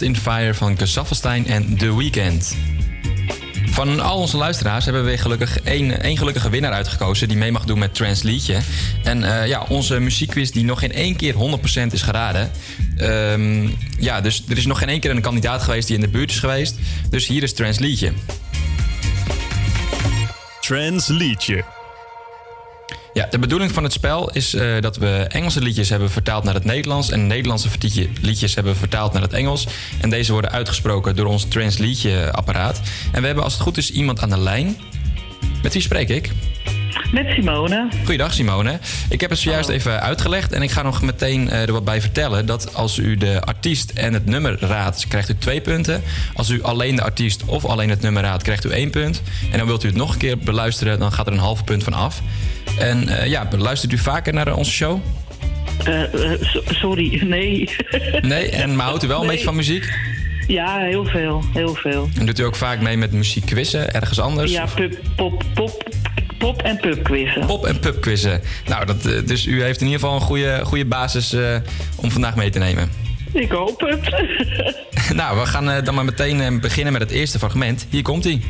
[0.00, 2.56] In Fire van Kassavelstein en The Weekend.
[3.70, 7.64] Van al onze luisteraars hebben we gelukkig één, één gelukkige winnaar uitgekozen die mee mag
[7.64, 8.58] doen met Trans Liedje.
[9.02, 12.50] En eh, ja, onze muziekquiz die nog geen één keer 100% is geraden.
[12.96, 16.08] Ehm, ja, dus er is nog geen één keer een kandidaat geweest die in de
[16.08, 16.76] buurt is geweest.
[17.10, 18.12] Dus hier is Trans Liedje
[23.32, 26.64] de bedoeling van het spel is eh, dat we Engelse liedjes hebben vertaald naar het
[26.64, 27.10] Nederlands.
[27.10, 27.68] En Nederlandse
[28.20, 29.66] liedjes hebben vertaald naar het Engels.
[30.00, 32.80] En deze worden uitgesproken door ons translate apparaat.
[33.12, 34.76] En we hebben als het goed is iemand aan de lijn.
[35.62, 36.30] Met wie spreek ik?
[37.12, 37.88] Met Simone.
[38.04, 38.78] Goeiedag Simone.
[39.08, 42.00] Ik heb het zojuist even uitgelegd en ik ga nog meteen eh, er wat bij
[42.00, 42.46] vertellen.
[42.46, 46.02] Dat als u de artiest en het nummer raadt, krijgt u twee punten.
[46.34, 49.22] Als u alleen de artiest of alleen het nummer raadt, krijgt u één punt.
[49.50, 51.84] En dan wilt u het nog een keer beluisteren, dan gaat er een half punt
[51.84, 52.20] van af.
[52.78, 55.00] En eh, ja, beluistert u vaker naar onze show?
[55.84, 56.00] Eh,
[56.40, 57.68] so- sorry, nee.
[58.20, 59.92] Nee, en maar houdt u wel een beetje van muziek?
[60.46, 62.08] Ja, heel veel, heel veel.
[62.18, 64.52] En doet u ook vaak mee met muziekquizzen ergens anders?
[64.52, 64.66] Ja,
[65.16, 65.88] pop, pop,
[66.42, 67.46] pop en pubquizzen.
[67.46, 68.40] Pop- en pubquizzen.
[68.66, 71.56] Nou, dat, eh, dus u heeft in ieder geval een goede, goede basis eh,
[71.96, 72.90] om vandaag mee te nemen.
[73.32, 74.14] Ik hoop het.
[75.20, 77.86] nou, we gaan eh, dan maar meteen beginnen met het eerste fragment.
[77.90, 78.40] Hier komt hij.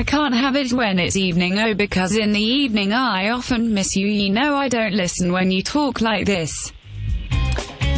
[0.00, 3.94] I can't have it when it's evening, oh, because in the evening I often miss
[3.94, 4.06] you.
[4.06, 6.72] You know, I don't listen when you talk like this.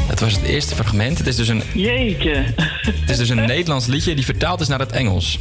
[0.06, 1.19] Het was het eerste fragment.
[1.19, 2.44] Het is dus een, Jeetje.
[2.86, 5.39] het is dus een Nederlands liedje die vertaald is naar het Engels.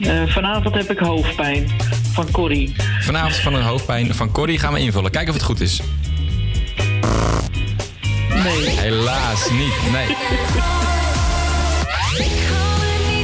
[0.00, 1.66] Eh, vanavond heb ik hoofdpijn
[2.14, 2.74] van Corrie.
[3.00, 5.10] Vanavond van een hoofdpijn van Corrie gaan we invullen.
[5.10, 5.82] Kijken of het goed is.
[8.28, 8.68] Nee.
[8.68, 10.16] Helaas niet, nee.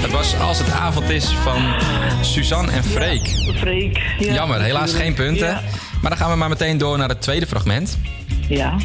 [0.00, 1.74] Het was Als het avond is van
[2.20, 3.28] Suzanne en Freek.
[3.54, 4.32] Freek, ja.
[4.32, 5.46] Jammer, helaas geen punten.
[5.46, 5.62] Ja.
[6.00, 7.98] Maar dan gaan we maar meteen door naar het tweede fragment.
[8.48, 8.76] Ja.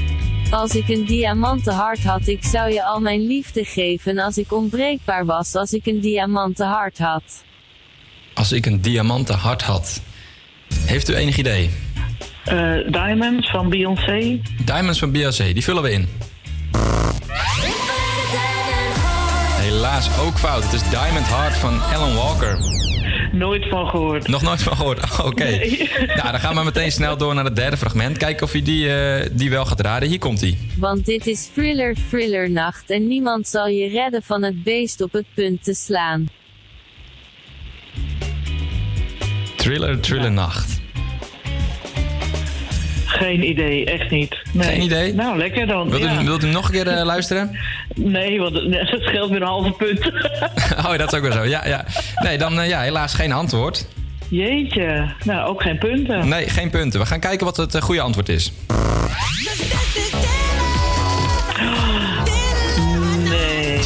[0.51, 4.53] Als ik een diamanten hart had, ik zou je al mijn liefde geven als ik
[4.53, 7.23] onbreekbaar was, als ik een diamanten hart had.
[8.35, 10.01] Als ik een diamanten hart had.
[10.73, 11.69] Heeft u enig idee?
[12.45, 14.39] Eh, Diamonds van Beyoncé.
[14.65, 16.07] Diamonds van Beyoncé, die vullen we in.
[19.61, 20.63] Helaas ook fout.
[20.63, 22.57] Het is Diamond Heart van Alan Walker.
[23.31, 24.27] Nooit van gehoord.
[24.27, 25.03] Nog nooit van gehoord.
[25.03, 25.43] Oh, Oké.
[25.43, 25.89] Nee.
[26.15, 28.17] Nou, dan gaan we meteen snel door naar het derde fragment.
[28.17, 30.09] Kijken of u die, eh, die wel gaat raden.
[30.09, 30.57] Hier komt hij.
[30.77, 35.11] Want dit is thriller, thriller nacht en niemand zal je redden van het beest op
[35.13, 36.27] het punt te slaan.
[39.65, 40.79] Thriller, Thriller Nacht.
[43.05, 44.37] Geen idee, echt niet.
[44.51, 44.67] Nee.
[44.67, 45.13] Geen idee?
[45.13, 45.89] Nou, lekker dan.
[45.89, 46.23] Wilt u, ja.
[46.23, 47.57] wilt u nog een keer eh, luisteren?
[47.95, 50.11] Nee, want het het scheelt weer een halve punt.
[50.87, 51.43] Oh, dat is ook wel zo.
[51.43, 51.85] Ja, ja.
[52.15, 53.87] Nee, dan eh, ja, helaas geen antwoord.
[54.29, 55.13] Jeetje.
[55.23, 56.27] Nou, ook geen punten.
[56.27, 56.99] Nee, geen punten.
[56.99, 58.51] We gaan kijken wat het eh, goede antwoord is.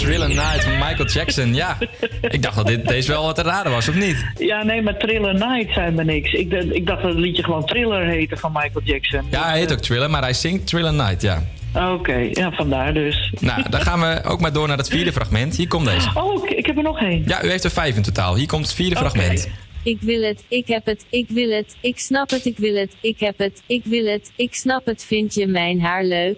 [0.02, 0.08] Nee.
[0.08, 1.54] Thriller Night van Michael Jackson.
[1.56, 1.78] Ja,
[2.22, 4.26] ik dacht dat dit, deze wel wat te raden was, of niet?
[4.38, 6.32] Ja, nee, maar Thriller Night zei me niks.
[6.34, 9.22] Ik, dacht- ik dacht dat het liedje gewoon Thriller heette van Michael Jackson.
[9.30, 11.44] Ja, hij heet ook Thriller, maar hij zingt Thriller Night, ja.
[11.76, 13.34] Oké, ja, vandaar dus.
[13.40, 15.56] Nou, dan gaan we ook maar door naar het vierde fragment.
[15.56, 16.10] Hier komt deze.
[16.14, 17.24] Oh, ik, ik heb er nog één.
[17.26, 18.36] Ja, u heeft er vijf in totaal.
[18.36, 19.50] Hier komt het vierde fragment.
[19.84, 22.92] Ik wil het, ik heb het, ik wil het, ik snap het, ik wil het,
[23.02, 26.38] ik heb het, ik wil het, ik snap het, vind je mijn haar leuk?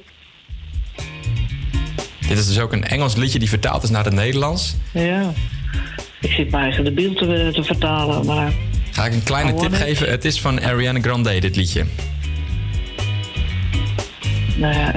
[2.32, 4.76] Dit is dus ook een Engels liedje die vertaald is naar het Nederlands.
[4.94, 5.34] Ja.
[6.22, 8.52] Ik zit maar even de beeld te, te vertalen, maar...
[8.92, 10.10] Ga ik een kleine tip geven.
[10.10, 11.86] Het is van Ariana Grande, dit liedje.
[14.58, 14.94] Nou ja,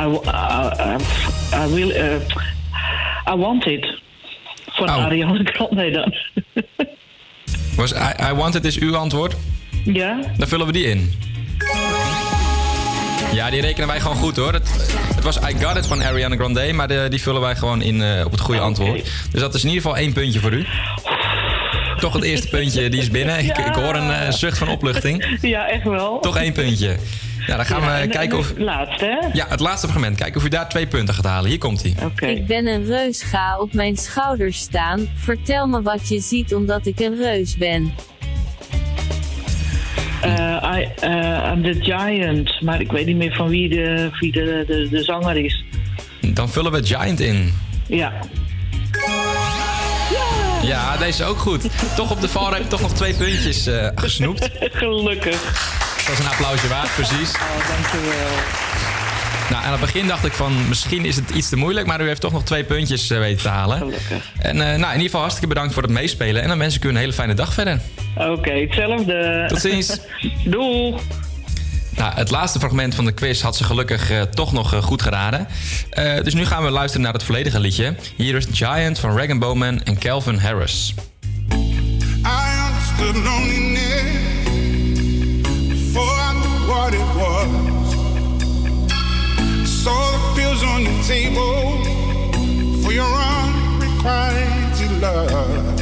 [0.00, 0.96] I, wa- I,
[1.56, 1.90] I, I will...
[1.90, 2.14] eh,
[3.32, 4.00] I want it.
[4.66, 5.04] Van Oh.
[5.04, 6.14] Ariana Grande dan.
[7.76, 9.36] Was I, I Want It is uw antwoord?
[9.84, 10.20] Ja?
[10.36, 11.12] Dan vullen we die in.
[13.32, 14.52] Ja, die rekenen wij gewoon goed hoor.
[14.52, 14.68] Het,
[15.14, 18.02] het was I Got It van Ariana Grande, maar de, die vullen wij gewoon in
[18.02, 19.10] eh, op het goede antwoord.
[19.30, 20.66] Dus dat is in ieder geval één puntje voor u.
[21.96, 23.38] Toch het eerste puntje, die is binnen.
[23.38, 25.38] Ik, ik hoor een eh, zucht van opluchting.
[25.40, 26.18] Ja, echt wel.
[26.20, 26.96] Toch één puntje.
[27.46, 28.48] Nou, dan gaan Ja, we en- kijken en of...
[28.48, 29.28] het Laatste, hè?
[29.32, 30.16] Ja, het laatste fragment.
[30.16, 31.48] Kijken of u daar twee punten gaat halen.
[31.50, 31.94] Hier komt hij.
[32.34, 35.08] Ik ben een reus, ga op mijn schouders staan.
[35.14, 37.92] Vertel me wat je ziet omdat ik een reus ben.
[40.22, 44.32] Eh, I, eh, I'm the Giant, maar ik weet niet meer van wie de, wie
[44.32, 45.64] de, de, de zanger is.
[46.20, 47.54] Dan vullen we Giant in.
[47.86, 48.12] Ja.
[50.62, 51.68] Ja, deze ook goed.
[51.96, 54.48] Toch op de val heb je toch nog twee puntjes eh, gesnoept.
[54.72, 55.40] Gelukkig.
[56.06, 57.34] Dat is een applausje waard, precies.
[57.34, 58.91] Oh, dankjewel.
[59.52, 62.06] Nou, aan het begin dacht ik van misschien is het iets te moeilijk, maar u
[62.06, 63.78] heeft toch nog twee puntjes eh, weten te halen.
[63.78, 64.32] Gelukkig.
[64.38, 66.42] En eh, nou, in ieder geval hartstikke bedankt voor het meespelen.
[66.42, 67.80] En dan wens ik u een hele fijne dag verder.
[68.16, 69.44] Oké, hetzelfde.
[69.48, 69.98] Tot ziens.
[70.44, 70.94] Doei.
[71.96, 75.46] Nou, het laatste fragment van de quiz had ze gelukkig eh, toch nog goed geraden.
[75.90, 77.94] Eh, dus nu gaan we luisteren naar het volledige liedje.
[78.16, 80.94] Hier is Giant van Regan Bowman en Calvin Harris.
[82.24, 82.52] I
[89.82, 91.82] Saw the pills on your table
[92.84, 95.28] for your unrequited love.
[95.32, 95.74] Oh,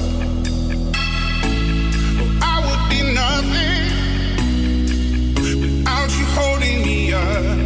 [2.40, 3.84] I would be nothing
[5.34, 7.59] without you holding me up.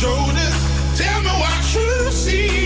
[0.00, 0.56] Shoulders.
[0.96, 2.61] Tell me what you see.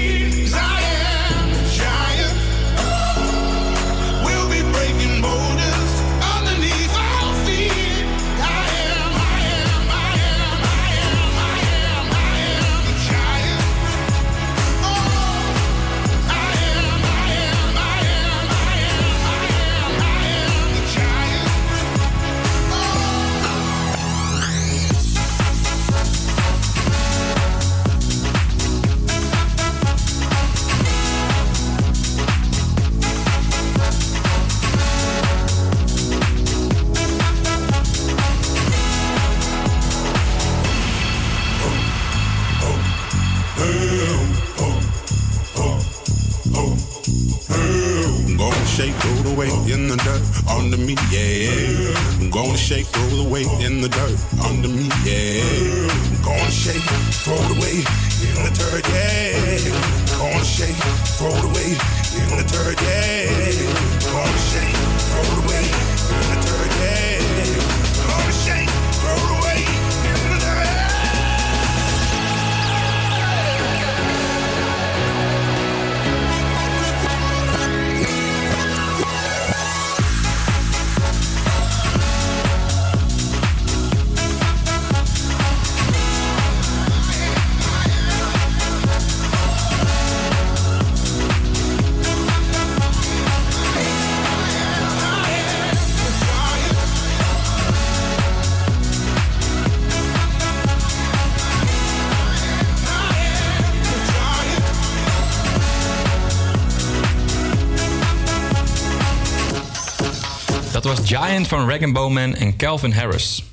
[111.45, 113.45] Van Rag Bowman en Calvin Harris.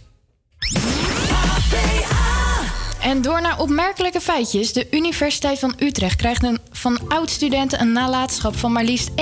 [3.02, 4.74] En door naar opmerkelijke feitjes.
[4.74, 9.16] De Universiteit van Utrecht krijgt een, van oud-studenten een nalatenschap van maar liefst 1,2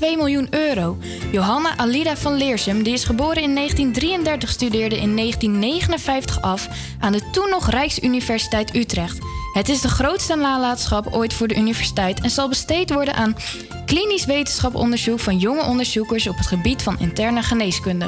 [0.00, 0.98] miljoen euro.
[1.32, 6.68] Johanna Alida van Leersum, die is geboren in 1933, studeerde in 1959 af
[7.00, 9.18] aan de toen nog Rijksuniversiteit Utrecht.
[9.52, 13.36] Het is de grootste nalatenschap ooit voor de universiteit en zal besteed worden aan
[13.94, 18.06] klinisch wetenschaponderzoek van jonge onderzoekers op het gebied van interne geneeskunde.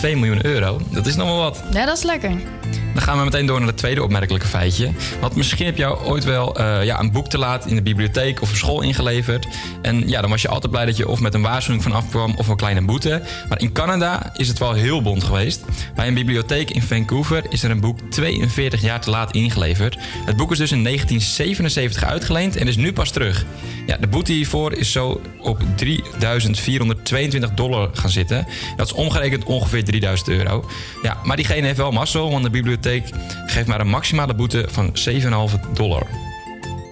[0.02, 1.62] miljoen euro, dat is nog wel wat.
[1.72, 2.30] Ja, dat is lekker.
[2.96, 4.90] Dan gaan we meteen door naar het tweede opmerkelijke feitje.
[5.20, 8.42] Want misschien heb jou ooit wel eh, ja, een boek te laat in de bibliotheek
[8.42, 9.46] of op school ingeleverd.
[9.82, 12.34] En ja, dan was je altijd blij dat je of met een waarschuwing vanaf kwam
[12.36, 13.22] of een kleine boete.
[13.48, 15.64] Maar in Canada is het wel heel bond geweest.
[15.94, 19.98] Bij een bibliotheek in Vancouver is er een boek 42 jaar te laat ingeleverd.
[20.24, 23.44] Het boek is dus in 1977 uitgeleend en is nu pas terug.
[23.86, 28.46] Ja, de boete hiervoor is zo op 3.422 dollar gaan zitten.
[28.76, 30.64] Dat is omgerekend ongeveer 3000 euro.
[31.02, 32.84] Ja, maar diegene heeft wel mazzel, want de bibliotheek
[33.46, 36.06] geeft maar een maximale boete van 7,5 dollar.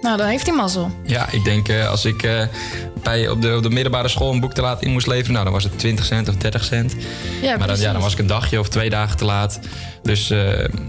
[0.01, 0.91] Nou, dan heeft hij mazzel.
[1.03, 2.47] Ja, ik denk eh, als ik eh,
[3.03, 5.43] bij, op, de, op de middelbare school een boek te laat in moest leveren, nou,
[5.43, 6.95] dan was het 20 cent of 30 cent.
[7.41, 9.59] Ja, maar dan, ja, dan was ik een dagje of twee dagen te laat.
[10.01, 10.37] Dus, eh,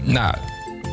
[0.03, 0.35] nou.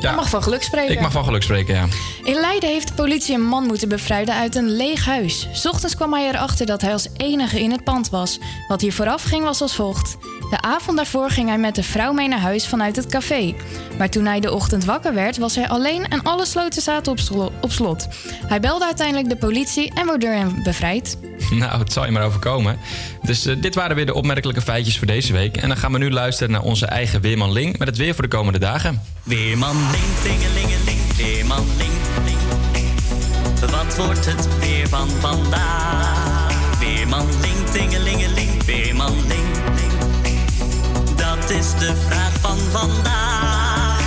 [0.01, 0.93] Ja, Je mag van geluk spreken.
[0.93, 1.87] Ik mag van geluk spreken, ja.
[2.25, 5.49] In Leiden heeft de politie een man moeten bevrijden uit een leeg huis.
[5.53, 8.39] 's Ochtends kwam hij erachter dat hij als enige in het pand was.
[8.69, 10.17] Wat hier vooraf ging was als volgt.
[10.51, 13.55] De avond daarvoor ging hij met de vrouw mee naar huis vanuit het café.
[13.99, 17.19] Maar toen hij de ochtend wakker werd, was hij alleen en alle sloten zaten op,
[17.19, 18.07] slo- op slot.
[18.47, 21.17] Hij belde uiteindelijk de politie en wordt door hem bevrijd.
[21.51, 22.79] Nou, het zal je maar overkomen.
[23.23, 25.57] Dus eh, dit waren weer de opmerkelijke feitjes voor deze week.
[25.57, 28.23] En dan gaan we nu luisteren naar onze eigen Weerman Ling met het weer voor
[28.23, 29.03] de komende dagen.
[29.23, 31.91] Weerman Ling, tingelingeling, Weerman Ling,
[32.25, 32.39] ling,
[32.73, 32.89] ling.
[33.71, 36.79] Wat wordt het weer van vandaag?
[36.79, 39.54] Weerman Ling, tingelingeling, Weerman ling.
[41.55, 44.03] Is de vraag van vandaag.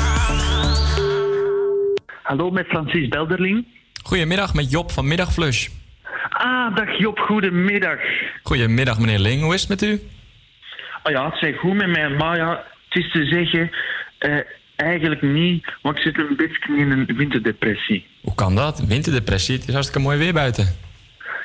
[2.23, 3.65] Hallo, met Francis Belderling.
[4.03, 5.67] Goedemiddag met Job van Middagflush.
[6.29, 7.99] Ah, dag Job, goedemiddag.
[8.43, 10.01] Goedemiddag meneer Ling, hoe is het met u?
[11.03, 13.71] Oh ja, het is goed met mij, maar ja, het is te zeggen,
[14.17, 14.39] eh,
[14.75, 18.05] eigenlijk niet, want ik zit een beetje in een winterdepressie.
[18.21, 18.79] Hoe kan dat?
[18.79, 20.86] Winterdepressie, het is hartstikke mooi weer buiten.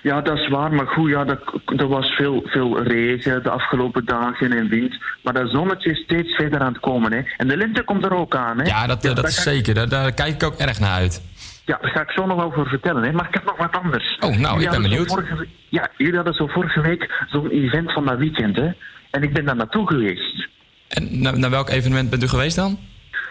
[0.03, 1.41] Ja, dat is waar, maar goed, ja, dat,
[1.77, 4.99] er was veel, veel regen de afgelopen dagen en wind.
[5.23, 7.21] Maar dat zonnetje is steeds verder aan het komen, hè.
[7.37, 8.65] En de lente komt er ook aan, hè.
[8.65, 9.75] Ja, dat, dat is zeker.
[9.75, 11.23] Daar, daar kijk ik ook erg naar uit.
[11.65, 13.13] Ja, daar ga ik zo nog over vertellen, hè.
[13.13, 14.19] Maar ik heb nog wat anders.
[14.21, 15.09] Oh, nou, ik ben benieuwd.
[15.09, 18.71] vorige ja, jullie hadden zo vorige week zo'n event van dat weekend, hè.
[19.11, 20.49] En ik ben daar naartoe geweest.
[20.89, 22.79] En naar, naar welk evenement bent u geweest dan?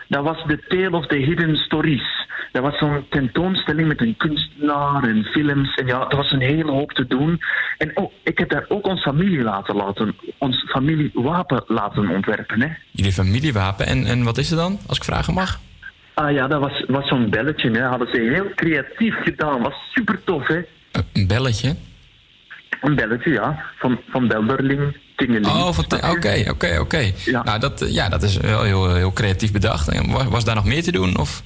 [0.07, 2.20] Dat was The Tale of the Hidden Stories.
[2.51, 5.75] Dat was zo'n tentoonstelling met een kunstenaar en films.
[5.75, 7.41] En ja, dat was een hele hoop te doen.
[7.77, 12.61] En oh, ik heb daar ook ons familie laten laten, ons familiewapen laten ontwerpen.
[12.61, 12.67] Hè.
[12.91, 13.85] Jullie familiewapen.
[13.85, 15.59] En, en wat is er dan, als ik vragen mag?
[16.13, 17.71] Ah ja, dat was, was zo'n belletje.
[17.71, 17.81] Hè.
[17.81, 19.61] Hadden ze heel creatief gedaan.
[19.61, 20.61] Was super tof, hè?
[21.13, 21.75] Een belletje?
[22.81, 23.63] Een belletje, ja.
[23.77, 24.95] Van, van Belderling.
[25.41, 25.77] Oh,
[26.09, 27.11] oké, oké, oké.
[27.43, 30.07] Nou, dat, ja, dat is wel heel, heel creatief bedacht.
[30.07, 31.17] Was, was daar nog meer te doen?
[31.17, 31.43] Of?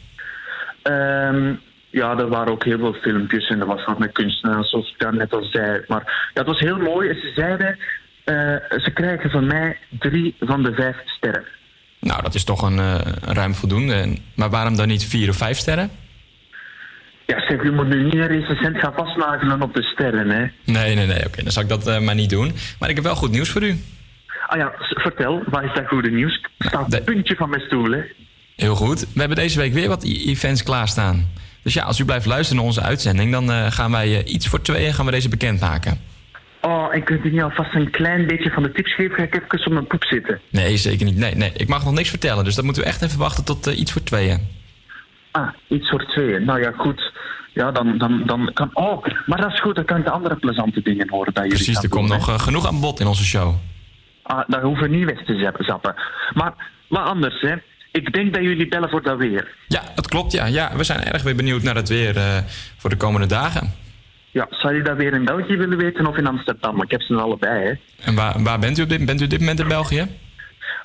[0.85, 1.53] Ehm,
[1.89, 4.99] ja, er waren ook heel veel filmpjes en er was wat met kunstenaars, zoals ik
[4.99, 5.81] daar net al zei.
[5.87, 6.03] Maar
[6.33, 7.09] ja, het was heel mooi.
[7.09, 7.77] En ze zeiden,
[8.23, 8.35] eh,
[8.83, 11.43] ze krijgen van mij drie van de vijf sterren.
[11.99, 13.93] Nou, dat is toch een, eh, een ruim voldoende.
[13.93, 15.89] En- Maar waarom dan niet vier of vijf sterren?
[17.25, 20.45] Ja, zeg, u moet nu niet een recensent gaan vastnagelen op de sterren, hè.
[20.65, 21.25] Nee, nee, nee.
[21.25, 22.51] Oké, dan zal ik dat eh, maar niet doen.
[22.79, 23.75] Maar ik heb wel goed nieuws voor u.
[24.47, 26.35] Ah ja, vertel, wat is dat goede nieuws?
[26.35, 28.01] Ik sta op het puntje van mijn stoel, hè.
[28.55, 28.99] Heel goed.
[29.13, 31.27] We hebben deze week weer wat events klaarstaan.
[31.61, 34.47] Dus ja, als u blijft luisteren naar onze uitzending, dan eh, gaan wij eh, iets
[34.47, 36.01] voor tweeën gaan we deze bekendmaken.
[36.61, 39.15] Oh, en kunt u niet alvast een klein beetje van de tips geven?
[39.15, 40.39] Ga ik even op mijn poep zitten.
[40.49, 41.17] Nee, zeker niet.
[41.17, 41.51] Nee, nee.
[41.57, 43.91] Ik mag nog niks vertellen, dus dat moeten we echt even wachten tot eh, iets
[43.91, 44.47] voor tweeën.
[45.31, 46.45] Ah, iets voor tweeën.
[46.45, 47.11] Nou ja, goed.
[47.53, 48.69] Ja, dan, dan, dan kan...
[48.73, 49.75] Oh, maar dat is goed.
[49.75, 51.63] Dan kan ik de andere plezante dingen horen bij jullie.
[51.63, 52.39] Precies, er komt nog hè.
[52.39, 53.55] genoeg aan bod in onze show.
[54.23, 55.95] Ah, daar hoeven we niet weg te zappen- zappen.
[56.33, 56.53] Maar,
[56.89, 57.55] maar anders, hè.
[57.95, 59.55] Ik denk dat jullie bellen voor dat weer.
[59.67, 60.31] Ja, dat klopt.
[60.31, 60.45] Ja.
[60.45, 62.37] ja, we zijn erg weer benieuwd naar het weer eh,
[62.77, 63.73] voor de komende dagen.
[64.31, 66.81] Ja, zou je dat weer in België willen weten of in Amsterdam?
[66.81, 67.73] Ik heb ze allebei, hè.
[68.05, 70.07] En waar, waar bent u op dit, bent u op dit moment in België?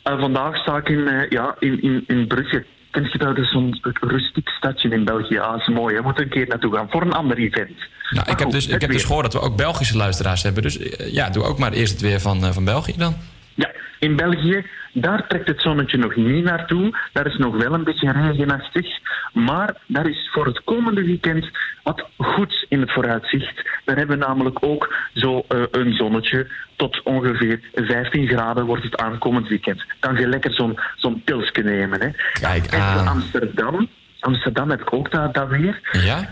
[0.03, 2.65] Eh, vandaag sta ik in, eh, ja, in, in, in Brugge.
[2.91, 3.39] Ken je dat?
[3.39, 5.39] Is zo'n rustiek stadje in België.
[5.39, 5.95] Ah, dat is mooi.
[5.95, 7.78] Je moet er een keer naartoe gaan voor een ander event.
[8.11, 10.62] Nou, ik heb, dus, ik heb dus gehoord dat we ook Belgische luisteraars hebben.
[10.62, 10.78] Dus
[11.11, 13.16] ja, doe ook maar eerst het weer van, van België dan.
[13.61, 16.99] Ja, in België, daar trekt het zonnetje nog niet naartoe.
[17.12, 18.87] Daar is nog wel een beetje regenachtig.
[19.32, 21.51] Maar daar is voor het komende weekend
[21.82, 23.69] wat goeds in het vooruitzicht.
[23.85, 26.51] Daar hebben we namelijk ook zo eh, een zonnetje.
[26.77, 29.85] Tot ongeveer 15 graden wordt het aankomend weekend.
[29.99, 32.01] Kan je lekker zo'n zo'n pilsje nemen.
[32.01, 32.09] Hè.
[32.32, 33.89] Kijk En Amsterdam,
[34.20, 35.81] Amsterdam heb ik ook dat, dat weer.
[35.93, 36.28] Ja?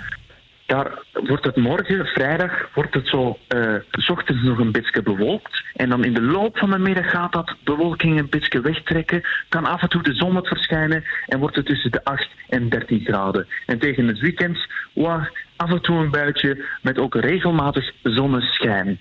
[0.69, 5.62] Daar wordt het morgen, vrijdag, wordt het zo, eh, s ochtends nog een beetje bewolkt.
[5.74, 9.23] En dan in de loop van de middag gaat dat bewolking een beetje wegtrekken.
[9.49, 12.69] Kan af en toe de zon wat verschijnen en wordt het tussen de 8 en
[12.69, 13.47] 13 graden.
[13.66, 14.59] En tegen het weekend,
[14.93, 15.24] wow,
[15.57, 18.99] af en toe een buitje met ook regelmatig zonneschijn.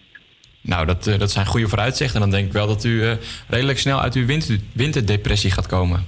[0.61, 2.19] Nou, dat, eh, dat zijn goede vooruitzichten.
[2.19, 3.11] Dan denk ik wel dat u eh,
[3.47, 6.05] redelijk snel uit uw winter, winterdepressie gaat komen.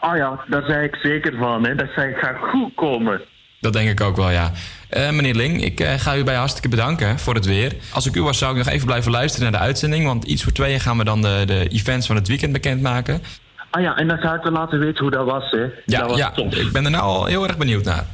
[0.00, 1.64] Ah ja, daar zei ik zeker van.
[1.64, 1.74] Hè.
[1.74, 3.20] Dat zei ik gaat goed komen.
[3.60, 4.52] Dat denk ik ook wel, ja.
[4.88, 7.72] Eh, meneer Ling, ik eh, ga u bij hartstikke bedanken voor het weer.
[7.92, 10.04] Als ik u was, zou ik nog even blijven luisteren naar de uitzending.
[10.04, 13.22] Want iets voor tweeën gaan we dan de, de events van het weekend bekendmaken.
[13.70, 15.50] Ah ja, en dan ga ik wel laten weten hoe dat was.
[15.50, 15.62] Hè.
[15.86, 16.54] Ja, dat was ja tof.
[16.54, 18.06] ik ben er nou al heel erg benieuwd naar.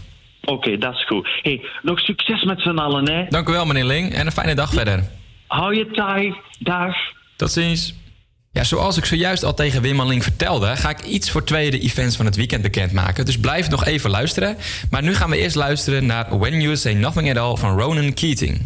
[0.44, 1.28] Oké, dat is goed.
[1.42, 3.26] Hey, nog succes met z'n allen, hè.
[3.28, 4.14] Dank u wel, meneer Ling.
[4.14, 5.04] En een fijne dag verder.
[5.46, 6.34] Hou je taai.
[6.58, 6.94] Dag.
[7.36, 7.94] Tot ziens.
[8.56, 11.70] Ja, zoals ik zojuist al tegen Wim en Link vertelde, ga ik iets voor tweeën
[11.70, 13.24] de events van het weekend bekendmaken.
[13.24, 14.56] Dus blijf nog even luisteren.
[14.90, 18.14] Maar nu gaan we eerst luisteren naar When You Say Nothing At All van Ronan
[18.14, 18.60] Keating.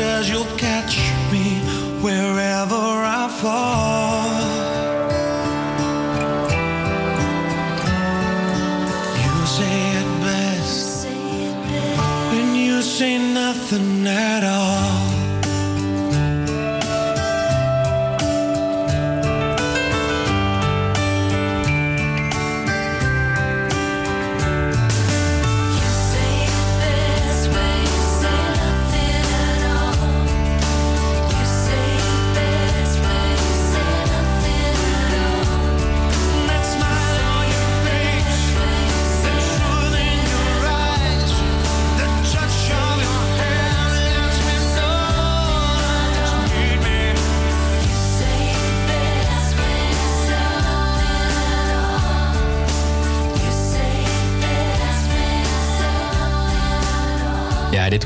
[0.00, 0.96] Says you'll catch
[1.30, 1.46] me
[2.00, 2.82] wherever
[3.20, 3.89] I fall.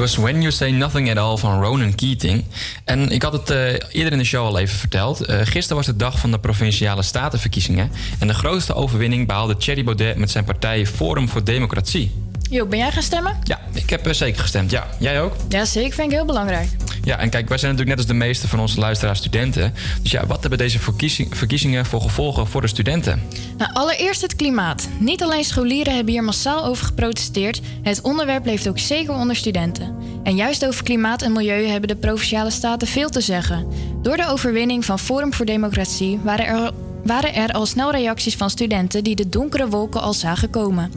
[0.05, 2.44] Was When You Say Nothing at All van Ronan Keating.
[2.85, 5.20] En ik had het eh, eerder in de show al even verteld.
[5.20, 7.90] Eh, gisteren was de dag van de provinciale statenverkiezingen.
[8.18, 12.23] En de grootste overwinning behaalde Thierry Baudet met zijn partij Forum voor Democratie.
[12.51, 13.37] Jo, ben jij gaan stemmen?
[13.43, 14.71] Ja, ik heb eh, zeker gestemd.
[14.71, 15.37] Ja, jij ook?
[15.49, 15.93] Ja, zeker.
[15.95, 16.69] Vind ik heel belangrijk.
[17.05, 19.75] Ja, en kijk, wij zijn natuurlijk net als de meeste van onze luisteraars studenten.
[20.03, 23.23] Dus ja, wat hebben deze verkiezing- verkiezingen voor gevolgen voor de studenten?
[23.59, 24.89] Nou, allereerst het klimaat.
[24.99, 27.61] Niet alleen scholieren hebben hier massaal over geprotesteerd.
[27.83, 29.95] Het onderwerp leeft ook zeker onder studenten.
[30.25, 33.66] En juist over klimaat en milieu hebben de provinciale staten veel te zeggen.
[34.03, 36.71] Door de overwinning van Forum voor Democratie waren er,
[37.05, 40.93] waren er al snel reacties van studenten die de donkere wolken al zagen komen.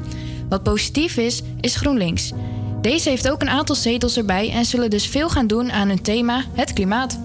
[0.49, 2.31] Wat positief is, is GroenLinks.
[2.81, 6.01] Deze heeft ook een aantal zetels erbij en zullen dus veel gaan doen aan hun
[6.01, 7.19] thema, het klimaat.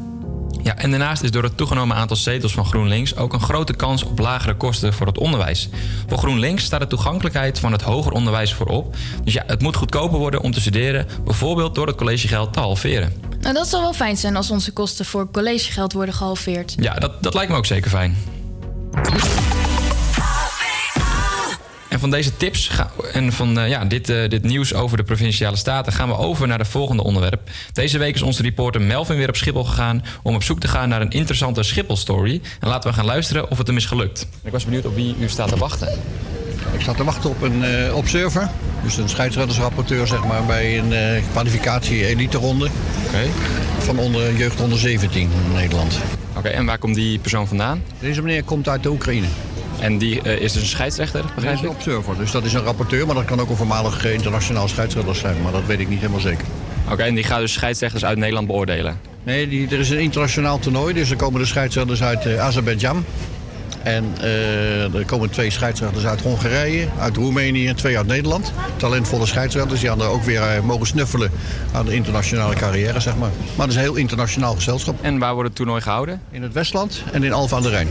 [0.62, 4.02] Ja, en daarnaast is door het toegenomen aantal zetels van GroenLinks ook een grote kans
[4.02, 5.68] op lagere kosten voor het onderwijs.
[6.06, 8.96] Voor GroenLinks staat de toegankelijkheid van het hoger onderwijs voorop.
[9.24, 13.12] Dus ja, het moet goedkoper worden om te studeren, bijvoorbeeld door het collegegeld te halveren.
[13.40, 16.74] Nou, dat zal wel fijn zijn als onze kosten voor collegegeld worden gehalveerd.
[16.76, 18.16] Ja, dat, dat lijkt me ook zeker fijn.
[21.92, 25.02] En van deze tips ga- en van eh, ja, dit, eh, dit nieuws over de
[25.02, 27.50] provinciale staten gaan we over naar de volgende onderwerp.
[27.72, 30.88] Deze week is onze reporter Melvin weer op Schiphol gegaan om op zoek te gaan
[30.88, 32.40] naar een interessante Schiphol-story.
[32.60, 34.26] En laten we gaan luisteren of het hem is gelukt.
[34.44, 35.98] Ik was benieuwd op wie u staat te wachten.
[36.72, 38.48] Ik sta te wachten op een eh, observer.
[38.82, 42.68] Dus een scheidsrechtersrapporteur zeg maar, bij een eh, kwalificatie elite ronde.
[43.78, 45.98] Van onder, jeugd onder 17 in Nederland.
[46.36, 47.82] Oké, en waar komt die persoon vandaan?
[47.98, 49.26] Deze meneer komt uit de Oekraïne.
[49.82, 51.68] En die eh, is dus een scheidsrechter, begrijp is ik?
[51.68, 55.16] een observer, dus dat is een rapporteur, maar dat kan ook een voormalig internationaal scheidsrechter
[55.16, 55.42] zijn.
[55.42, 56.44] Maar dat weet ik niet helemaal zeker.
[56.90, 59.00] Oké, en die gaat dus scheidsrechters uit Nederland beoordelen.
[59.22, 63.04] Nee, die, er is een internationaal toernooi, dus er komen de scheidsrechters uit eh, Azerbeidzjan.
[63.84, 68.52] En eh, er komen twee scheidsrechters uit Hongarije, uit Roemenië en twee uit Nederland.
[68.76, 71.30] Talentvolle scheidsrechters die hadden ook weer eh, mogen snuffelen
[71.72, 73.30] aan de internationale carrière, zeg maar.
[73.56, 75.02] Maar het is een heel internationaal gezelschap.
[75.02, 76.20] En waar wordt het toernooi gehouden?
[76.30, 77.88] In het Westland en in Alphen aan de Rijn.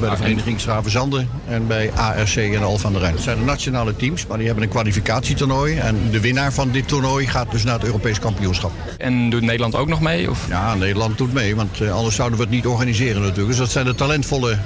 [0.00, 3.14] Bij de vereniging Schravenzande en bij ARC en Alphen aan de Rijn.
[3.14, 5.76] Dat zijn de nationale teams, maar die hebben een kwalificatietoernooi.
[5.76, 8.72] En de winnaar van dit toernooi gaat dus naar het Europees kampioenschap.
[8.98, 10.30] En doet Nederland ook nog mee?
[10.30, 10.48] Of?
[10.48, 13.48] Ja, Nederland doet mee, want eh, anders zouden we het niet organiseren natuurlijk.
[13.48, 14.58] Dus dat zijn de talentvolle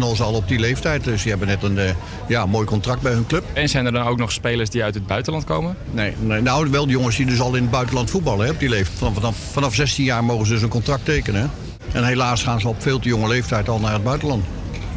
[0.00, 1.04] internationals al op die leeftijd.
[1.04, 1.94] Dus die hebben net een eh,
[2.28, 3.44] ja, mooi contract bij hun club.
[3.52, 5.76] En zijn er dan ook nog spelers die uit het buitenland komen?
[5.90, 8.58] Nee, nee nou wel de jongens die dus al in het buitenland voetballen hè, op
[8.58, 8.98] die leeftijd.
[8.98, 11.40] Vanaf, vanaf, vanaf 16 jaar mogen ze dus een contract tekenen.
[11.40, 11.46] hè.
[11.98, 14.44] En helaas gaan ze op veel te jonge leeftijd al naar het buitenland.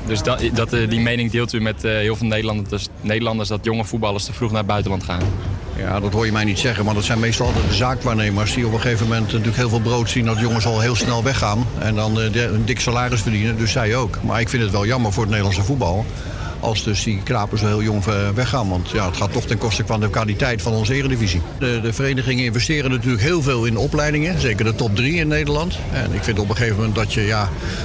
[0.06, 3.60] Dus dat, dat, eh, die mening deelt u met eh, heel veel Nederlanders, Nederlanders dat
[3.64, 5.22] jonge voetballers te vroeg naar het buitenland gaan?
[5.78, 8.68] Ja, dat hoor je mij niet zeggen, maar dat zijn meestal altijd de zaakwaarnemers die
[8.68, 11.68] op een gegeven moment natuurlijk heel veel brood zien dat jongens al heel snel weggaan
[11.80, 13.58] en dan eh, een dik salaris verdienen.
[13.58, 14.20] Dus zij ook.
[14.22, 16.06] Maar ik vind het wel jammer voor het Nederlandse voetbal.
[16.64, 18.70] Als dus die knapen zo heel jong eh, weggaan.
[18.70, 21.42] Want ja, het gaat toch ten koste van de kwaliteit van onze eredivisie.
[21.60, 24.40] De, de verenigingen investeren natuurlijk heel veel in opleidingen.
[24.40, 25.78] Zeker de top drie in Nederland.
[25.92, 27.42] En ik vind op een gegeven moment dat je ja,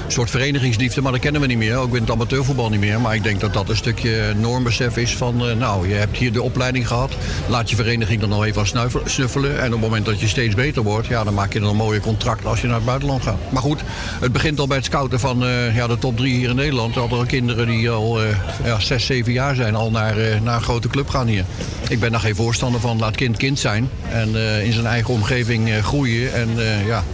[0.06, 1.00] een soort verenigingsliefde...
[1.00, 3.00] maar dat kennen we niet meer, ook in het amateurvoetbal niet meer.
[3.00, 5.48] Maar ik denk dat dat een stukje normbesef is van...
[5.48, 7.12] eh, nou, je hebt hier de opleiding gehad.
[7.48, 8.66] Laat je vereniging dan nog even
[9.04, 9.60] snuffelen.
[9.60, 11.06] En op het moment dat je steeds beter wordt...
[11.06, 13.38] ja, dan maak je dan een mooie contract als je naar het buitenland gaat.
[13.48, 13.82] Maar goed,
[14.20, 16.94] het begint al bij het scouten van eh, ja, de top drie hier in Nederland.
[16.94, 18.20] Er hadden kinderen die al
[18.68, 19.74] ja, zes, zeven jaar zijn...
[19.74, 21.44] al naar, eh, naar een grote club gaan hier.
[21.88, 22.98] Ik ben daar geen voorstander van.
[22.98, 23.88] Laat kind kind zijn.
[24.10, 26.34] En eh, in zijn eigen omgeving eh, groeien.
[26.34, 26.48] En
[26.86, 27.04] ja...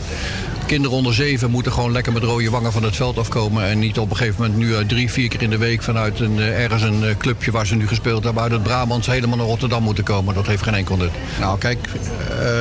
[0.66, 3.64] Kinderen onder zeven moeten gewoon lekker met rode wangen van het veld afkomen.
[3.64, 6.38] En niet op een gegeven moment nu drie, vier keer in de week vanuit een,
[6.38, 8.42] ergens een clubje waar ze nu gespeeld hebben.
[8.42, 10.34] Uit het Brabants helemaal naar Rotterdam moeten komen.
[10.34, 11.10] Dat heeft geen enkel nut.
[11.40, 11.88] Nou kijk,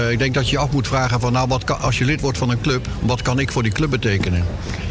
[0.09, 2.21] ik denk dat je je af moet vragen van nou wat kan, als je lid
[2.21, 4.45] wordt van een club, wat kan ik voor die club betekenen?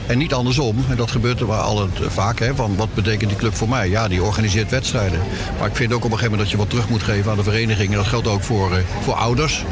[0.07, 0.85] En niet andersom.
[0.89, 2.39] En dat gebeurt er al het, vaak.
[2.39, 3.89] Hè, van wat betekent die club voor mij?
[3.89, 5.21] Ja, die organiseert wedstrijden.
[5.59, 7.37] Maar ik vind ook op een gegeven moment dat je wat terug moet geven aan
[7.37, 7.91] de vereniging.
[7.91, 9.65] En dat geldt ook voor, eh, voor ouders.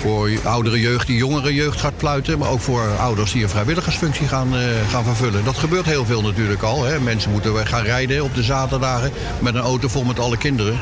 [0.00, 2.38] Voor oudere jeugd die jongere jeugd gaat pluiten.
[2.38, 5.44] Maar ook voor ouders die een vrijwilligersfunctie gaan, eh, gaan vervullen.
[5.44, 6.84] Dat gebeurt heel veel natuurlijk al.
[6.84, 7.00] Hè.
[7.00, 10.78] Mensen moeten gaan rijden op de zaterdagen met een auto vol met alle kinderen.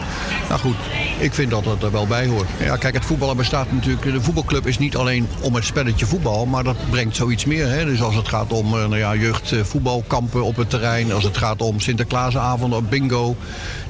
[0.48, 0.76] Nou goed,
[1.18, 2.48] ik vind dat dat er wel bij hoort.
[2.58, 4.02] Ja, kijk, het voetballen bestaat natuurlijk...
[4.02, 6.46] De voetbalclub is niet alleen om het spelletje voetbal...
[6.46, 7.68] maar dat brengt zoiets meer.
[7.68, 7.84] Hè.
[7.84, 11.12] Dus als het gaat om eh, nou ja, jeugdvoetbalkampen op het terrein...
[11.12, 13.36] als het gaat om Sinterklaasavonden op bingo...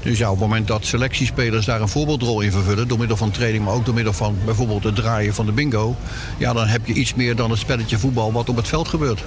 [0.03, 2.89] Dus ja, op het moment dat selectiespelers daar een voorbeeldrol in vervullen...
[2.89, 5.97] door middel van training, maar ook door middel van bijvoorbeeld het draaien van de bingo...
[6.39, 9.25] ja, dan heb je iets meer dan het spelletje voetbal wat op het veld gebeurt.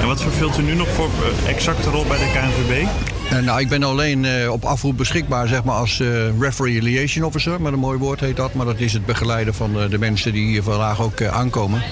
[0.00, 1.10] En wat vervult u nu nog voor
[1.46, 2.86] exacte rol bij de KNVB?
[3.30, 7.24] Eh, nou, ik ben alleen eh, op afroep beschikbaar zeg maar, als eh, referee liaison
[7.24, 7.60] officer.
[7.60, 8.54] Met een mooi woord heet dat.
[8.54, 11.82] Maar dat is het begeleiden van de mensen die hier vandaag ook aankomen.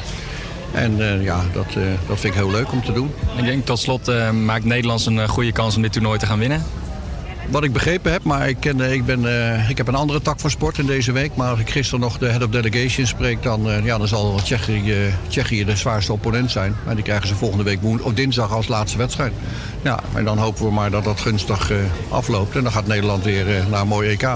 [0.73, 3.11] En eh, ja, dat, eh, dat vind ik heel leuk om te doen.
[3.37, 6.39] Ik denk tot slot eh, maakt Nederland een goede kans om dit toernooi te gaan
[6.39, 6.63] winnen.
[7.51, 9.25] Wat ik begrepen heb, maar ik, ken, ik, ben,
[9.69, 11.37] ik heb een andere tak van sport in deze week.
[11.37, 15.15] Maar als ik gisteren nog de head of delegation spreek, dan, ja, dan zal Tsjechië,
[15.29, 16.75] Tsjechië de zwaarste opponent zijn.
[16.87, 19.33] En die krijgen ze volgende week woen, of dinsdag als laatste wedstrijd.
[19.83, 21.73] Ja, en dan hopen we maar dat dat gunstig
[22.09, 22.57] afloopt.
[22.57, 24.29] En dan gaat Nederland weer naar een mooi EK.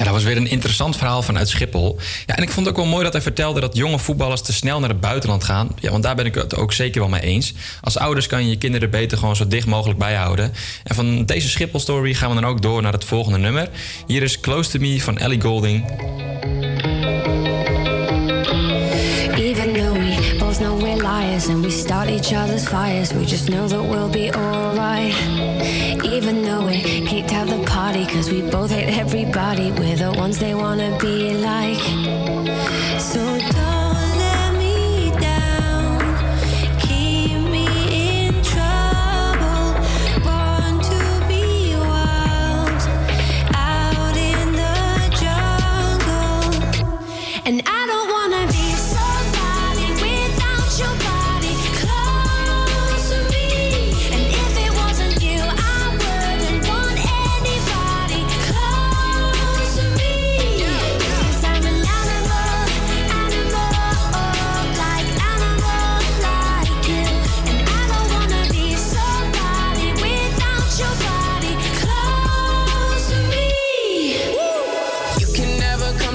[0.00, 1.98] Ja, dat was weer een interessant verhaal vanuit Schiphol.
[2.26, 4.52] Ja, en ik vond het ook wel mooi dat hij vertelde dat jonge voetballers te
[4.52, 5.68] snel naar het buitenland gaan.
[5.80, 7.54] Ja, want daar ben ik het ook zeker wel mee eens.
[7.80, 10.52] Als ouders kan je je kinderen beter gewoon zo dicht mogelijk bijhouden.
[10.84, 13.68] En van deze Schiphol-story gaan we dan ook door naar het volgende nummer.
[14.06, 15.84] Hier is Close to Me van Ellie Golding.
[21.10, 25.12] Liars and we start each other's fires, we just know that we'll be alright.
[26.16, 26.76] Even though we
[27.10, 31.34] kicked out the party, cause we both hate everybody, we're the ones they wanna be
[31.50, 31.82] like.
[33.10, 33.20] So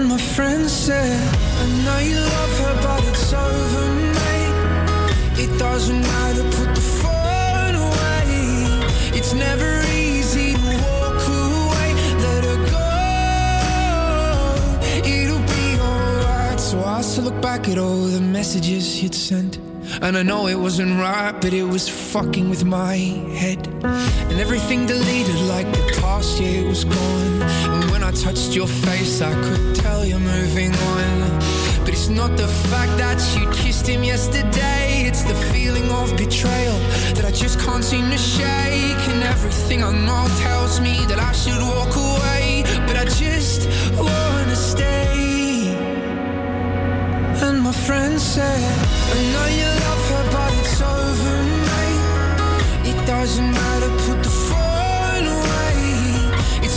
[0.00, 1.20] And my friend said,
[1.60, 3.86] I know you love her, but it's over,
[4.16, 5.44] mate.
[5.44, 8.24] It doesn't matter, put the phone away.
[9.12, 11.88] It's never easy to walk away.
[12.24, 12.90] Let her go.
[15.06, 16.58] It'll be alright.
[16.58, 19.58] So I still look back at all the messages you'd sent.
[20.00, 23.68] And I know it wasn't right, but it was fucking with my head.
[23.84, 27.42] And everything deleted like the past year was gone.
[27.72, 31.14] And when I touched your face, I could tell you're moving on.
[31.84, 36.78] But it's not the fact that you kissed him yesterday, it's the feeling of betrayal
[37.16, 39.02] that I just can't seem to shake.
[39.12, 43.60] And everything I know tells me that I should walk away, but I just
[43.96, 45.72] wanna stay.
[47.46, 48.62] And my friend said,
[49.14, 51.36] I know you love her, but it's over,
[51.70, 52.90] mate.
[52.90, 54.49] It doesn't matter, put the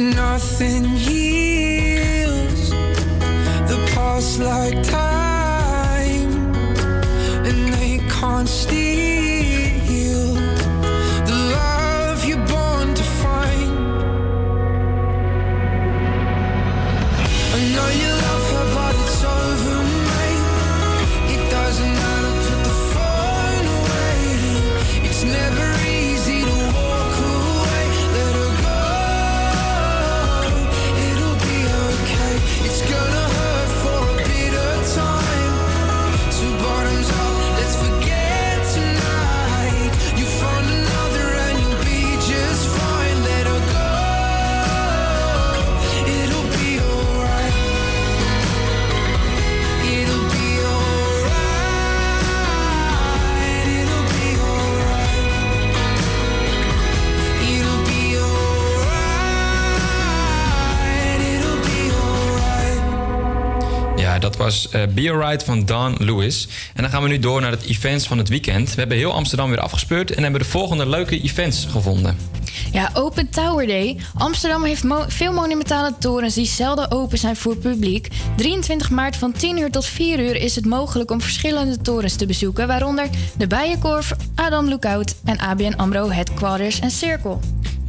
[0.00, 2.70] nothing heals.
[2.70, 4.99] The past like time,
[64.50, 66.48] was Alright van Don Lewis.
[66.74, 68.68] En dan gaan we nu door naar het events van het weekend.
[68.70, 72.16] We hebben heel Amsterdam weer afgespeurd en hebben de volgende leuke events gevonden.
[72.72, 73.96] Ja, Open Tower Day.
[74.14, 78.08] Amsterdam heeft veel monumentale torens die zelden open zijn voor publiek.
[78.36, 82.26] 23 maart van 10 uur tot 4 uur is het mogelijk om verschillende torens te
[82.26, 87.40] bezoeken, waaronder de Bijenkorf, Adam Lookout en ABN AMRO Headquarters en Cirkel.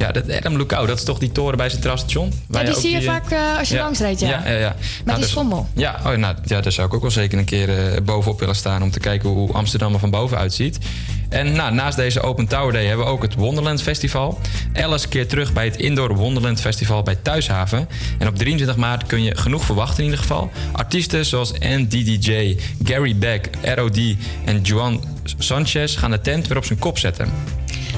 [0.02, 2.32] Ja, dat Adam Lookout, dat is toch die toren bij Centraal Station?
[2.46, 4.28] Waar die zie je vaak, eh, als je langs rijdt, ja.
[4.28, 4.74] Ja, ja, ja.
[5.04, 5.68] die dus- schommel.
[5.74, 8.54] Ja, oh, nou, ja, daar zou ik ook wel zeker een keer eh, bovenop willen
[8.54, 8.82] staan...
[8.82, 10.78] om te kijken hoe Amsterdam er van boven uitziet.
[11.28, 14.38] En nou, naast deze Open Tower Day hebben we ook het Wonderland Festival.
[14.74, 17.88] Alice keert terug bij het Indoor Wonderland Festival bij Thuishaven.
[18.18, 20.50] En op 23 maart kun je genoeg verwachten in ieder geval.
[20.72, 23.98] Artiesten zoals NDDJ, Gary Beck, ROD
[24.44, 25.04] en Juan
[25.38, 25.98] Sanchez...
[25.98, 27.30] gaan de tent weer op zijn kop zetten.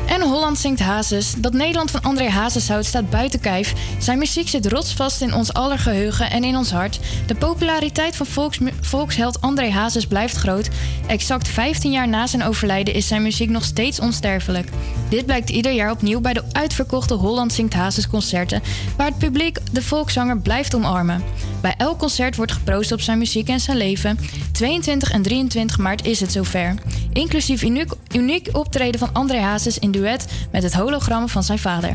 [0.07, 1.35] En Holland zingt Hazes.
[1.39, 3.73] Dat Nederland van André Hazes houdt staat buiten kijf.
[3.99, 7.01] Zijn muziek zit rotsvast in ons aller geheugen en in ons hart.
[7.27, 10.69] De populariteit van volks, volksheld André Hazes blijft groot.
[11.07, 14.69] Exact 15 jaar na zijn overlijden is zijn muziek nog steeds onsterfelijk.
[15.09, 18.63] Dit blijkt ieder jaar opnieuw bij de uitverkochte Holland zingt Hazes concerten...
[18.97, 21.23] waar het publiek de volkszanger blijft omarmen.
[21.61, 24.19] Bij elk concert wordt geproost op zijn muziek en zijn leven.
[24.53, 26.75] 22 en 23 maart is het zover.
[27.13, 31.93] Inclusief uniek, uniek optreden van André Hazes in duet met het hologram van zijn vader.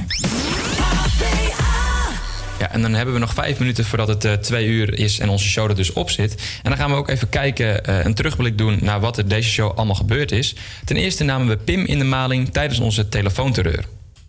[2.60, 5.30] Ja, en dan hebben we nog vijf minuten voordat het eh, twee uur is en
[5.30, 6.60] onze show er dus op zit.
[6.64, 9.50] En dan gaan we ook even kijken, eh, een terugblik doen naar wat er deze
[9.50, 10.56] show allemaal gebeurd is.
[10.86, 13.86] Ten eerste namen we Pim in de maling tijdens onze telefoonterreur.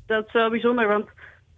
[0.06, 1.06] Dat is wel bijzonder, want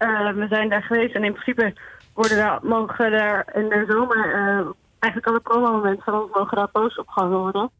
[0.03, 1.75] eh, we zijn daar geweest en in principe
[2.15, 4.67] worden daar, mogen daar in de zomer eh,
[4.99, 7.71] eigenlijk alle promomomenten van ons mogen daar posts opgehangen worden.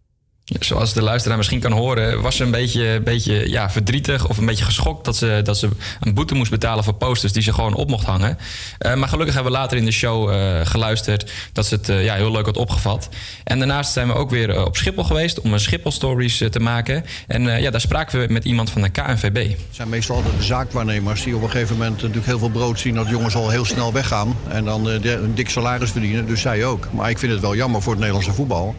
[0.45, 4.47] Zoals de luisteraar misschien kan horen, was ze een beetje, beetje ja, verdrietig of een
[4.47, 5.69] beetje geschokt dat ze, dat ze
[6.01, 8.39] een boete moest betalen voor posters die ze gewoon op mocht hangen.
[8.79, 12.05] Eh, maar gelukkig hebben we later in de show eh, geluisterd dat ze het eh,
[12.05, 13.09] ja, heel leuk had opgevat.
[13.45, 17.05] En daarnaast zijn we ook weer op Schiphol geweest om een Schiphol Stories te maken.
[17.27, 19.49] En ja, daar spraken we met iemand van de KNVB.
[19.49, 22.81] Het zijn meestal altijd de zaakwaarnemers die op een gegeven moment natuurlijk heel veel brood
[22.81, 24.37] zien dat jongens al heel snel weggaan.
[24.49, 26.89] En dan een dik salaris verdienen, dus zij ook.
[26.93, 28.75] Maar ik vind het wel jammer voor het Nederlandse voetbal.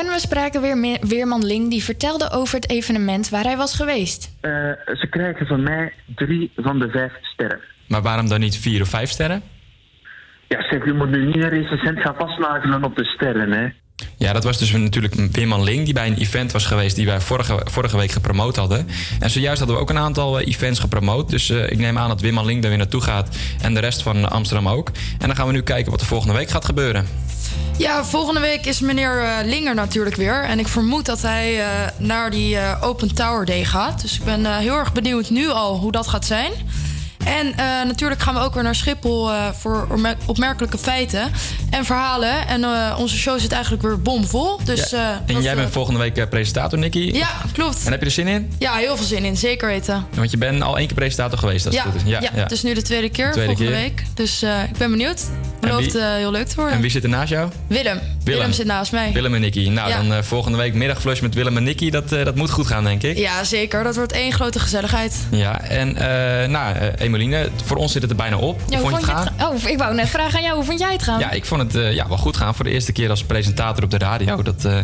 [0.00, 4.36] En we spraken weer Weerman Ling, die vertelde over het evenement waar hij was geweest.
[4.40, 4.50] Eh,
[4.86, 7.60] ze krijgen van mij drie van de vijf sterren.
[7.88, 9.42] Maar waarom dan niet vier of vijf sterren?
[10.48, 13.68] Ja, zeg, je moet nu niet een recensent gaan vastnagelen op de sterren, hè.
[14.16, 17.20] Ja, dat was dus natuurlijk Weerman Ling, die bij een event was geweest die wij
[17.20, 18.88] vorige, vorige week gepromoot hadden.
[19.20, 21.30] En zojuist hadden we ook een aantal eh, events gepromoot.
[21.30, 24.02] Dus eh, ik neem aan dat Weerman Ling daar weer naartoe gaat en de rest
[24.02, 24.90] van Amsterdam ook.
[25.18, 27.06] En dan gaan we nu kijken wat er volgende week gaat gebeuren.
[27.78, 30.44] Ja, volgende week is meneer eh, Linger natuurlijk weer.
[30.44, 31.64] En ik vermoed dat hij
[31.98, 34.00] naar die Open Tower Day gaat.
[34.02, 36.52] Dus ik ben heel erg benieuwd nu al hoe dat gaat zijn.
[37.24, 41.32] En eh, natuurlijk gaan we ook weer naar Schiphol eh, voor opmer- opmerkelijke feiten
[41.70, 42.48] en verhalen.
[42.48, 44.60] En eh, onze show zit eigenlijk weer bomvol.
[44.64, 45.22] Dus, Ja.
[45.26, 47.10] en jij bent volgende week presentator, Nicky.
[47.12, 47.84] Ja, klopt.
[47.84, 48.52] En heb je er zin in?
[48.58, 49.36] Ja, heel veel zin in.
[49.36, 50.06] Zeker weten.
[50.14, 52.08] Want je bent al één keer presentator geweest, als Ja, het goed is.
[52.10, 53.80] ja, het is nu de tweede keer Tweede volgende keer.
[53.82, 54.02] week.
[54.14, 55.22] Dus ik ben benieuwd.
[55.60, 56.74] Belooft eh, heel leuk te worden.
[56.74, 57.50] En wie zit er naast jou?
[57.66, 58.00] Willem.
[58.24, 58.52] Willem.
[58.52, 59.12] zit naast mij.
[59.12, 59.68] Willem en Nicky.
[59.68, 60.02] Nou, Ja.
[60.02, 61.90] dan volgende week middagflush met Willem en Nicky.
[61.90, 63.16] Dat, dat moet goed gaan, denk ik.
[63.18, 63.82] Ja, zeker.
[63.84, 65.16] Dat wordt één grote gezelligheid.
[65.30, 65.92] Ja, en
[66.50, 66.74] nou,
[67.64, 68.60] voor ons zit het er bijna op.
[68.68, 69.52] Ja, hoe vond je het gaan?
[69.52, 71.18] Oh, ik wou net vragen aan jou, hoe vond jij het gaan?
[71.18, 73.84] Ja, ik vond het eh, ja, wel goed gaan voor de eerste keer als presentator
[73.84, 74.42] op de radio.
[74.42, 74.78] Dat, eh,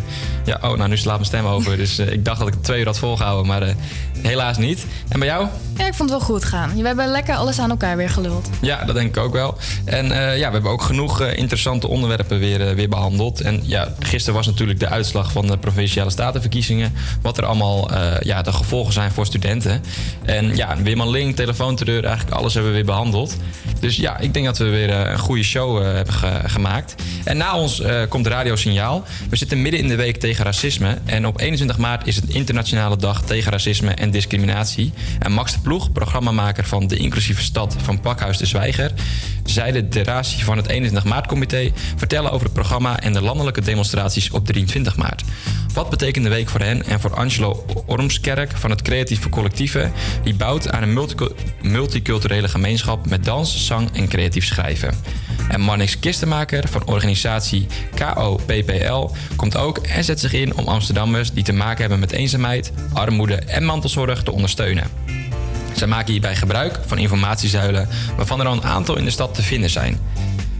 [0.45, 1.77] ja, oh, nou, nu slaat mijn stem over.
[1.77, 3.75] Dus eh, ik dacht dat ik het twee uur had volgehouden, maar
[4.21, 4.85] helaas niet.
[5.09, 5.47] En bij jou?
[5.77, 6.75] Ja, ik vond het wel goed gaan.
[6.75, 8.49] We hebben lekker alles aan elkaar weer geluld.
[8.61, 9.57] Ja, dat denk ik ook wel.
[9.85, 13.41] En eh, ja, we hebben ook genoeg eh, interessante onderwerpen weer, eh, weer behandeld.
[13.41, 16.93] En ja, gisteren was natuurlijk de uitslag van de provinciale statenverkiezingen.
[17.21, 17.89] Wat er allemaal
[18.23, 19.83] ja, de gevolgen zijn voor studenten.
[20.25, 23.35] En ja, Weerman Link, telefoonterreur, eigenlijk alles hebben we weer behandeld.
[23.79, 26.95] Dus ja, ik denk dat we weer een goede show hebben ge- gemaakt.
[27.23, 29.03] En na ons komt Radio Signaal.
[29.29, 30.97] We zitten midden in de week tegen racisme.
[31.05, 34.93] En op 21 maart is het internationale dag tegen racisme en discriminatie.
[35.19, 38.91] En Max de Ploeg, programmamaker van De Inclusieve Stad van Pakhuis de Zwijger,
[39.45, 44.31] zij de deratie van het 21 maart-comité vertellen over het programma en de landelijke demonstraties
[44.31, 45.23] op 23 maart.
[45.73, 49.91] Wat betekent de week voor hen en voor Angelo Ormskerk van het Creatieve Collectieve,
[50.23, 54.93] die bouwt aan een multicu- multiculturele gemeenschap met dans, zang en creatief schrijven.
[55.49, 61.43] En Marnix Kistenmaker van organisatie KOPPL komt ook en zet zich in om Amsterdammers die
[61.43, 64.83] te maken hebben met eenzaamheid, armoede en mantelzorg te ondersteunen.
[65.75, 67.87] Zij maken hierbij gebruik van informatiezuilen
[68.17, 69.99] waarvan er al een aantal in de stad te vinden zijn.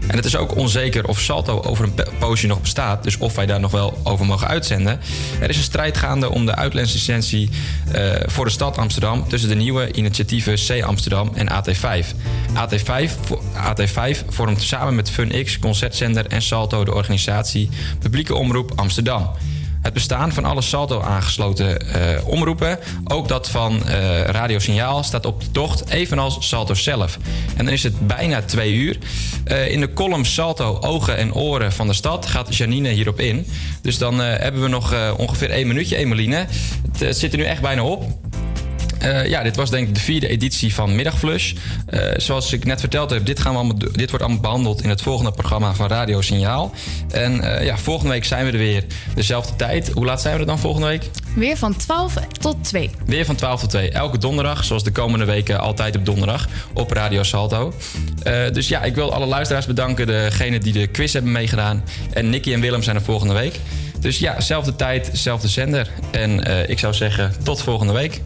[0.07, 3.45] En het is ook onzeker of Salto over een poosje nog bestaat, dus of wij
[3.45, 4.99] daar nog wel over mogen uitzenden.
[5.41, 7.49] Er is een strijd gaande om de uitlandslicentie
[7.91, 12.05] eh, voor de stad Amsterdam tussen de nieuwe initiatieven C Amsterdam en AT5.
[12.53, 17.69] AT5, vo- AT5 vormt samen met FunX, Concertzender en Salto de organisatie
[17.99, 19.29] Publieke Omroep Amsterdam.
[19.81, 25.25] Het bestaan van alle Salto aangesloten eh, omroepen, ook dat van eh, Radio Signaal, staat
[25.25, 27.17] op de tocht, evenals Salto zelf.
[27.57, 28.97] En dan is het bijna twee uur.
[29.43, 33.47] Eh, in de column Salto Ogen en Oren van de stad gaat Janine hierop in.
[33.81, 36.47] Dus dan hebben we nog ongeveer één minuutje, Emeline.
[36.91, 38.03] Het, eh, zit er nu echt bijna op.
[39.01, 41.53] Eh, ja, dit was denk ik de vierde editie van Middagflush.
[41.85, 44.89] Eh, zoals ik net verteld heb, dit, gaan we allemaal, dit wordt allemaal behandeld in
[44.89, 46.71] het volgende programma van Radio Signaal.
[47.11, 48.83] En eh, ja, volgende week zijn we er weer
[49.15, 49.91] dezelfde tijd.
[49.93, 51.09] Hoe laat zijn we er dan volgende week?
[51.35, 52.89] Weer van 12 tot 2.
[53.05, 53.91] Weer van 12 tot 2.
[53.91, 57.73] Elke donderdag, zoals de komende weken altijd op donderdag, op Radio Salto.
[58.53, 61.83] Dus ja, ik wil alle luisteraars bedanken, degenen die de quiz hebben meegedaan.
[62.13, 63.59] En Nicky en Willem zijn er volgende week.
[64.01, 65.87] Dus ja, zelfde tijd, zelfde zender.
[66.11, 68.21] En eh, ik zou zeggen, tot volgende week.